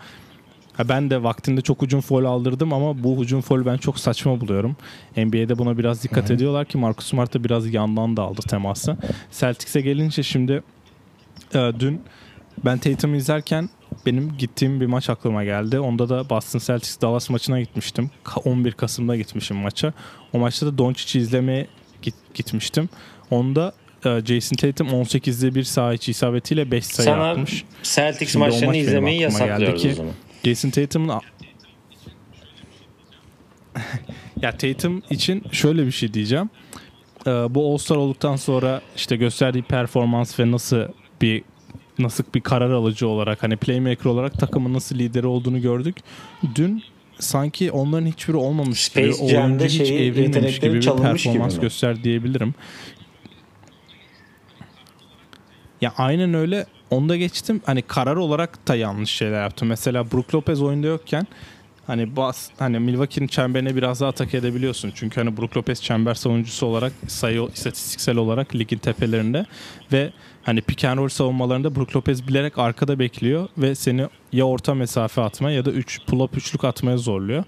Ha 0.79 0.89
ben 0.89 1.11
de 1.11 1.23
vaktinde 1.23 1.61
çok 1.61 1.83
hücum 1.83 2.01
foul 2.01 2.25
aldırdım 2.25 2.73
ama 2.73 3.05
bu 3.05 3.23
hücum 3.23 3.41
foul 3.41 3.67
ben 3.67 3.77
çok 3.77 3.99
saçma 3.99 4.41
buluyorum. 4.41 4.77
NBA'de 5.17 5.59
buna 5.59 5.79
biraz 5.79 6.05
dikkat 6.05 6.25
Hı-hı. 6.25 6.35
ediyorlar 6.35 6.65
ki 6.65 6.79
Marcus 6.79 7.07
Smart 7.07 7.35
da 7.35 7.45
biraz 7.45 7.75
yandan 7.75 8.17
da 8.17 8.23
aldı 8.23 8.41
teması. 8.49 8.97
Celtics'e 9.33 9.81
gelince 9.81 10.23
şimdi 10.23 10.63
e, 11.55 11.73
dün 11.81 12.01
ben 12.65 12.79
Tatum'u 12.79 13.17
izlerken 13.17 13.69
benim 14.07 14.37
gittiğim 14.39 14.81
bir 14.81 14.87
maç 14.87 15.11
aklıma 15.11 15.45
geldi. 15.45 15.81
Onda 15.81 16.09
da 16.09 16.31
Boston 16.31 16.59
Celtics 16.59 17.01
Dallas 17.01 17.31
maçına 17.31 17.61
gitmiştim. 17.61 18.11
11 18.45 18.73
Kasım'da 18.73 19.17
gitmişim 19.17 19.57
maça. 19.57 19.93
O 20.33 20.39
maçta 20.39 20.67
da 20.67 20.79
Doncic'i 20.79 21.19
izlemeye 21.19 21.67
git, 22.03 22.15
gitmiştim. 22.35 22.89
Onda 23.31 23.73
e, 24.05 24.21
Jason 24.25 24.57
Tatum 24.57 24.89
18'de 24.89 25.55
bir 25.55 25.65
saha 25.65 25.95
içi 25.95 26.11
isabetiyle 26.11 26.71
5 26.71 26.87
sayı 26.87 27.07
Sana 27.07 27.31
atmış. 27.31 27.65
Celtics 27.83 28.33
Şimdi 28.33 28.45
maçlarını 28.45 28.67
maç 28.67 28.77
izlemeyi 28.77 29.21
yasaklıyoruz 29.21 29.83
ki, 29.83 29.91
o 29.93 29.95
zaman. 29.95 30.13
Jason 30.45 30.71
Tatum'un 30.71 31.09
ya 34.43 34.57
Tatum 34.57 35.03
için 35.11 35.45
şöyle 35.53 35.87
bir 35.87 35.91
şey 35.91 36.15
diyeceğim. 36.15 36.51
Ee, 37.27 37.31
bu 37.31 37.73
All-Star 37.73 37.97
olduktan 37.97 38.37
sonra 38.37 38.81
işte 38.97 39.17
gösterdiği 39.17 39.63
performans 39.63 40.41
ve 40.41 40.51
nasıl 40.51 40.83
bir 41.23 41.43
nasıl 41.99 42.25
bir 42.35 42.41
karar 42.41 42.71
alıcı 42.71 43.09
olarak 43.09 43.43
hani 43.43 43.57
playmaker 43.57 44.05
olarak 44.05 44.33
takımın 44.39 44.75
nasıl 44.75 44.99
lideri 44.99 45.27
olduğunu 45.27 45.61
gördük. 45.61 45.97
Dün 46.55 46.83
sanki 47.19 47.71
onların 47.71 48.07
hiçbiri 48.07 48.37
olmamış 48.37 48.85
Space 48.85 49.27
gibi, 49.27 49.39
oyuncu 49.39 49.65
hiç 49.65 49.91
evrilmemiş 49.91 50.61
gibi 50.61 50.75
bir 50.75 50.87
performans 50.87 51.53
gibi 51.55 51.61
göster 51.61 52.05
diyebilirim. 52.05 52.55
Ya 55.81 55.93
aynen 55.97 56.35
öyle. 56.35 56.67
Onda 56.91 57.17
geçtim. 57.17 57.61
Hani 57.67 57.83
karar 57.83 58.17
olarak 58.17 58.69
da 58.69 58.75
yanlış 58.75 59.11
şeyler 59.11 59.43
yaptım. 59.43 59.69
Mesela 59.69 60.11
Brook 60.11 60.35
Lopez 60.35 60.63
oyunda 60.63 60.87
yokken 60.87 61.27
hani 61.89 62.17
bas 62.17 62.51
hani 62.59 62.79
Milwaukee'nin 62.79 63.27
çemberine 63.27 63.77
biraz 63.77 64.01
daha 64.01 64.11
atak 64.11 64.35
edebiliyorsun. 64.35 64.93
Çünkü 64.95 65.21
hani 65.21 65.37
Brook 65.37 65.57
Lopez 65.57 65.83
çember 65.83 66.15
savunucusu 66.15 66.67
olarak 66.67 66.93
sayı 67.07 67.49
istatistiksel 67.55 68.17
olarak 68.17 68.55
ligin 68.55 68.79
tepelerinde 68.79 69.47
ve 69.93 70.13
hani 70.43 70.61
pick 70.61 70.85
and 70.85 70.99
roll 70.99 71.09
savunmalarında 71.09 71.77
Brook 71.77 71.97
Lopez 71.97 72.29
bilerek 72.29 72.59
arkada 72.59 72.99
bekliyor 72.99 73.49
ve 73.59 73.75
seni 73.75 74.07
ya 74.33 74.45
orta 74.45 74.75
mesafe 74.75 75.21
atmaya 75.21 75.57
ya 75.57 75.65
da 75.65 75.71
3 75.71 76.01
pull-up 76.07 76.37
üçlük 76.37 76.65
atmaya 76.65 76.97
zorluyor. 76.97 77.45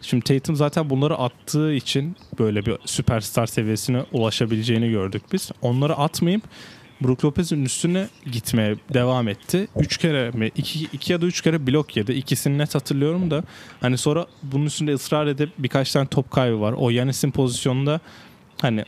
Şimdi 0.00 0.24
Tatum 0.24 0.56
zaten 0.56 0.90
bunları 0.90 1.16
attığı 1.16 1.72
için 1.72 2.16
böyle 2.38 2.66
bir 2.66 2.76
süperstar 2.84 3.46
seviyesine 3.46 4.04
ulaşabileceğini 4.12 4.90
gördük 4.90 5.22
biz. 5.32 5.50
Onları 5.62 5.96
atmayıp 5.96 6.42
Brook 7.04 7.24
Lopez'in 7.24 7.64
üstüne 7.64 8.08
gitmeye 8.32 8.76
devam 8.94 9.28
etti. 9.28 9.68
Üç 9.76 9.96
kere 9.96 10.30
mi? 10.30 10.50
iki, 10.56 10.84
iki 10.84 11.12
ya 11.12 11.20
da 11.20 11.26
üç 11.26 11.40
kere 11.40 11.66
blok 11.66 11.96
yedi. 11.96 12.12
İkisini 12.12 12.58
net 12.58 12.74
hatırlıyorum 12.74 13.30
da 13.30 13.44
hani 13.80 13.98
sonra 13.98 14.26
bunun 14.42 14.66
üstünde 14.66 14.94
ısrar 14.94 15.26
edip 15.26 15.50
birkaç 15.58 15.92
tane 15.92 16.06
top 16.06 16.30
kaybı 16.30 16.60
var. 16.60 16.72
O 16.72 16.90
Yanis'in 16.90 17.30
pozisyonunda 17.30 18.00
hani 18.60 18.84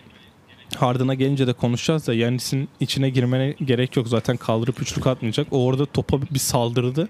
Harden'a 0.77 1.15
gelince 1.15 1.47
de 1.47 1.53
konuşacağız 1.53 2.07
da 2.07 2.15
Yanis'in 2.15 2.69
içine 2.81 3.11
girmene 3.11 3.55
gerek 3.65 3.97
yok. 3.97 4.09
Zaten 4.09 4.37
kaldırıp 4.37 4.83
üçlük 4.83 5.07
atmayacak. 5.07 5.47
O 5.51 5.65
orada 5.65 5.87
topa 5.87 6.23
bir 6.23 6.39
saldırdı 6.39 7.09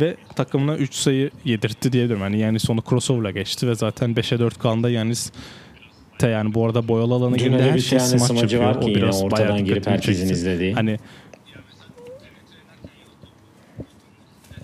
ve 0.00 0.16
takımına 0.36 0.76
3 0.76 0.94
sayı 0.94 1.30
yedirtti 1.44 1.92
diyebilirim. 1.92 2.20
Yani 2.20 2.38
Yanis 2.38 2.70
onu 2.70 2.82
crossover'la 2.88 3.30
geçti 3.30 3.68
ve 3.68 3.74
zaten 3.74 4.14
5'e 4.14 4.38
4 4.38 4.58
kalında 4.58 4.90
Yanis 4.90 5.32
te 6.22 6.28
yani 6.28 6.54
bu 6.54 6.66
arada 6.66 6.88
boyalı 6.88 7.14
alana 7.14 7.36
girdiğinde 7.36 7.72
her 7.72 7.78
şey 7.78 8.00
smaç 8.00 8.42
yapıyor. 8.42 8.62
Var 8.62 8.80
ki 8.80 8.90
o 8.90 8.94
biraz 8.94 9.22
ortadan 9.22 9.64
girip 9.64 9.86
herkesin 9.86 10.28
izlediği. 10.28 10.74
Hani 10.74 10.98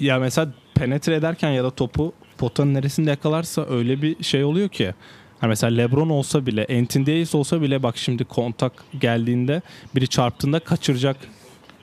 ya 0.01 0.19
mesela 0.19 0.53
penetre 0.75 1.15
ederken 1.15 1.51
ya 1.51 1.65
da 1.65 1.71
topu 1.71 2.13
potanın 2.39 2.75
neresinde 2.75 3.11
yakalarsa 3.11 3.67
öyle 3.71 4.03
bir 4.03 4.25
şey 4.25 4.45
oluyor 4.45 4.69
ki. 4.69 4.95
Hani 5.41 5.49
mesela 5.49 5.77
LeBron 5.77 6.09
olsa 6.09 6.47
bile, 6.47 6.67
Anthony 6.79 7.07
Davis 7.07 7.35
olsa 7.35 7.63
bile 7.63 7.83
bak 7.83 7.97
şimdi 7.97 8.25
kontak 8.25 8.73
geldiğinde 9.01 9.63
biri 9.95 10.09
çarptığında 10.09 10.61
kaçıracak 10.61 11.17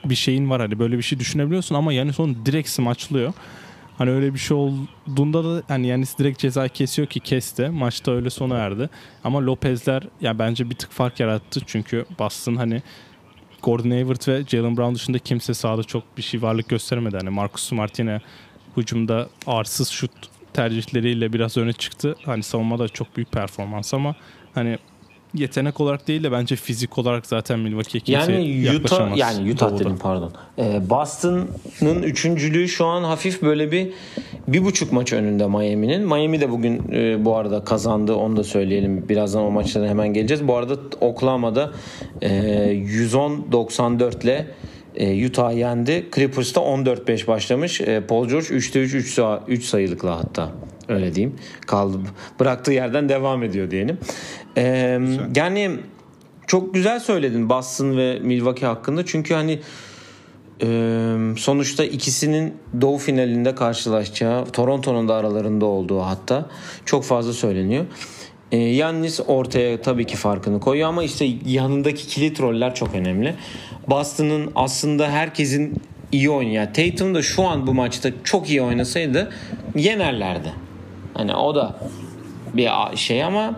bir 0.04 0.14
şeyin 0.14 0.50
var 0.50 0.60
hani 0.60 0.78
böyle 0.78 0.96
bir 0.96 1.02
şey 1.02 1.18
düşünebiliyorsun 1.18 1.74
ama 1.74 1.92
yani 1.92 2.12
son 2.12 2.36
direkt 2.46 2.68
smaçlıyor. 2.68 3.32
Hani 3.98 4.10
öyle 4.10 4.34
bir 4.34 4.38
şey 4.38 4.56
olduğunda 4.56 5.44
da 5.44 5.62
hani 5.68 5.86
Yanis 5.86 6.18
direkt 6.18 6.38
ceza 6.38 6.68
kesiyor 6.68 7.08
ki 7.08 7.20
kesti. 7.20 7.68
Maçta 7.68 8.12
öyle 8.12 8.30
sona 8.30 8.56
erdi. 8.58 8.90
Ama 9.24 9.46
Lopez'ler 9.46 10.02
ya 10.02 10.08
yani 10.20 10.38
bence 10.38 10.70
bir 10.70 10.74
tık 10.74 10.90
fark 10.90 11.20
yarattı. 11.20 11.60
Çünkü 11.66 12.04
Boston 12.18 12.56
hani 12.56 12.82
Gordon 13.62 13.90
Hayward 13.90 14.28
ve 14.28 14.44
Jalen 14.48 14.76
Brown 14.76 14.94
dışında 14.94 15.18
kimse 15.18 15.54
sahada 15.54 15.82
çok 15.82 16.16
bir 16.16 16.22
şey 16.22 16.42
varlık 16.42 16.68
gösteremedi. 16.68 17.16
Hani 17.16 17.30
Marcus 17.30 17.62
Smart 17.62 17.98
yine 17.98 18.20
hücumda 18.76 19.28
arsız 19.46 19.88
şut 19.88 20.10
tercihleriyle 20.52 21.32
biraz 21.32 21.56
öne 21.56 21.72
çıktı. 21.72 22.16
Hani 22.24 22.42
savunmada 22.42 22.88
çok 22.88 23.16
büyük 23.16 23.32
performans 23.32 23.94
ama 23.94 24.14
hani 24.54 24.78
yetenek 25.36 25.80
olarak 25.80 26.08
değil 26.08 26.22
de 26.22 26.32
bence 26.32 26.56
fizik 26.56 26.98
olarak 26.98 27.26
zaten 27.26 27.58
Milwaukee'ye 27.58 28.00
kimse 28.00 28.32
Yani 28.32 28.76
Utah 28.76 29.16
yani 29.16 29.52
Utah 29.52 29.70
Doğu'da. 29.70 29.84
dedim 29.84 29.98
pardon. 29.98 30.32
Ee, 30.58 30.90
Boston'ın 30.90 32.02
üçüncülüğü 32.02 32.68
şu 32.68 32.86
an 32.86 33.04
hafif 33.04 33.42
böyle 33.42 33.72
bir 33.72 33.88
bir 34.48 34.64
buçuk 34.64 34.92
maç 34.92 35.12
önünde 35.12 35.46
Miami'nin. 35.46 36.02
Miami 36.02 36.40
de 36.40 36.50
bugün 36.50 36.82
e, 36.92 37.24
bu 37.24 37.36
arada 37.36 37.64
kazandı 37.64 38.14
onu 38.14 38.36
da 38.36 38.44
söyleyelim. 38.44 39.08
Birazdan 39.08 39.42
o 39.42 39.50
maçlara 39.50 39.88
hemen 39.88 40.12
geleceğiz. 40.12 40.48
Bu 40.48 40.56
arada 40.56 40.76
Oklahoma'da 41.00 41.72
e, 42.22 42.28
110-94 42.30 44.22
ile 44.24 44.46
e, 44.96 45.26
Utah 45.26 45.56
yendi. 45.56 46.06
Clippers'ta 46.14 46.60
14-5 46.60 47.26
başlamış. 47.26 47.80
E, 47.80 48.00
Paul 48.00 48.28
George 48.28 48.46
3'te 48.46 48.80
3 48.80 48.94
3, 48.94 49.18
3 49.48 49.64
sayılıkla 49.64 50.18
hatta. 50.18 50.52
Öyle 50.88 51.14
diyeyim. 51.14 51.36
Kaldı 51.66 51.98
bıraktığı 52.40 52.72
yerden 52.72 53.08
devam 53.08 53.42
ediyor 53.42 53.70
diyelim. 53.70 53.98
E, 54.56 54.98
yani 55.36 55.70
çok 56.46 56.74
güzel 56.74 57.00
söyledin 57.00 57.48
Boston 57.48 57.96
ve 57.96 58.18
Milwaukee 58.18 58.66
hakkında. 58.66 59.06
Çünkü 59.06 59.34
hani 59.34 59.60
e, 60.62 60.68
sonuçta 61.36 61.84
ikisinin 61.84 62.54
doğu 62.80 62.98
finalinde 62.98 63.54
karşılaşacağı, 63.54 64.46
Toronto'nun 64.46 65.08
da 65.08 65.14
aralarında 65.14 65.66
olduğu 65.66 66.00
hatta 66.00 66.46
çok 66.84 67.04
fazla 67.04 67.32
söyleniyor. 67.32 67.84
E, 68.52 68.56
Yannis 68.56 69.20
ortaya 69.26 69.82
tabii 69.82 70.04
ki 70.04 70.16
farkını 70.16 70.60
koyuyor 70.60 70.88
ama 70.88 71.04
işte 71.04 71.28
yanındaki 71.46 72.06
kilit 72.06 72.40
roller 72.40 72.74
çok 72.74 72.94
önemli. 72.94 73.34
Boston'ın 73.88 74.52
aslında 74.54 75.10
herkesin 75.10 75.74
iyi 76.12 76.30
oynuyor. 76.30 76.66
Tatum 76.74 77.14
da 77.14 77.22
şu 77.22 77.42
an 77.42 77.66
bu 77.66 77.74
maçta 77.74 78.10
çok 78.24 78.50
iyi 78.50 78.62
oynasaydı 78.62 79.32
yenerlerdi. 79.76 80.65
Hani 81.16 81.34
o 81.34 81.54
da 81.54 81.76
bir 82.54 82.68
şey 82.94 83.24
ama 83.24 83.54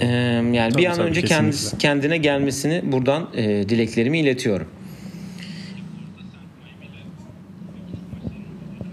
e, 0.00 0.06
yani 0.06 0.72
Tabii, 0.72 0.82
bir 0.82 0.86
an 0.86 0.96
tabii, 0.96 1.08
önce 1.08 1.20
kesinlikle. 1.20 1.44
kendisi, 1.44 1.78
kendine 1.78 2.16
gelmesini 2.16 2.82
buradan 2.92 3.26
e, 3.34 3.68
dileklerimi 3.68 4.18
iletiyorum. 4.18 4.66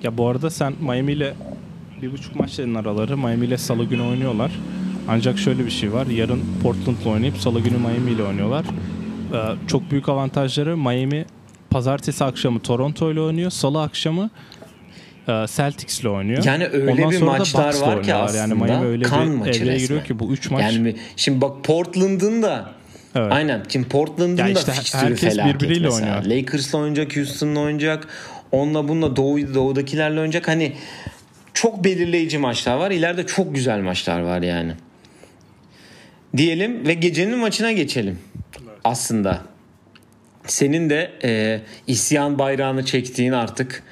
Ya 0.04 0.18
bu 0.18 0.28
arada 0.28 0.50
sen 0.50 0.74
Miami 0.82 1.12
ile 1.12 1.34
bir 2.02 2.12
buçuk 2.12 2.36
maç 2.36 2.58
dedin 2.58 2.76
araları. 2.76 3.18
Miami 3.18 3.46
ile 3.46 3.58
salı 3.58 3.86
günü 3.86 4.02
oynuyorlar. 4.02 4.52
Ancak 5.08 5.40
şöyle 5.40 5.66
bir 5.66 5.72
şey 5.72 5.94
var. 5.94 6.08
Yarın 6.08 6.42
Portland'la 6.64 7.10
oynayıp 7.10 7.38
salı 7.38 7.60
günü 7.60 7.78
Miami 7.78 8.12
ile 8.12 8.24
oynuyorlar. 8.24 8.66
Ee, 9.34 9.38
çok 9.68 9.92
büyük 9.92 10.10
avantajları 10.10 10.78
Miami 10.78 11.26
pazartesi 11.70 12.24
akşamı 12.24 12.60
Toronto 12.60 13.12
ile 13.12 13.22
oynuyor. 13.22 13.52
Salı 13.52 13.82
akşamı 13.82 14.30
e, 15.28 15.46
Celtics 15.56 16.00
ile 16.00 16.10
oynuyor. 16.10 16.44
Yani 16.44 16.68
öyle 16.68 16.92
Ondan 16.92 17.12
bir 17.12 17.22
da 17.22 17.26
maçlar 17.26 17.76
var 17.82 18.04
ki 18.04 18.14
aslında 18.14 18.42
Yani 18.42 18.54
Miami 18.54 18.86
öyle 18.88 19.04
kan 19.04 19.32
bir 19.32 19.36
maçı 19.38 19.50
evreye 19.50 19.74
resmen. 19.74 19.78
giriyor 19.88 20.04
ki 20.06 20.20
bu 20.20 20.34
üç 20.34 20.52
maç 20.52 20.62
Yani 20.62 20.96
şimdi 21.16 21.42
bak 21.42 21.64
Portland'ın 21.64 22.44
da 22.44 22.70
Evet. 23.16 23.32
aynen 23.32 23.64
şimdi 23.70 23.88
Portland'ın 23.88 24.38
Ya 24.38 24.56
da 24.56 24.60
işte 24.60 24.72
fikstürü 24.72 25.02
herkes 25.02 25.20
felaket 25.36 25.62
birbiriyle 25.62 25.86
mesela. 25.88 26.18
oynuyor. 26.18 26.38
Lakers'la 26.42 26.78
oynayacak, 26.80 27.16
Houston'la 27.18 27.60
oynayacak. 27.60 28.08
Onunla 28.52 28.88
bununla 28.88 29.16
Doğu, 29.16 29.54
Doğu'dakilerle 29.54 30.20
oynayacak. 30.20 30.48
Hani 30.48 30.74
çok 31.54 31.84
belirleyici 31.84 32.38
maçlar 32.38 32.76
var. 32.78 32.92
İleride 32.92 33.26
çok 33.26 33.56
güzel 33.56 33.80
maçlar 33.80 34.20
var 34.20 34.42
yani. 34.42 34.74
Diyelim 36.38 36.88
ve 36.88 36.94
gecenin 36.94 37.38
maçına 37.40 37.72
geçelim. 37.72 38.20
Aslında. 38.84 39.42
Senin 40.48 40.90
de 40.90 41.12
e, 41.24 41.62
isyan 41.88 42.40
bayrağını 42.40 42.86
çektiğin 42.86 43.32
artık 43.32 43.84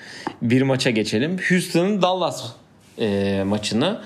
bir 0.41 0.61
maça 0.61 0.89
geçelim. 0.89 1.37
Houston'ın 1.49 2.01
Dallas 2.01 2.51
e, 2.99 3.43
maçına. 3.45 4.01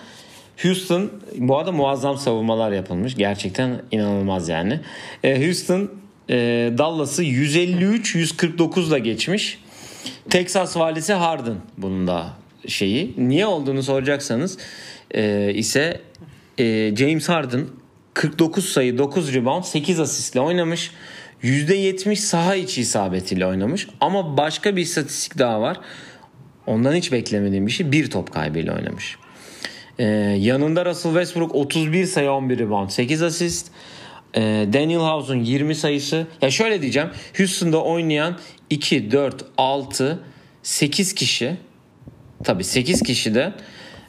Houston 0.61 1.11
bu 1.37 1.57
arada 1.57 1.71
muazzam 1.71 2.17
savunmalar 2.17 2.71
yapılmış. 2.71 3.15
Gerçekten 3.15 3.81
inanılmaz 3.91 4.49
yani. 4.49 4.79
E, 5.23 5.45
Houston 5.45 5.91
e, 6.29 6.35
Dallas'ı 6.77 7.23
153-149 7.23 8.87
ile 8.87 8.99
geçmiş. 8.99 9.59
Texas 10.29 10.77
valisi 10.77 11.13
Harden 11.13 11.55
bunun 11.77 12.07
da 12.07 12.33
şeyi. 12.67 13.13
Niye 13.17 13.45
olduğunu 13.45 13.83
soracaksanız 13.83 14.57
e, 15.11 15.53
ise 15.53 16.01
e, 16.57 16.95
James 16.95 17.29
Harden 17.29 17.65
49 18.13 18.69
sayı 18.69 18.97
9 18.97 19.33
rebound 19.33 19.63
8 19.63 19.99
asistle 19.99 20.39
oynamış. 20.39 20.91
%70 21.43 22.15
saha 22.15 22.55
içi 22.55 22.81
isabetiyle 22.81 23.45
oynamış. 23.45 23.87
Ama 24.01 24.37
başka 24.37 24.75
bir 24.75 24.81
istatistik 24.81 25.37
daha 25.37 25.61
var. 25.61 25.79
Ondan 26.67 26.93
hiç 26.93 27.11
beklemediğim 27.11 27.67
bir 27.67 27.71
şey. 27.71 27.91
Bir 27.91 28.09
top 28.09 28.33
kaybıyla 28.33 28.75
oynamış. 28.75 29.17
Ee, 29.99 30.03
yanında 30.39 30.85
Russell 30.85 31.11
Westbrook 31.11 31.55
31 31.55 32.05
sayı 32.05 32.31
11 32.31 32.59
rebound 32.59 32.89
8 32.89 33.21
asist. 33.21 33.71
Ee, 34.35 34.67
Daniel 34.73 34.99
House'un 34.99 35.39
20 35.39 35.75
sayısı. 35.75 36.27
Ya 36.41 36.51
şöyle 36.51 36.81
diyeceğim. 36.81 37.09
Houston'da 37.37 37.83
oynayan 37.83 38.37
2, 38.69 39.11
4, 39.11 39.45
6, 39.57 40.19
8 40.63 41.15
kişi 41.15 41.57
tabii 42.43 42.63
8 42.63 43.01
kişide 43.03 43.53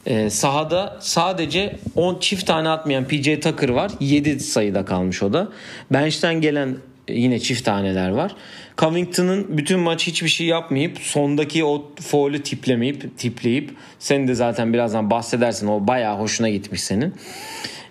e, 0.06 0.30
sahada 0.30 0.96
sadece 1.00 1.76
10 1.96 2.18
çift 2.18 2.46
tane 2.46 2.68
atmayan 2.68 3.04
PJ 3.04 3.40
Tucker 3.40 3.68
var. 3.68 3.92
7 4.00 4.40
sayıda 4.40 4.84
kalmış 4.84 5.22
o 5.22 5.32
da. 5.32 5.48
Bench'ten 5.90 6.40
gelen 6.40 6.76
yine 7.08 7.38
çift 7.38 7.64
taneler 7.64 8.10
var. 8.10 8.36
Covington'ın 8.78 9.58
bütün 9.58 9.80
maç 9.80 10.06
hiçbir 10.06 10.28
şey 10.28 10.46
yapmayıp 10.46 10.98
sondaki 10.98 11.64
o 11.64 11.92
foul'ü 12.00 12.42
tiplemeyip 12.42 13.18
tipleyip 13.18 13.70
sen 13.98 14.28
de 14.28 14.34
zaten 14.34 14.72
birazdan 14.72 15.10
bahsedersin 15.10 15.66
o 15.66 15.86
bayağı 15.86 16.18
hoşuna 16.18 16.48
gitmiş 16.48 16.82
senin. 16.82 17.14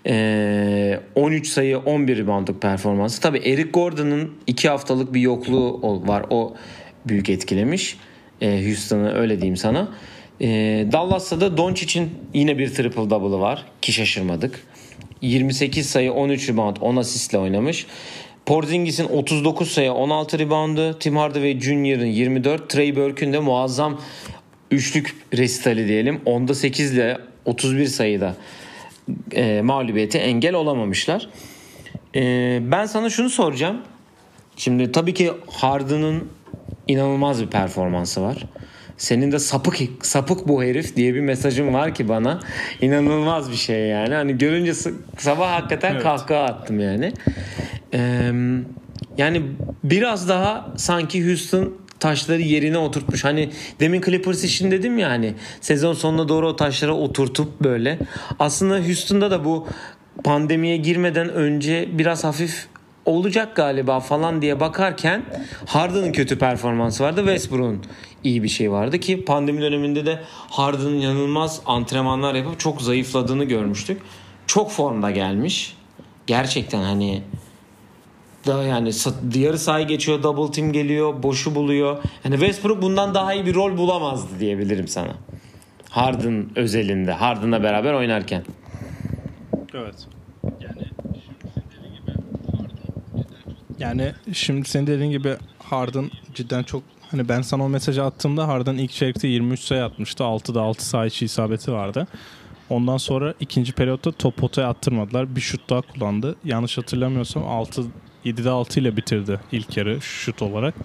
Ee, 0.08 1.00
13 1.16 1.48
sayı 1.48 1.78
11 1.78 2.18
reboundluk 2.18 2.62
performansı. 2.62 3.22
Tabii 3.22 3.38
Eric 3.38 3.70
Gordon'ın 3.70 4.32
2 4.48 4.70
haftalık 4.70 5.14
bir 5.14 5.22
yokluğu 5.22 5.82
var. 6.08 6.26
O 6.30 6.56
büyük 7.06 7.30
etkilemiş. 7.30 7.98
Ee, 8.42 8.66
Houston'ı 8.66 9.14
öyle 9.14 9.38
diyeyim 9.38 9.58
sana. 9.58 9.90
Ee, 10.42 10.88
Dallas'ta 10.92 11.42
da 11.42 11.58
Doncic'in 11.58 12.10
yine 12.34 12.58
bir 12.58 12.74
triple 12.74 13.10
double'ı 13.10 13.40
var 13.40 13.66
ki 13.82 13.94
şaşırmadık. 13.94 14.64
28 15.22 15.90
sayı 15.90 16.14
13 16.14 16.50
rebound 16.50 16.78
10 16.82 16.96
asistle 16.96 17.38
oynamış. 17.38 17.86
Porzingis'in 18.46 19.06
39 19.06 19.72
sayı 19.72 19.94
16 19.94 20.40
reboundu. 20.40 21.00
Tim 21.00 21.18
Hardaway 21.18 21.60
Jr.'ın 21.60 22.06
24. 22.06 22.70
Trey 22.70 22.96
Burke'ün 22.96 23.34
de 23.34 23.40
muazzam 23.40 24.02
üçlük 24.72 25.16
resitali 25.34 25.88
diyelim. 25.88 26.22
Onda 26.26 26.54
8 26.54 26.94
ile 26.94 27.18
31 27.46 27.86
sayıda 27.86 28.36
e, 29.32 29.62
mağlubiyete 29.62 30.20
engel 30.20 30.54
olamamışlar. 30.54 31.30
E, 32.16 32.22
ben 32.62 32.86
sana 32.86 33.10
şunu 33.10 33.30
soracağım. 33.30 33.82
Şimdi 34.58 34.92
tabii 34.92 35.14
ki 35.14 35.32
Harden'ın 35.48 36.30
inanılmaz 36.88 37.42
bir 37.42 37.48
performansı 37.48 38.22
var. 38.22 38.38
Senin 38.98 39.32
de 39.32 39.40
sapık 39.40 39.76
sapık 40.02 40.48
bu 40.48 40.64
herif 40.64 40.96
diye 40.96 41.14
bir 41.16 41.20
mesajın 41.20 41.74
var 41.74 41.96
ki 41.96 42.10
bana. 42.10 42.40
İnanılmaz 42.82 43.52
bir 43.52 43.56
şey 43.56 43.88
yani. 43.88 44.14
Hani 44.14 44.38
görünce 44.38 44.74
sabah 45.18 45.52
hakikaten 45.52 45.94
Evet. 45.94 46.04
kahkaha 46.04 46.44
attım 46.44 46.80
yani. 46.80 47.14
Ee, 47.94 48.32
yani 49.18 49.42
biraz 49.84 50.30
daha 50.30 50.70
sanki 50.78 51.28
Houston 51.28 51.78
taşları 52.00 52.42
yerine 52.42 52.78
oturtmuş. 52.78 53.24
Hani 53.24 53.50
demin 53.80 54.02
Clippers 54.02 54.44
için 54.44 54.72
dedim 54.72 54.98
ya 54.98 55.10
hani 55.10 55.34
sezon 55.62 55.94
sonuna 55.94 56.30
doğru 56.30 56.48
o 56.48 56.56
taşlara 56.56 56.94
oturtup 56.94 57.64
böyle. 57.64 58.00
Aslında 58.40 58.80
Houston'da 58.80 59.32
da 59.32 59.46
bu 59.46 59.68
pandemiye 60.24 60.78
girmeden 60.78 61.30
önce 61.30 61.90
biraz 61.92 62.24
hafif 62.24 62.68
olacak 63.06 63.56
galiba 63.56 64.00
falan 64.00 64.42
diye 64.42 64.60
bakarken 64.60 65.22
Harden'ın 65.66 66.12
kötü 66.12 66.40
performansı 66.40 67.04
vardı. 67.04 67.20
Westbrook'un 67.20 67.82
iyi 68.26 68.44
bir 68.44 68.50
şey 68.50 68.72
vardı 68.72 69.00
ki 69.00 69.26
pandemi 69.26 69.62
döneminde 69.62 70.06
de 70.06 70.20
Harden'ın 70.50 71.00
yanılmaz 71.00 71.62
antrenmanlar 71.66 72.36
yapıp 72.36 72.60
çok 72.60 72.82
zayıfladığını 72.82 73.44
görmüştük. 73.44 74.02
Çok 74.48 74.72
formda 74.72 75.12
gelmiş. 75.12 75.78
Gerçekten 76.28 76.82
hani 76.82 77.22
daha 78.48 78.64
yani 78.64 78.92
yarı 79.36 79.60
sahayı 79.60 79.88
geçiyor, 79.88 80.24
double 80.24 80.52
team 80.52 80.72
geliyor, 80.72 81.24
boşu 81.24 81.56
buluyor. 81.56 81.98
Yani 82.24 82.36
Westbrook 82.36 82.82
bundan 82.82 83.14
daha 83.14 83.34
iyi 83.34 83.46
bir 83.46 83.56
rol 83.56 83.78
bulamazdı 83.78 84.40
diyebilirim 84.40 84.88
sana. 84.88 85.16
Harden 85.90 86.50
özelinde, 86.56 87.12
Harden'la 87.12 87.64
beraber 87.64 87.94
oynarken. 87.94 88.44
Evet. 89.74 90.08
Yani 93.80 94.14
şimdi 94.34 94.70
senin 94.70 94.88
dediğin 94.88 95.12
gibi 95.12 95.36
Harden 95.60 96.12
cidden 96.34 96.64
çok 96.64 96.84
hani 97.12 97.30
ben 97.30 97.42
sana 97.42 97.64
o 97.64 97.70
mesajı 97.70 98.04
attığımda 98.04 98.48
Harden 98.48 98.78
ilk 98.78 98.92
çeyrekte 98.92 99.28
23 99.28 99.60
sayı 99.60 99.84
atmıştı. 99.84 100.24
6'da 100.24 100.62
6 100.62 100.86
sayı 100.86 101.08
içi 101.08 101.26
isabeti 101.26 101.72
vardı. 101.72 102.08
Ondan 102.70 102.98
sonra 102.98 103.34
ikinci 103.40 103.74
periyotta 103.74 104.12
top 104.12 104.38
potaya 104.38 104.70
attırmadılar. 104.70 105.36
Bir 105.36 105.42
şut 105.42 105.70
daha 105.70 105.82
kullandı. 105.82 106.36
Yanlış 106.46 106.78
hatırlamıyorsam 106.78 107.48
6 107.48 107.86
7'de 108.26 108.50
6 108.50 108.80
ile 108.80 108.98
bitirdi 108.98 109.40
ilk 109.52 109.78
yarı 109.78 110.02
şut 110.02 110.42
olarak. 110.42 110.76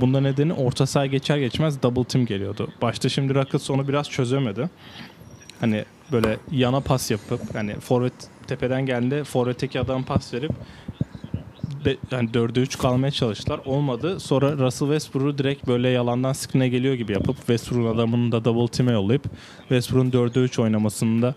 Bunda 0.00 0.20
nedeni 0.20 0.52
orta 0.52 0.86
saha 0.86 1.06
geçer 1.06 1.36
geçmez 1.36 1.82
double 1.82 2.04
team 2.04 2.26
geliyordu. 2.26 2.68
Başta 2.82 3.08
şimdi 3.08 3.34
Rockets 3.34 3.70
onu 3.70 3.88
biraz 3.88 4.10
çözemedi. 4.10 4.70
Hani 5.60 5.84
böyle 6.12 6.36
yana 6.50 6.80
pas 6.80 7.10
yapıp 7.10 7.40
yani 7.54 7.74
forvet 7.80 8.12
tepeden 8.46 8.86
geldi 8.86 9.24
forvetteki 9.24 9.80
adam 9.80 10.02
pas 10.02 10.34
verip 10.34 10.52
be, 11.86 11.96
yani 12.10 12.30
4'e 12.30 12.62
3 12.62 12.78
kalmaya 12.78 13.10
çalıştılar. 13.10 13.60
Olmadı. 13.64 14.20
Sonra 14.20 14.52
Russell 14.52 14.88
Westbrook'u 14.88 15.38
direkt 15.38 15.66
böyle 15.66 15.88
yalandan 15.88 16.32
screen'e 16.32 16.68
geliyor 16.68 16.94
gibi 16.94 17.12
yapıp 17.12 17.36
Westbrook'un 17.36 17.94
adamını 17.94 18.32
da 18.32 18.44
double 18.44 18.68
team'e 18.68 18.92
yollayıp 18.92 19.24
Westbrook'un 19.58 20.10
4'e 20.10 20.42
3 20.42 20.58
oynamasında 20.58 21.34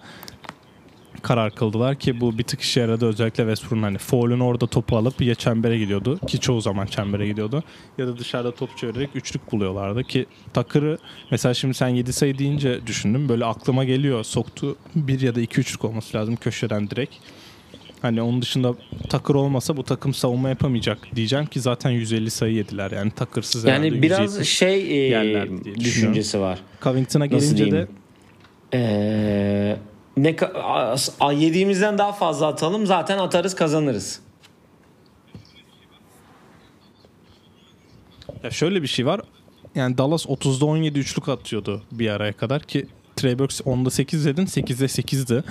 karar 1.22 1.56
kıldılar 1.56 1.96
ki 1.96 2.22
bu 2.22 2.38
bir 2.38 2.44
tık 2.44 2.62
işe 2.62 2.80
yaradı 2.80 3.06
özellikle 3.06 3.44
Westbrook'un 3.44 3.84
hani 3.84 3.98
foul'ün 3.98 4.40
orada 4.40 4.68
topu 4.68 4.98
alıp 4.98 5.22
ya 5.22 5.36
çembere 5.36 5.78
gidiyordu 5.78 6.20
ki 6.28 6.40
çoğu 6.40 6.62
zaman 6.62 6.86
çembere 6.86 7.28
gidiyordu 7.28 7.64
ya 7.98 8.08
da 8.08 8.18
dışarıda 8.18 8.52
top 8.52 8.78
çevirerek 8.78 9.10
üçlük 9.16 9.52
buluyorlardı 9.52 10.04
ki 10.04 10.26
Takır'ı 10.54 10.98
mesela 11.32 11.54
şimdi 11.54 11.74
sen 11.74 11.88
7 11.88 12.14
sayı 12.14 12.38
deyince 12.38 12.88
düşündüm 12.88 13.30
böyle 13.30 13.46
aklıma 13.46 13.84
geliyor 13.84 14.24
soktu 14.24 14.76
bir 14.96 15.20
ya 15.20 15.36
da 15.36 15.42
2 15.42 15.60
üçlük 15.60 15.86
olması 15.86 16.18
lazım 16.18 16.36
köşeden 16.36 16.90
direkt. 16.90 17.16
Hani 18.02 18.22
onun 18.22 18.42
dışında 18.42 18.74
Takır 19.10 19.36
olmasa 19.36 19.78
bu 19.78 19.84
takım 19.84 20.14
savunma 20.14 20.50
yapamayacak 20.50 20.98
diyeceğim 21.16 21.46
ki 21.46 21.60
zaten 21.62 21.90
150 21.90 22.32
sayı 22.32 22.54
yediler 22.56 22.92
yani 22.92 23.12
Takır'sız 23.12 23.64
Yani 23.66 24.02
biraz 24.02 24.20
170. 24.22 24.50
şey 24.50 25.08
e, 25.44 25.48
düşüncesi 25.80 26.40
var. 26.40 26.60
Covington'a 26.84 27.26
gelince 27.26 27.72
de? 27.72 27.88
Ee, 28.74 29.78
ne 30.18 30.36
a- 31.20 31.32
yediğimizden 31.34 31.98
daha 31.98 32.12
fazla 32.14 32.48
atalım 32.48 32.86
zaten 32.86 33.18
atarız 33.18 33.56
kazanırız. 33.56 34.20
Ya 38.44 38.52
şöyle 38.52 38.82
bir 38.82 38.88
şey 38.88 39.06
var. 39.06 39.22
Yani 39.76 39.98
Dallas 39.98 40.26
30'da 40.26 40.66
17 40.66 41.00
üçlük 41.00 41.30
atıyordu 41.30 41.84
bir 41.92 42.10
araya 42.10 42.34
kadar 42.34 42.62
ki 42.62 42.88
Trey 43.16 43.40
Burks 43.40 43.62
10'da 43.62 43.90
8 43.90 44.26
dedin 44.26 44.46
8'de 44.46 44.86
8'di. 44.86 45.44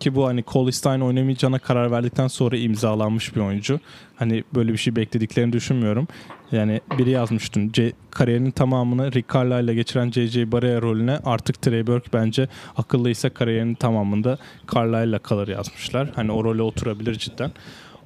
Ki 0.00 0.14
bu 0.14 0.26
hani 0.26 0.44
Cole 0.46 0.72
Stein 0.72 1.00
oynamayacağına 1.00 1.58
karar 1.58 1.90
verdikten 1.90 2.28
sonra 2.28 2.56
imzalanmış 2.56 3.36
bir 3.36 3.40
oyuncu. 3.40 3.80
Hani 4.16 4.44
böyle 4.54 4.72
bir 4.72 4.78
şey 4.78 4.96
beklediklerini 4.96 5.52
düşünmüyorum. 5.52 6.08
Yani 6.52 6.80
biri 6.98 7.10
yazmış 7.10 7.54
dün. 7.54 7.72
C- 7.72 7.92
kariyerinin 8.10 8.50
tamamını 8.50 9.12
Rick 9.12 9.34
Carlisle'la 9.34 9.72
geçiren 9.72 10.10
J.J. 10.10 10.52
Barea 10.52 10.82
rolüne 10.82 11.18
artık 11.24 11.62
Trey 11.62 11.86
Burke 11.86 12.08
bence 12.12 12.48
akıllıysa 12.76 13.30
kariyerinin 13.30 13.74
tamamında 13.74 14.38
Carlisle'la 14.74 15.18
kalır 15.18 15.48
yazmışlar. 15.48 16.10
Hani 16.14 16.32
o 16.32 16.44
role 16.44 16.62
oturabilir 16.62 17.14
cidden. 17.14 17.52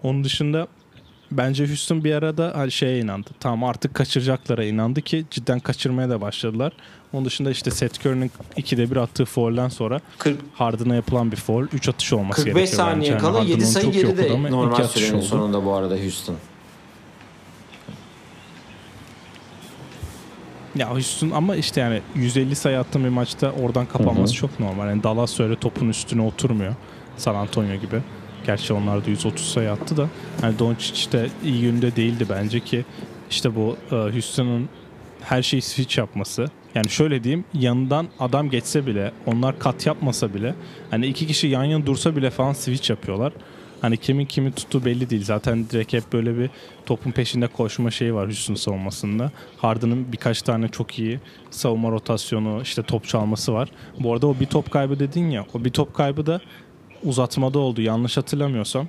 Onun 0.02 0.24
dışında 0.24 0.66
Bence 1.36 1.66
Houston 1.68 2.04
bir 2.04 2.14
arada 2.14 2.52
hani 2.56 2.70
şeye 2.72 2.98
inandı. 2.98 3.30
Tamam 3.40 3.64
artık 3.64 3.94
kaçıracaklara 3.94 4.64
inandı 4.64 5.02
ki 5.02 5.24
cidden 5.30 5.60
kaçırmaya 5.60 6.10
da 6.10 6.20
başladılar. 6.20 6.72
Onun 7.12 7.24
dışında 7.24 7.50
işte 7.50 7.70
Seth 7.70 8.06
Curry'nin 8.06 8.30
ikide 8.56 8.90
bir 8.90 8.96
attığı 8.96 9.24
foul'den 9.24 9.68
sonra 9.68 10.00
40, 10.18 10.40
Harden'a 10.54 10.94
yapılan 10.94 11.32
bir 11.32 11.36
foul. 11.36 11.66
3 11.72 11.88
atış 11.88 12.12
olması 12.12 12.44
45 12.44 12.54
gerekiyor 12.54 12.76
saniye 12.86 12.96
bence. 12.96 13.10
Yani 13.12 13.20
kala 13.20 13.38
Harden 13.38 13.48
7 13.48 13.64
onu 13.64 13.70
sayı 13.70 13.92
geride 13.92 14.50
normal 14.50 14.86
sürenin 14.86 15.14
oldu. 15.14 15.22
sonunda 15.24 15.64
bu 15.64 15.72
arada 15.72 15.96
Houston. 15.96 16.36
Ya 20.74 20.90
Houston 20.90 21.30
ama 21.30 21.56
işte 21.56 21.80
yani 21.80 22.02
150 22.14 22.54
sayı 22.56 22.78
attığın 22.78 23.04
bir 23.04 23.08
maçta 23.08 23.50
oradan 23.50 23.86
kapanması 23.86 24.32
Hı 24.32 24.36
hı. 24.36 24.40
çok 24.40 24.60
normal. 24.60 24.88
Yani 24.88 25.02
Dallas 25.02 25.40
öyle 25.40 25.56
topun 25.56 25.88
üstüne 25.88 26.22
oturmuyor. 26.22 26.74
San 27.16 27.34
Antonio 27.34 27.76
gibi. 27.76 28.02
Gerçi 28.46 28.72
onlar 28.72 29.06
da 29.06 29.10
130 29.10 29.46
sayı 29.46 29.72
attı 29.72 29.96
da. 29.96 30.08
Yani 30.42 30.58
Doncic 30.58 31.12
de 31.12 31.28
iyi 31.44 31.62
günde 31.62 31.96
değildi 31.96 32.26
bence 32.30 32.60
ki 32.60 32.84
işte 33.30 33.56
bu 33.56 33.76
e, 33.92 33.94
Houston'ın 33.94 34.68
her 35.20 35.42
şeyi 35.42 35.62
switch 35.62 35.98
yapması. 35.98 36.46
Yani 36.74 36.88
şöyle 36.88 37.24
diyeyim 37.24 37.44
yanından 37.54 38.08
adam 38.18 38.50
geçse 38.50 38.86
bile 38.86 39.12
onlar 39.26 39.58
kat 39.58 39.86
yapmasa 39.86 40.34
bile 40.34 40.54
hani 40.90 41.06
iki 41.06 41.26
kişi 41.26 41.46
yan 41.46 41.64
yana 41.64 41.86
dursa 41.86 42.16
bile 42.16 42.30
falan 42.30 42.52
switch 42.52 42.90
yapıyorlar. 42.90 43.32
Hani 43.80 43.96
kimin 43.96 44.26
kimi 44.26 44.52
tuttuğu 44.52 44.84
belli 44.84 45.10
değil. 45.10 45.24
Zaten 45.24 45.68
direkt 45.70 45.92
hep 45.92 46.12
böyle 46.12 46.38
bir 46.38 46.50
topun 46.86 47.10
peşinde 47.10 47.46
koşma 47.46 47.90
şeyi 47.90 48.14
var 48.14 48.26
Houston 48.26 48.54
savunmasında. 48.54 49.32
Harden'ın 49.56 50.12
birkaç 50.12 50.42
tane 50.42 50.68
çok 50.68 50.98
iyi 50.98 51.20
savunma 51.50 51.90
rotasyonu, 51.90 52.62
işte 52.62 52.82
top 52.82 53.04
çalması 53.04 53.52
var. 53.52 53.68
Bu 54.00 54.12
arada 54.12 54.26
o 54.26 54.36
bir 54.40 54.46
top 54.46 54.70
kaybı 54.70 54.98
dedin 54.98 55.30
ya. 55.30 55.46
O 55.54 55.64
bir 55.64 55.70
top 55.70 55.94
kaybı 55.94 56.26
da 56.26 56.40
uzatmada 57.04 57.58
oldu. 57.58 57.80
Yanlış 57.80 58.16
hatırlamıyorsam. 58.16 58.88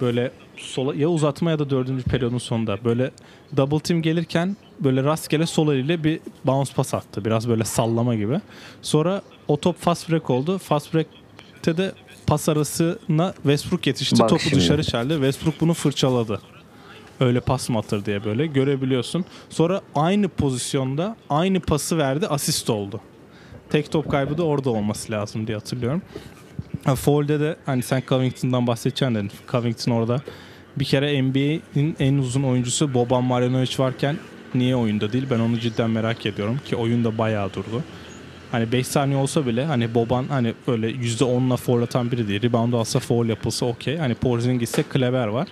Böyle 0.00 0.30
sola 0.56 0.94
ya 0.94 1.08
uzatma 1.08 1.50
ya 1.50 1.58
da 1.58 1.70
dördüncü 1.70 2.04
periyodun 2.04 2.38
sonunda 2.38 2.78
böyle 2.84 3.10
double 3.56 3.80
team 3.80 4.02
gelirken 4.02 4.56
böyle 4.80 5.04
rastgele 5.04 5.46
sol 5.46 5.72
eliyle 5.72 6.04
bir 6.04 6.20
bounce 6.44 6.72
pas 6.74 6.94
attı. 6.94 7.24
Biraz 7.24 7.48
böyle 7.48 7.64
sallama 7.64 8.14
gibi. 8.14 8.40
Sonra 8.82 9.22
o 9.48 9.56
top 9.60 9.78
fast 9.80 10.10
break 10.10 10.30
oldu. 10.30 10.58
Fast 10.58 10.94
break'te 10.94 11.76
de 11.76 11.92
pas 12.26 12.48
arasına 12.48 13.32
Westbrook 13.34 13.86
yetişti. 13.86 14.18
Bak 14.20 14.28
Topu 14.28 14.42
şimdi. 14.42 14.56
dışarı 14.56 14.84
çeldi. 14.84 15.12
Westbrook 15.12 15.60
bunu 15.60 15.74
fırçaladı. 15.74 16.40
Öyle 17.20 17.40
pas 17.40 17.68
mı 17.68 17.78
atır 17.78 18.04
diye 18.04 18.24
böyle 18.24 18.46
görebiliyorsun. 18.46 19.24
Sonra 19.50 19.80
aynı 19.94 20.28
pozisyonda 20.28 21.16
aynı 21.30 21.60
pası 21.60 21.98
verdi. 21.98 22.26
Asist 22.26 22.70
oldu. 22.70 23.00
Tek 23.70 23.92
top 23.92 24.10
kaybı 24.10 24.38
da 24.38 24.42
orada 24.42 24.70
olması 24.70 25.12
lazım 25.12 25.46
diye 25.46 25.56
hatırlıyorum. 25.58 26.02
Ha, 26.84 26.94
Foul'de 26.94 27.40
de 27.40 27.56
hani 27.66 27.82
sen 27.82 28.02
Covington'dan 28.08 28.66
bahsedeceksin 28.66 29.14
dedin. 29.14 29.30
Covington 29.48 29.92
orada 29.92 30.20
bir 30.76 30.84
kere 30.84 31.22
NBA'nin 31.22 31.96
en 31.98 32.18
uzun 32.18 32.42
oyuncusu 32.42 32.94
Boban 32.94 33.24
Marjanovic 33.24 33.78
varken 33.78 34.16
niye 34.54 34.76
oyunda 34.76 35.12
değil? 35.12 35.26
Ben 35.30 35.38
onu 35.38 35.58
cidden 35.58 35.90
merak 35.90 36.26
ediyorum 36.26 36.60
ki 36.64 36.76
oyunda 36.76 37.18
bayağı 37.18 37.54
durdu. 37.54 37.82
Hani 38.52 38.72
5 38.72 38.86
saniye 38.86 39.18
olsa 39.18 39.46
bile 39.46 39.64
hani 39.64 39.94
Boban 39.94 40.24
hani 40.28 40.54
öyle 40.66 40.90
%10'la 40.90 41.56
foul 41.56 41.82
atan 41.82 42.12
biri 42.12 42.28
değil. 42.28 42.42
Rebound 42.42 42.72
alsa 42.72 42.98
foul 42.98 43.26
yapılsa 43.26 43.66
okey. 43.66 43.96
Hani 43.96 44.14
Porzingis'te 44.14 44.82
Kleber 44.82 45.26
var. 45.26 45.48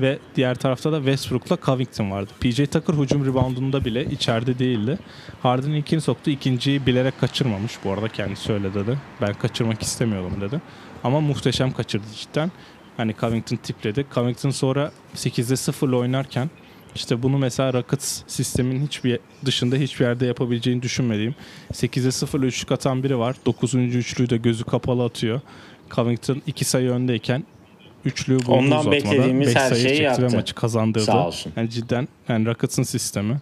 Ve 0.00 0.18
diğer 0.36 0.54
tarafta 0.54 0.92
da 0.92 0.96
Westbrook'la 0.96 1.58
Covington 1.66 2.10
vardı. 2.10 2.30
PJ 2.40 2.56
Tucker 2.56 2.94
hücum 2.94 3.26
reboundunda 3.26 3.84
bile 3.84 4.04
içeride 4.04 4.58
değildi. 4.58 4.98
Harden 5.42 5.70
ilkini 5.70 6.00
soktu. 6.00 6.30
ikinciyi 6.30 6.86
bilerek 6.86 7.20
kaçırmamış. 7.20 7.78
Bu 7.84 7.92
arada 7.92 8.08
kendisi 8.08 8.52
öyle 8.52 8.74
dedi. 8.74 8.98
Ben 9.20 9.34
kaçırmak 9.34 9.82
istemiyordum 9.82 10.40
dedi. 10.40 10.60
Ama 11.04 11.20
muhteşem 11.20 11.72
kaçırdı 11.72 12.06
cidden. 12.16 12.50
Hani 12.96 13.14
Covington 13.20 13.56
tipledi. 13.56 14.06
Covington 14.14 14.50
sonra 14.50 14.92
8'de 15.14 15.56
0 15.56 15.92
oynarken 15.92 16.50
işte 16.94 17.22
bunu 17.22 17.38
mesela 17.38 17.72
Rockets 17.72 18.22
sistemin 18.26 18.86
hiçbir 18.86 19.18
dışında 19.44 19.76
hiçbir 19.76 20.04
yerde 20.04 20.26
yapabileceğini 20.26 20.82
düşünmediğim 20.82 21.34
8'e 21.72 22.10
0 22.10 22.42
üçlük 22.42 22.72
atan 22.72 23.02
biri 23.02 23.18
var. 23.18 23.36
9. 23.46 23.74
üçlüyü 23.74 24.30
de 24.30 24.36
gözü 24.36 24.64
kapalı 24.64 25.04
atıyor. 25.04 25.40
Covington 25.90 26.42
2 26.46 26.64
sayı 26.64 26.90
öndeyken 26.90 27.44
üçlüyü 28.04 28.38
buldu 28.38 28.52
Ondan 28.52 28.78
uzatmada. 28.80 28.92
beklediğimiz 28.96 29.48
Beş 29.48 29.56
her 29.56 29.68
sayı 29.68 29.80
şeyi 29.82 29.96
çekti 29.96 30.18
ve 30.18 30.22
yaptı. 30.22 30.36
maçı 30.36 30.54
kazandırdı. 30.54 31.04
Sağ 31.04 31.26
olsun. 31.26 31.52
Yani 31.56 31.70
cidden 31.70 32.08
yani 32.28 32.46
Rockets'ın 32.46 32.82
sistemi. 32.82 33.40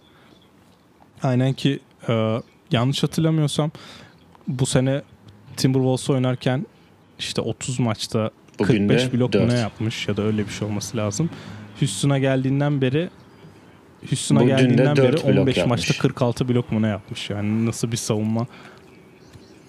Aynen 1.23 1.53
ki 1.53 1.79
e, 2.09 2.37
yanlış 2.71 3.03
hatırlamıyorsam 3.03 3.71
bu 4.47 4.65
sene 4.65 5.01
Timberwolves 5.57 6.09
oynarken 6.09 6.65
işte 7.19 7.41
30 7.41 7.79
maçta 7.79 8.31
Bugün 8.59 8.89
de 8.89 8.95
45 8.97 9.13
blok 9.13 9.33
mu 9.33 9.39
dört. 9.41 9.51
ne 9.51 9.59
yapmış 9.59 10.07
ya 10.07 10.17
da 10.17 10.21
öyle 10.21 10.45
bir 10.47 10.51
şey 10.51 10.67
olması 10.67 10.97
lazım. 10.97 11.29
Houston'a 11.79 12.19
geldiğinden 12.19 12.81
beri 12.81 13.09
Houston'a 14.09 14.43
geldiğinden 14.43 14.95
beri 14.97 14.97
dört 14.97 15.25
blok 15.27 15.37
15 15.39 15.57
yapmış. 15.57 15.69
maçta 15.87 16.01
46 16.01 16.49
blok 16.49 16.71
mu 16.71 16.81
ne 16.81 16.87
yapmış 16.87 17.29
yani 17.29 17.65
nasıl 17.65 17.91
bir 17.91 17.97
savunma 17.97 18.47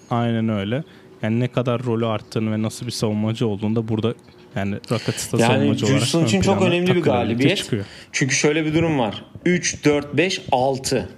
aynen 0.09 0.49
öyle. 0.49 0.83
Yani 1.21 1.39
ne 1.39 1.47
kadar 1.47 1.83
rolü 1.83 2.05
arttığını 2.05 2.51
ve 2.51 2.61
nasıl 2.61 2.85
bir 2.85 2.91
savunmacı 2.91 3.47
olduğunu 3.47 3.75
da 3.75 3.87
burada 3.87 4.13
yani 4.55 4.75
Rockets'ta 4.91 5.37
Yani 5.37 5.53
savunmacı 5.53 5.85
olarak 5.85 6.27
için 6.27 6.41
çok 6.41 6.61
önemli 6.61 6.95
bir 6.95 7.01
galibiyet. 7.01 7.69
Çünkü 8.11 8.35
şöyle 8.35 8.65
bir 8.65 8.73
durum 8.73 8.99
var. 8.99 9.25
3, 9.45 9.85
4, 9.85 10.17
5, 10.17 10.41
6. 10.51 11.09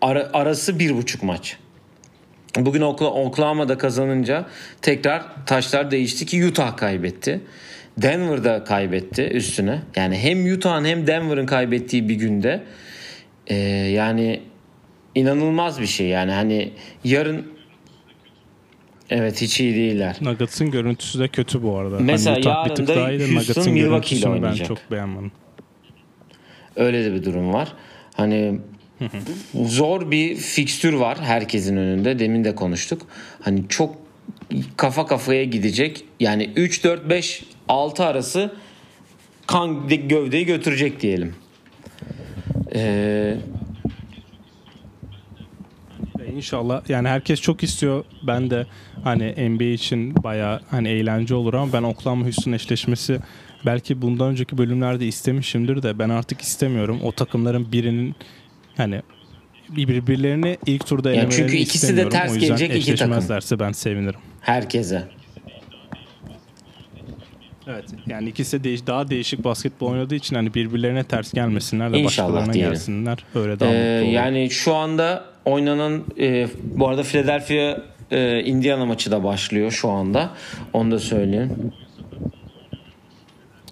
Ara, 0.00 0.30
arası 0.32 0.78
bir 0.78 0.96
buçuk 0.96 1.22
maç. 1.22 1.56
Bugün 2.58 2.80
Okla- 2.80 3.10
Oklahoma'da 3.12 3.78
kazanınca 3.78 4.46
tekrar 4.82 5.46
taşlar 5.46 5.90
değişti 5.90 6.26
ki 6.26 6.46
Utah 6.46 6.76
kaybetti. 6.76 7.40
Denver'da 7.98 8.64
kaybetti 8.64 9.22
üstüne. 9.22 9.82
Yani 9.96 10.18
hem 10.18 10.54
Utah'ın 10.54 10.84
hem 10.84 11.06
Denver'ın 11.06 11.46
kaybettiği 11.46 12.08
bir 12.08 12.14
günde 12.14 12.62
e, 13.46 13.54
yani 13.90 14.40
inanılmaz 15.14 15.80
bir 15.80 15.86
şey. 15.86 16.06
Yani 16.06 16.32
hani 16.32 16.72
yarın 17.04 17.52
evet 19.12 19.42
hiç 19.42 19.60
iyi 19.60 19.74
değiller. 19.74 20.16
Nuggets'ın 20.20 20.70
görüntüsü 20.70 21.18
de 21.18 21.28
kötü 21.28 21.62
bu 21.62 21.76
arada. 21.76 21.98
Mesela 22.00 22.36
hani 22.36 22.40
Utah 22.40 22.64
bir 22.64 22.70
yarın 22.70 22.74
tık 22.74 22.88
da 22.88 22.96
daha 22.96 23.12
iyi 23.12 23.34
Houston 23.34 23.72
Milwaukee 23.72 23.76
ile 23.76 23.90
görüntüsünü 23.90 24.24
ben 24.24 24.30
oynayacak. 24.30 24.66
çok 24.68 24.78
beğenmedim. 24.90 25.32
Öyle 26.76 27.04
de 27.04 27.14
bir 27.14 27.24
durum 27.24 27.52
var. 27.52 27.72
Hani 28.14 28.60
zor 29.54 30.10
bir 30.10 30.36
fikstür 30.36 30.92
var 30.92 31.18
herkesin 31.20 31.76
önünde. 31.76 32.18
Demin 32.18 32.44
de 32.44 32.54
konuştuk. 32.54 33.02
Hani 33.40 33.64
çok 33.68 33.96
kafa 34.76 35.06
kafaya 35.06 35.44
gidecek. 35.44 36.04
Yani 36.20 36.50
3 36.56 36.84
4 36.84 37.08
5 37.08 37.44
6 37.68 38.04
arası 38.04 38.54
kan 39.46 39.88
gövdeyi 39.88 40.46
götürecek 40.46 41.00
diyelim. 41.00 41.34
Ee, 42.74 43.36
İnşallah 46.36 46.90
yani 46.90 47.08
herkes 47.08 47.40
çok 47.40 47.62
istiyor. 47.62 48.04
Ben 48.26 48.50
de 48.50 48.66
hani 49.04 49.50
NBA 49.50 49.64
için 49.64 50.22
baya 50.22 50.60
hani 50.70 50.88
eğlence 50.88 51.34
olur 51.34 51.54
ama 51.54 51.72
ben 51.72 51.82
Oklahoma 51.82 52.24
Houston 52.24 52.52
eşleşmesi 52.52 53.18
belki 53.66 54.02
bundan 54.02 54.28
önceki 54.28 54.58
bölümlerde 54.58 55.06
istemişimdir 55.06 55.82
de 55.82 55.98
ben 55.98 56.08
artık 56.08 56.40
istemiyorum. 56.40 57.00
O 57.02 57.12
takımların 57.12 57.72
birinin 57.72 58.14
hani 58.76 59.02
birbirlerini 59.68 60.58
ilk 60.66 60.86
turda 60.86 61.08
Yani 61.10 61.18
elemelerini 61.18 61.36
çünkü 61.36 61.56
ikisi 61.56 61.96
de 61.96 62.08
ters 62.08 62.38
gelecek 62.38 62.76
iki 62.76 62.94
takım. 62.94 63.58
ben 63.60 63.72
sevinirim. 63.72 64.20
Herkese. 64.40 65.08
Evet. 67.66 67.84
Yani 68.06 68.28
ikisi 68.28 68.64
de 68.64 68.86
daha 68.86 69.10
değişik 69.10 69.44
basketbol 69.44 69.86
oynadığı 69.90 70.14
için 70.14 70.36
hani 70.36 70.54
birbirlerine 70.54 71.04
ters 71.04 71.32
gelmesinler 71.32 71.92
de 71.92 71.98
İnşallah 71.98 72.28
başkalarına 72.28 72.52
diyelim. 72.52 72.72
gelsinler. 72.72 73.18
Öyle 73.34 73.60
daha 73.60 73.72
Ee, 73.72 73.76
yani 74.10 74.50
şu 74.50 74.74
anda 74.74 75.31
oynanan 75.44 76.04
e, 76.20 76.48
bu 76.62 76.88
arada 76.88 77.02
Philadelphia 77.02 77.76
e, 78.10 78.40
Indiana 78.44 78.86
maçı 78.86 79.10
da 79.10 79.24
başlıyor 79.24 79.70
şu 79.70 79.90
anda. 79.90 80.30
Onu 80.72 80.90
da 80.90 80.98
söyleyeyim. 80.98 81.72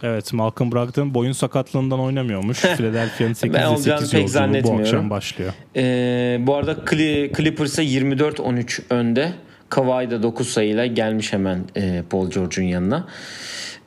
Evet 0.03 0.33
Malcolm 0.33 0.73
Brogdon 0.73 1.15
boyun 1.15 1.33
sakatlığından 1.33 2.01
oynamıyormuş. 2.01 2.61
Philadelphia'nın 2.77 3.35
8'de 3.35 3.53
Ben 3.53 3.67
olacağını 3.67 4.01
8 4.01 4.13
pek 4.13 4.21
yolculuğu 4.21 4.25
bu 4.25 4.29
zannetmiyorum. 4.29 4.81
akşam 4.81 5.11
başlıyor. 5.11 5.53
Ee, 5.77 6.39
bu 6.41 6.55
arada 6.57 6.73
Cli- 6.73 7.37
Clippers'a 7.37 7.83
24-13 7.83 8.81
önde. 8.91 9.33
Kawhi 9.69 10.11
da 10.11 10.23
9 10.23 10.49
sayıyla 10.49 10.87
gelmiş 10.87 11.33
hemen 11.33 11.65
e, 11.77 12.03
Paul 12.11 12.31
George'un 12.31 12.67
yanına. 12.67 13.07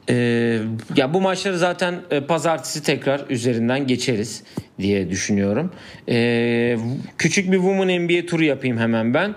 Ee, 0.09 0.59
ya 0.95 1.13
bu 1.13 1.21
maçları 1.21 1.57
zaten 1.57 1.95
e, 2.11 2.21
pazartesi 2.21 2.83
tekrar 2.83 3.21
üzerinden 3.29 3.87
geçeriz 3.87 4.43
diye 4.79 5.09
düşünüyorum. 5.09 5.71
Ee, 6.09 6.77
küçük 7.17 7.51
bir 7.51 7.57
Women 7.57 8.01
NBA 8.01 8.25
turu 8.25 8.43
yapayım 8.43 8.77
hemen 8.77 9.13
ben. 9.13 9.35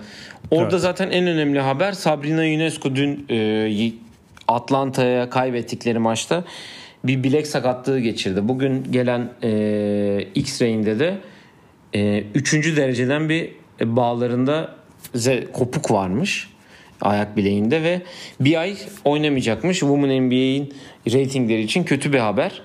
Orada 0.50 0.70
Evet. 0.70 0.80
zaten 0.80 1.10
en 1.10 1.26
önemli 1.26 1.60
haber 1.60 1.92
Sabrina 1.92 2.46
Ionescu 2.46 2.96
dün 2.96 3.26
e, 3.30 3.92
Atlanta'ya 4.48 5.30
kaybettikleri 5.30 5.98
maçta 5.98 6.44
bir 7.04 7.22
bilek 7.22 7.46
sakatlığı 7.46 8.00
geçirdi. 8.00 8.48
Bugün 8.48 8.92
gelen 8.92 9.32
e, 9.42 10.28
X-ray'inde 10.34 10.98
de 10.98 11.18
e, 11.94 12.24
üçüncü 12.34 12.76
dereceden 12.76 13.28
bir 13.28 13.50
e, 13.80 13.96
bağlarında 13.96 14.74
kopuk 15.52 15.90
varmış 15.90 16.48
ayak 17.01 17.36
bileğinde 17.36 17.82
ve 17.82 18.03
bir 18.40 18.61
ay 18.61 18.76
oynamayacakmış. 19.05 19.78
Women 19.78 20.22
NBA'in 20.22 20.74
reytingleri 21.12 21.62
için 21.62 21.84
kötü 21.84 22.12
bir 22.12 22.18
haber. 22.18 22.62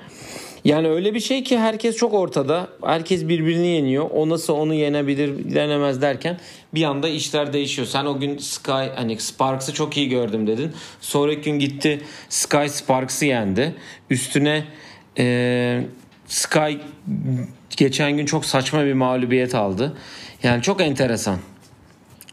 Yani 0.66 0.90
öyle 0.90 1.14
bir 1.14 1.20
şey 1.20 1.44
ki 1.44 1.60
herkes 1.60 1.96
çok 1.96 2.14
ortada. 2.14 2.68
Herkes 2.86 3.28
birbirini 3.28 3.68
yeniyor. 3.68 4.10
O 4.14 4.30
nasıl 4.30 4.54
onu 4.54 4.74
yenebilir, 4.74 5.54
denemez 5.56 6.02
derken 6.02 6.40
bir 6.74 6.84
anda 6.84 7.10
işler 7.10 7.54
değişiyor. 7.54 7.88
Sen 7.88 8.06
o 8.06 8.20
gün 8.20 8.38
Sky 8.38 8.72
hani 8.96 9.20
Sparks'ı 9.20 9.74
çok 9.74 9.98
iyi 9.98 10.10
gördüm 10.10 10.48
dedin. 10.48 10.72
Sonraki 11.02 11.42
gün 11.42 11.60
gitti 11.60 12.02
Sky 12.30 12.68
Sparks'ı 12.68 13.26
yendi. 13.26 13.76
Üstüne 14.10 14.64
e, 15.18 15.84
Sky 16.28 16.74
geçen 17.78 18.18
gün 18.18 18.26
çok 18.26 18.46
saçma 18.46 18.86
bir 18.86 18.94
mağlubiyet 18.94 19.56
aldı. 19.56 19.98
Yani 20.44 20.62
çok 20.62 20.82
enteresan 20.82 21.38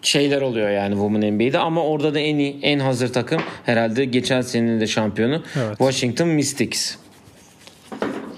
şeyler 0.02 0.40
oluyor 0.40 0.70
yani 0.70 0.92
Women 0.92 1.34
NBA'de 1.34 1.58
ama 1.58 1.84
orada 1.84 2.14
da 2.14 2.18
en 2.18 2.38
iyi 2.38 2.58
en 2.62 2.78
hazır 2.78 3.12
takım 3.12 3.40
herhalde 3.66 4.04
geçen 4.04 4.40
senenin 4.40 4.80
de 4.80 4.86
şampiyonu 4.86 5.42
Evet. 5.56 5.78
Washington 5.78 6.28
Mystics 6.28 6.96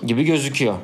gibi 0.06 0.24
gözüküyor. 0.24 0.74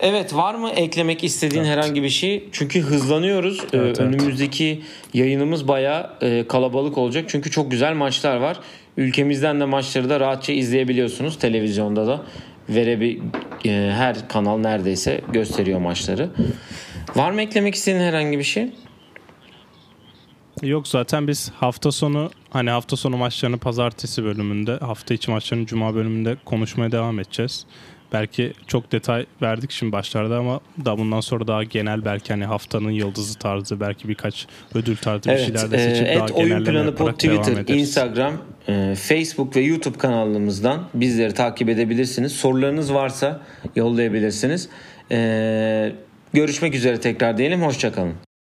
Evet 0.00 0.34
var 0.34 0.54
mı 0.54 0.70
eklemek 0.70 1.24
istediğin 1.24 1.64
herhangi 1.64 2.02
bir 2.02 2.08
şey? 2.08 2.48
Çünkü 2.52 2.80
hızlanıyoruz. 2.80 3.58
Ee, 3.60 3.76
Evet, 3.76 3.84
evet. 3.84 4.00
Önümüzdeki 4.00 4.82
yayınımız 5.14 5.68
bayağı 5.68 6.10
e, 6.22 6.46
kalabalık 6.48 6.98
olacak. 6.98 7.24
Çünkü 7.28 7.50
çok 7.50 7.70
güzel 7.70 7.94
maçlar 7.94 8.36
var. 8.36 8.60
Ülkemizden 8.96 9.60
de 9.60 9.64
maçları 9.64 10.10
da 10.10 10.20
rahatça 10.20 10.52
izleyebiliyorsunuz. 10.52 11.38
Televizyonda 11.38 12.06
da 12.06 12.22
verebi 12.68 13.22
e, 13.64 13.70
her 13.70 14.28
kanal 14.28 14.58
neredeyse 14.58 15.20
gösteriyor 15.32 15.80
maçları. 15.80 16.30
Var 17.16 17.30
mı 17.30 17.42
eklemek 17.42 17.74
istediğin 17.74 18.04
herhangi 18.04 18.38
bir 18.38 18.44
şey? 18.44 18.68
Yok 20.62 20.88
zaten 20.88 21.28
biz 21.28 21.50
hafta 21.50 21.92
sonu 21.92 22.30
hani 22.50 22.70
hafta 22.70 22.96
sonu 22.96 23.16
maçlarını 23.16 23.58
pazartesi 23.58 24.24
bölümünde, 24.24 24.76
hafta 24.76 25.14
içi 25.14 25.30
maçlarını 25.30 25.66
cuma 25.66 25.94
bölümünde 25.94 26.36
konuşmaya 26.44 26.92
devam 26.92 27.18
edeceğiz. 27.18 27.66
Belki 28.12 28.52
çok 28.66 28.92
detay 28.92 29.26
verdik 29.42 29.70
şimdi 29.70 29.92
başlarda 29.92 30.38
ama 30.38 30.60
da 30.84 30.98
bundan 30.98 31.20
sonra 31.20 31.46
daha 31.46 31.64
genel 31.64 32.04
belki 32.04 32.32
hani 32.32 32.44
haftanın 32.44 32.90
yıldızı 32.90 33.38
tarzı 33.38 33.80
belki 33.80 34.08
birkaç 34.08 34.46
ödül 34.74 34.96
tarzı 34.96 35.30
bir 35.30 35.38
şeyler 35.38 35.70
de 35.70 35.78
seçip 35.78 36.08
e, 36.08 36.14
daha 36.16 36.24
et 36.24 36.30
oyun 36.30 36.64
planı 36.64 36.94
pod 36.94 37.12
Twitter. 37.12 37.74
Instagram, 37.74 38.32
e, 38.68 38.94
Facebook 38.94 39.56
ve 39.56 39.60
YouTube 39.60 39.98
kanalımızdan 39.98 40.88
bizleri 40.94 41.34
takip 41.34 41.68
edebilirsiniz. 41.68 42.32
Sorularınız 42.32 42.94
varsa 42.94 43.40
yollayabilirsiniz. 43.76 44.68
E, 45.10 45.92
görüşmek 46.32 46.74
üzere 46.74 47.00
tekrar 47.00 47.38
diyelim. 47.38 47.62
Hoşçakalın. 47.62 48.31